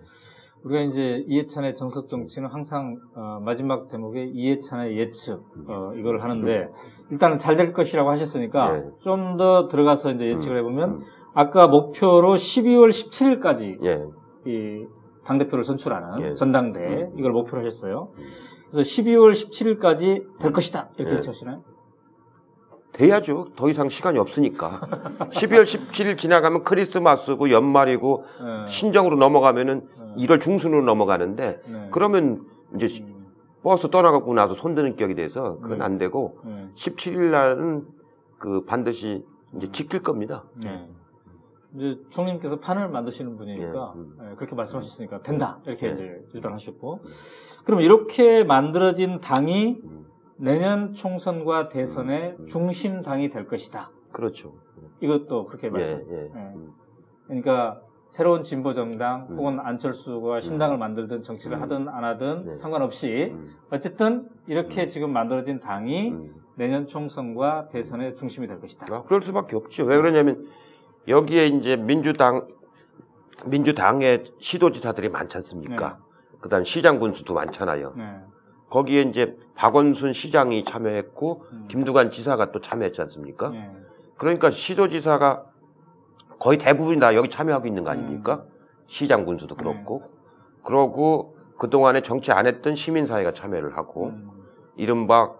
우리가 0.64 0.80
이제 0.82 1.24
이해찬의 1.28 1.74
정석 1.74 2.08
정치는 2.08 2.48
항상 2.48 2.98
어, 3.14 3.40
마지막 3.44 3.88
대목에 3.88 4.24
이해찬의 4.24 4.98
예측 4.98 5.40
어, 5.68 5.92
이걸 5.94 6.20
하는데 6.20 6.68
일단은 7.10 7.38
잘 7.38 7.56
될 7.56 7.72
것이라고 7.72 8.10
하셨으니까 8.10 8.76
예. 8.76 8.90
좀더 9.00 9.68
들어가서 9.68 10.10
이제 10.10 10.26
예측을 10.26 10.58
해보면 10.58 10.90
음. 10.90 11.00
아까 11.34 11.68
목표로 11.68 12.34
12월 12.34 12.88
17일까지 12.90 13.84
예. 13.84 14.06
이 14.50 14.86
당대표를 15.24 15.64
선출하는 15.64 16.20
예. 16.22 16.34
전당대 16.34 17.10
이걸 17.16 17.32
목표로 17.32 17.60
하셨어요. 17.64 18.12
그래서 18.70 18.80
12월 18.88 19.32
17일까지 19.32 20.38
될 20.38 20.52
것이다 20.52 20.90
이렇게 20.96 21.12
예. 21.12 21.16
예측하시나요? 21.16 21.62
돼야죠. 22.92 23.48
더 23.54 23.68
이상 23.68 23.88
시간이 23.88 24.18
없으니까. 24.18 24.80
12월 25.30 25.62
17일 25.62 26.16
지나가면 26.18 26.64
크리스마스고 26.64 27.50
연말이고 27.50 28.24
예. 28.64 28.68
신정으로 28.68 29.16
넘어가면은 29.16 29.86
예. 30.18 30.26
1월 30.26 30.40
중순으로 30.40 30.82
넘어가는데 30.84 31.60
네. 31.66 31.88
그러면 31.92 32.44
이제 32.74 32.88
시- 32.88 33.02
음, 33.02 33.26
버스 33.62 33.88
떠나가고 33.90 34.32
나서 34.34 34.54
손드는 34.54 34.96
격이 34.96 35.14
돼서 35.14 35.58
그건 35.60 35.78
네. 35.78 35.84
안 35.84 35.98
되고 35.98 36.38
네. 36.44 36.70
17일 36.74 37.30
날은 37.30 37.86
그 38.38 38.64
반드시 38.64 39.24
이제 39.56 39.70
지킬 39.70 40.02
겁니다. 40.02 40.44
네. 40.56 40.88
이제 41.74 42.00
총님께서 42.10 42.60
판을 42.60 42.88
만드시는 42.88 43.36
분이니까 43.36 43.92
예, 43.94 44.00
음. 44.00 44.18
예, 44.30 44.34
그렇게 44.36 44.54
말씀하셨으니까 44.54 45.22
된다 45.22 45.60
이렇게 45.66 45.88
예. 45.88 45.92
이제 45.92 46.26
일단 46.32 46.52
하셨고 46.52 47.00
그럼 47.64 47.80
이렇게 47.80 48.42
만들어진 48.42 49.20
당이 49.20 49.80
음, 49.84 50.06
내년 50.36 50.94
총선과 50.94 51.68
대선의 51.68 52.36
음. 52.38 52.46
중심 52.46 53.02
당이 53.02 53.28
될 53.28 53.46
것이다. 53.46 53.90
그렇죠. 54.12 54.54
이것도 55.00 55.44
그렇게 55.46 55.66
예, 55.66 55.70
말씀. 55.70 56.06
예. 56.10 56.16
예. 56.16 56.30
음, 56.34 56.72
그러니까 57.26 57.82
새로운 58.08 58.42
진보 58.42 58.72
정당 58.72 59.26
음. 59.30 59.36
혹은 59.36 59.60
안철수가 59.60 60.40
신당을 60.40 60.78
만들든 60.78 61.20
정치를 61.20 61.58
음. 61.58 61.62
하든 61.62 61.88
안 61.88 62.04
하든 62.04 62.44
네. 62.46 62.54
상관없이 62.54 63.32
음, 63.32 63.54
어쨌든 63.70 64.28
이렇게 64.46 64.84
음. 64.84 64.88
지금 64.88 65.12
만들어진 65.12 65.60
당이 65.60 66.10
음. 66.10 66.34
내년 66.56 66.86
총선과 66.86 67.68
대선의 67.68 68.16
중심이 68.16 68.46
될 68.46 68.58
것이다. 68.60 68.86
아, 68.90 69.02
그럴 69.02 69.20
수밖에 69.22 69.54
없죠. 69.54 69.84
왜 69.84 69.96
그러냐면 69.96 70.46
여기에 71.08 71.46
이제 71.48 71.76
민주당 71.76 72.46
민주당의 73.46 74.24
시도지사들이 74.38 75.08
많지 75.08 75.36
않습니까? 75.38 75.98
그다음 76.40 76.64
시장 76.64 76.98
군수도 76.98 77.34
많잖아요. 77.34 77.94
네. 77.96 78.20
거기에 78.68 79.02
이제 79.02 79.36
박원순 79.54 80.12
시장이 80.12 80.64
참여했고 80.64 81.44
음. 81.52 81.64
김두관 81.68 82.10
지사가 82.10 82.52
또 82.52 82.60
참여했지 82.60 83.00
않습니까? 83.02 83.48
네. 83.50 83.70
그러니까 84.16 84.50
시도지사가 84.50 85.44
거의 86.38 86.58
대부분이 86.58 87.00
다 87.00 87.14
여기 87.14 87.28
참여하고 87.28 87.66
있는 87.66 87.84
거 87.84 87.90
아닙니까? 87.90 88.44
음. 88.46 88.50
시장 88.86 89.24
군수도 89.24 89.54
그렇고 89.54 90.02
그러고 90.62 91.36
그동안에 91.58 92.02
정치 92.02 92.30
안 92.32 92.46
했던 92.46 92.74
시민사회가 92.74 93.32
참여를 93.32 93.76
하고 93.76 94.08
음. 94.08 94.30
이른바 94.76 95.32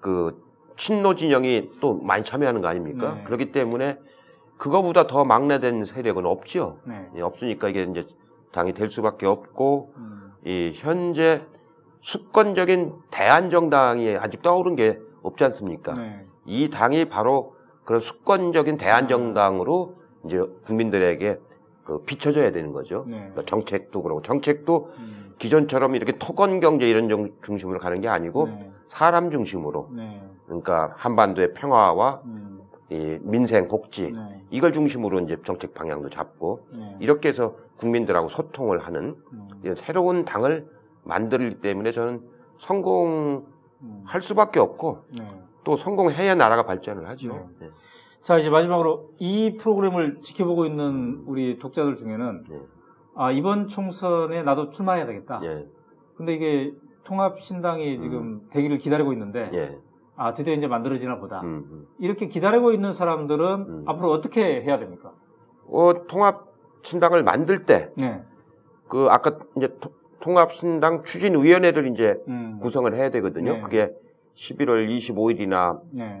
그 0.00 0.42
친노 0.76 1.14
진영이 1.14 1.72
또 1.80 1.94
많이 1.94 2.22
참여하는 2.22 2.60
거 2.60 2.68
아닙니까? 2.68 3.14
네. 3.16 3.24
그렇기 3.24 3.52
때문에 3.52 3.98
그거보다 4.56 5.06
더 5.06 5.24
막내된 5.24 5.84
세력은 5.84 6.24
없죠. 6.26 6.78
네. 6.84 7.08
예, 7.16 7.20
없으니까 7.20 7.68
이게 7.68 7.82
이제 7.84 8.06
당이 8.52 8.72
될 8.72 8.88
수밖에 8.90 9.26
없고 9.26 9.92
음. 9.96 10.32
이 10.44 10.72
현재 10.74 11.42
수권적인 12.00 12.92
대안정당이 13.10 14.16
아직 14.16 14.42
떠오른 14.42 14.76
게 14.76 14.98
없지 15.22 15.44
않습니까? 15.44 15.94
네. 15.94 16.22
이 16.44 16.70
당이 16.70 17.06
바로 17.06 17.54
그런 17.84 18.00
수권적인 18.00 18.76
대안정당으로 18.78 19.96
이제 20.24 20.40
국민들에게 20.64 21.40
그 21.84 22.02
비춰져야 22.02 22.50
되는 22.52 22.72
거죠. 22.72 23.04
네. 23.06 23.16
그러니까 23.18 23.42
정책도 23.44 24.02
그렇고 24.02 24.22
정책도 24.22 24.90
음. 24.98 25.34
기존처럼 25.38 25.94
이렇게 25.94 26.12
토건 26.12 26.60
경제 26.60 26.88
이런 26.88 27.08
정- 27.08 27.30
중심으로 27.42 27.78
가는 27.78 28.00
게 28.00 28.08
아니고 28.08 28.46
네. 28.46 28.72
사람 28.88 29.30
중심으로 29.30 29.90
네. 29.92 30.22
그러니까 30.46 30.94
한반도의 30.96 31.52
평화와 31.54 32.22
음. 32.24 32.55
이 32.88 33.18
민생 33.22 33.66
복지 33.66 34.12
네. 34.12 34.44
이걸 34.50 34.72
중심으로 34.72 35.20
이제 35.20 35.36
정책 35.44 35.74
방향도 35.74 36.08
잡고 36.08 36.68
네. 36.72 36.96
이렇게 37.00 37.28
해서 37.28 37.56
국민들하고 37.78 38.28
소통을 38.28 38.78
하는 38.78 39.16
음. 39.32 39.48
이런 39.62 39.74
새로운 39.74 40.24
당을 40.24 40.68
만들기 41.02 41.60
때문에 41.60 41.90
저는 41.90 42.22
성공할 42.58 43.44
음. 43.82 44.04
수밖에 44.20 44.60
없고 44.60 45.04
네. 45.18 45.28
또 45.64 45.76
성공해야 45.76 46.36
나라가 46.36 46.64
발전을 46.64 47.08
하죠. 47.08 47.48
네. 47.58 47.70
자, 48.20 48.38
이제 48.38 48.50
마지막으로 48.50 49.10
이 49.18 49.56
프로그램을 49.56 50.20
지켜보고 50.20 50.66
있는 50.66 51.22
우리 51.26 51.58
독자들 51.58 51.96
중에는 51.96 52.44
네. 52.48 52.60
아, 53.16 53.32
이번 53.32 53.66
총선에 53.66 54.42
나도 54.42 54.70
출마해야 54.70 55.06
되겠다. 55.06 55.40
예, 55.42 55.66
근데 56.16 56.34
이게 56.34 56.72
통합신당이 57.04 58.00
지금 58.00 58.46
되기를 58.50 58.78
기다리고 58.78 59.12
있는데 59.12 59.48
예, 59.54 59.78
아, 60.16 60.32
드디어 60.32 60.54
이제 60.54 60.66
만들어지나 60.66 61.18
보다. 61.18 61.40
음, 61.42 61.64
음. 61.70 61.86
이렇게 61.98 62.26
기다리고 62.26 62.72
있는 62.72 62.92
사람들은 62.92 63.44
음. 63.68 63.84
앞으로 63.86 64.10
어떻게 64.10 64.62
해야 64.62 64.78
됩니까? 64.78 65.12
어, 65.68 65.92
통합신당을 66.08 67.22
만들 67.22 67.64
때 67.64 67.90
네. 67.96 68.22
그 68.88 69.08
아까 69.10 69.38
이제 69.56 69.68
토- 69.80 69.90
통합신당 70.20 71.04
추진위원회를 71.04 71.86
이제 71.88 72.16
음. 72.28 72.58
구성을 72.62 72.92
해야 72.94 73.10
되거든요. 73.10 73.54
네. 73.54 73.60
그게 73.60 73.92
11월 74.34 74.88
25일이나 74.88 75.80
네. 75.92 76.20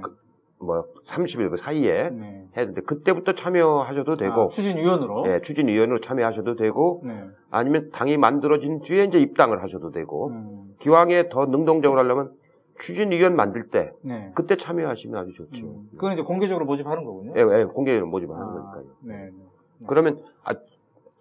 뭐 0.58 0.84
30일 1.06 1.50
그 1.50 1.56
사이에 1.56 2.10
네. 2.10 2.46
해야 2.56 2.64
되는데 2.66 2.82
그때부터 2.82 3.32
참여하셔도 3.32 4.16
되고 4.16 4.42
아, 4.42 4.48
추진위원으로. 4.48 5.24
예, 5.28 5.40
추진위원으로 5.40 6.00
참여하셔도 6.00 6.56
되고 6.56 7.02
네. 7.04 7.18
아니면 7.50 7.90
당이 7.92 8.16
만들어진 8.16 8.80
뒤에 8.80 9.04
이제 9.04 9.18
입당을 9.20 9.62
하셔도 9.62 9.90
되고 9.90 10.28
음. 10.28 10.74
기왕에 10.80 11.28
더 11.30 11.46
능동적으로 11.46 12.00
하려면 12.00 12.32
추진위원 12.78 13.36
만들 13.36 13.68
때 13.68 13.92
네. 14.02 14.30
그때 14.34 14.56
참여하시면 14.56 15.20
아주 15.20 15.32
좋죠. 15.32 15.66
음. 15.66 15.88
그건 15.92 16.12
이제 16.12 16.22
공개적으로 16.22 16.64
모집하는 16.66 17.04
거군요. 17.04 17.32
예, 17.36 17.60
예, 17.60 17.64
공개로 17.64 18.06
모집하는 18.06 18.42
아, 18.42 18.46
거니까요. 18.50 18.84
네. 19.00 19.16
네. 19.16 19.86
그러면 19.86 20.22
아, 20.44 20.52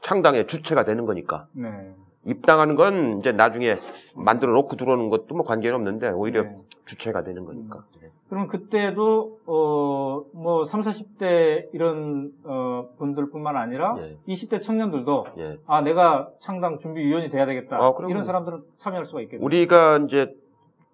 창당의 0.01 0.47
주체가 0.47 0.84
되는 0.84 1.06
거니까 1.06 1.47
네. 1.53 1.93
입당하는 2.26 2.76
건 2.76 3.20
이제 3.20 3.32
나중에 3.32 3.78
만들어 4.16 4.53
놓고 4.53 4.76
들어오는 4.76 5.10
것도 5.10 5.36
뭐 5.36 5.43
관계는 5.43 5.76
없는데 5.76 6.10
오히려 6.10 6.43
네. 6.43 6.56
주체가 6.86 7.24
되는 7.24 7.45
거니까. 7.45 7.86
그럼 8.30 8.47
그때도 8.47 9.39
어 9.45 10.06
뭐 10.34 10.64
3, 10.66 10.82
40대 10.82 11.70
이런 11.74 12.32
어 12.43 12.89
분들뿐만 12.97 13.56
아니라 13.56 13.95
예. 13.99 14.18
20대 14.28 14.62
청년들도 14.62 15.26
예. 15.38 15.58
아 15.66 15.82
내가 15.82 16.30
창당 16.39 16.78
준비 16.78 17.01
위원이 17.03 17.30
돼야 17.30 17.45
되겠다. 17.45 17.78
아. 17.78 17.93
이런 18.10 18.24
사람들은 18.24 18.64
참여할 18.78 19.06
수가 19.06 19.22
있겠네요. 19.22 19.45
우리가 19.45 19.97
이제 20.06 20.36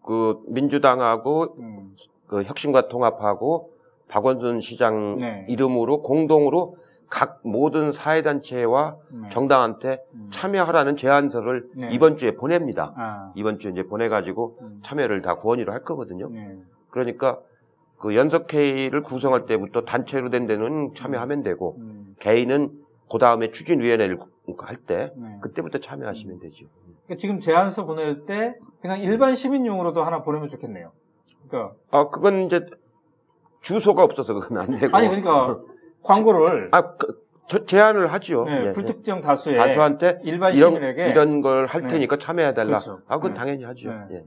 그 0.04 0.42
민주당하고 0.48 1.56
음. 1.60 1.96
그 2.28 2.44
혁신과 2.44 2.88
통합하고 2.88 3.72
박원순 4.08 4.60
시장 4.60 5.18
네. 5.18 5.46
이름으로 5.50 6.02
공동으로 6.02 6.78
각 7.10 7.42
모든 7.44 7.92
사회단체와 7.92 8.98
네. 9.10 9.30
정당한테 9.30 10.04
음. 10.14 10.30
참여하라는 10.32 10.96
제안서를 10.96 11.70
네. 11.76 11.90
이번 11.92 12.18
주에 12.18 12.36
보냅니다. 12.36 12.94
아. 12.96 13.34
이번 13.36 13.60
주에 13.60 13.72
이제 13.72 13.84
보내가지고 13.84 14.58
음. 14.62 14.80
참여를 14.82 15.22
다 15.22 15.36
권유를 15.36 15.74
할 15.74 15.84
거거든요. 15.84 16.30
네. 16.30 16.58
그러니까 16.90 17.40
그 17.98 18.16
연석회의를 18.16 19.04
구성할 19.04 19.46
때부터 19.46 19.82
단체로 19.82 20.30
된 20.30 20.48
데는 20.48 20.94
참여하면 20.96 21.44
되고 21.44 21.76
음. 21.80 22.16
개인은 22.20 22.72
그 23.12 23.18
다음에 23.20 23.52
추진위원회를 23.52 24.18
할때 24.58 25.12
네. 25.16 25.38
그때부터 25.42 25.80
참여하시면 25.80 26.40
되죠. 26.40 26.66
그러니까 27.12 27.16
지금 27.18 27.40
제안서 27.40 27.86
보낼 27.86 28.26
때 28.26 28.56
그냥 28.82 29.02
일반 29.02 29.36
시민용으로도 29.36 30.04
하나 30.04 30.24
보내면 30.24 30.48
좋겠네요. 30.48 30.92
그러니까 31.48 31.76
아 31.92 32.10
그건 32.10 32.44
이제 32.44 32.66
주소가 33.62 34.04
없어서 34.04 34.34
그건 34.34 34.58
안 34.58 34.80
되고. 34.80 34.96
아니 34.96 35.08
그러니까 35.08 35.60
광고를 36.04 36.70
아 36.72 36.96
그, 36.96 37.22
저 37.48 37.66
제안을 37.66 38.14
하죠. 38.14 38.46
네, 38.46 38.68
예, 38.68 38.74
불특정 38.74 39.20
다수의 39.22 39.56
예. 39.56 39.60
다수한테 39.60 40.20
일반 40.24 40.54
이런 40.54 40.74
시민에게 40.74 41.10
이런 41.10 41.42
걸할 41.42 41.82
네. 41.82 41.88
테니까 41.90 42.18
참여해 42.18 42.54
달라. 42.54 42.80
그렇죠. 42.80 43.02
아 43.08 43.18
그건 43.18 43.34
네. 43.34 43.40
당연히 43.40 43.64
하죠. 43.66 43.90
네. 43.90 44.08
예. 44.12 44.26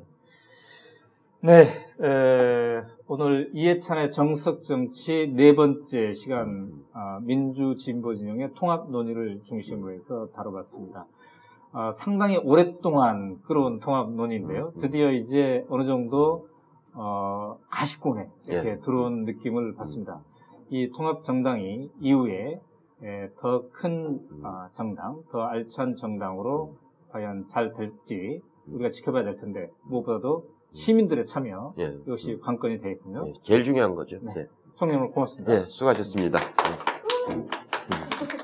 네, 1.40 1.60
에, 1.60 2.82
오늘 3.06 3.50
이해찬의 3.52 4.10
정석 4.10 4.62
정치 4.62 5.30
네 5.34 5.54
번째 5.54 6.12
시간 6.12 6.72
아, 6.94 7.20
민주 7.22 7.76
진보 7.76 8.14
진영의 8.14 8.52
통합 8.54 8.90
논의를 8.90 9.40
중심으로 9.44 9.92
해서 9.92 10.28
다뤄봤습니다. 10.34 11.06
아, 11.76 11.90
상당히 11.90 12.36
오랫동안 12.36 13.40
끌어온 13.42 13.80
통합 13.80 14.12
논의인데요. 14.12 14.72
드디어 14.80 15.10
이제 15.10 15.64
어느 15.68 15.84
정도 15.84 16.48
어, 16.92 17.58
가시권에 17.68 18.28
이렇게 18.48 18.78
들어온 18.78 19.24
느낌을 19.24 19.74
받습니다. 19.74 20.20
이 20.70 20.90
통합 20.94 21.22
정당이 21.22 21.90
이후에 22.00 22.60
더 23.36 23.64
큰 23.72 24.20
정당, 24.72 25.22
더 25.30 25.42
알찬 25.42 25.96
정당으로 25.96 26.76
과연 27.10 27.48
잘 27.48 27.72
될지 27.72 28.40
우리가 28.68 28.88
지켜봐야 28.88 29.24
될 29.24 29.36
텐데 29.36 29.68
무엇보다도 29.82 30.46
시민들의 30.72 31.26
참여 31.26 31.74
예. 31.80 31.98
이것이 32.06 32.38
관건이 32.40 32.78
되겠군요. 32.78 33.24
예, 33.26 33.32
제일 33.42 33.64
중요한 33.64 33.94
거죠. 33.96 34.18
네. 34.22 34.32
예. 34.36 34.46
총리 34.76 34.94
오늘 34.94 35.10
고맙습니다. 35.10 35.52
예, 35.54 35.64
수고하셨습니다. 35.68 36.38
예. 37.32 38.24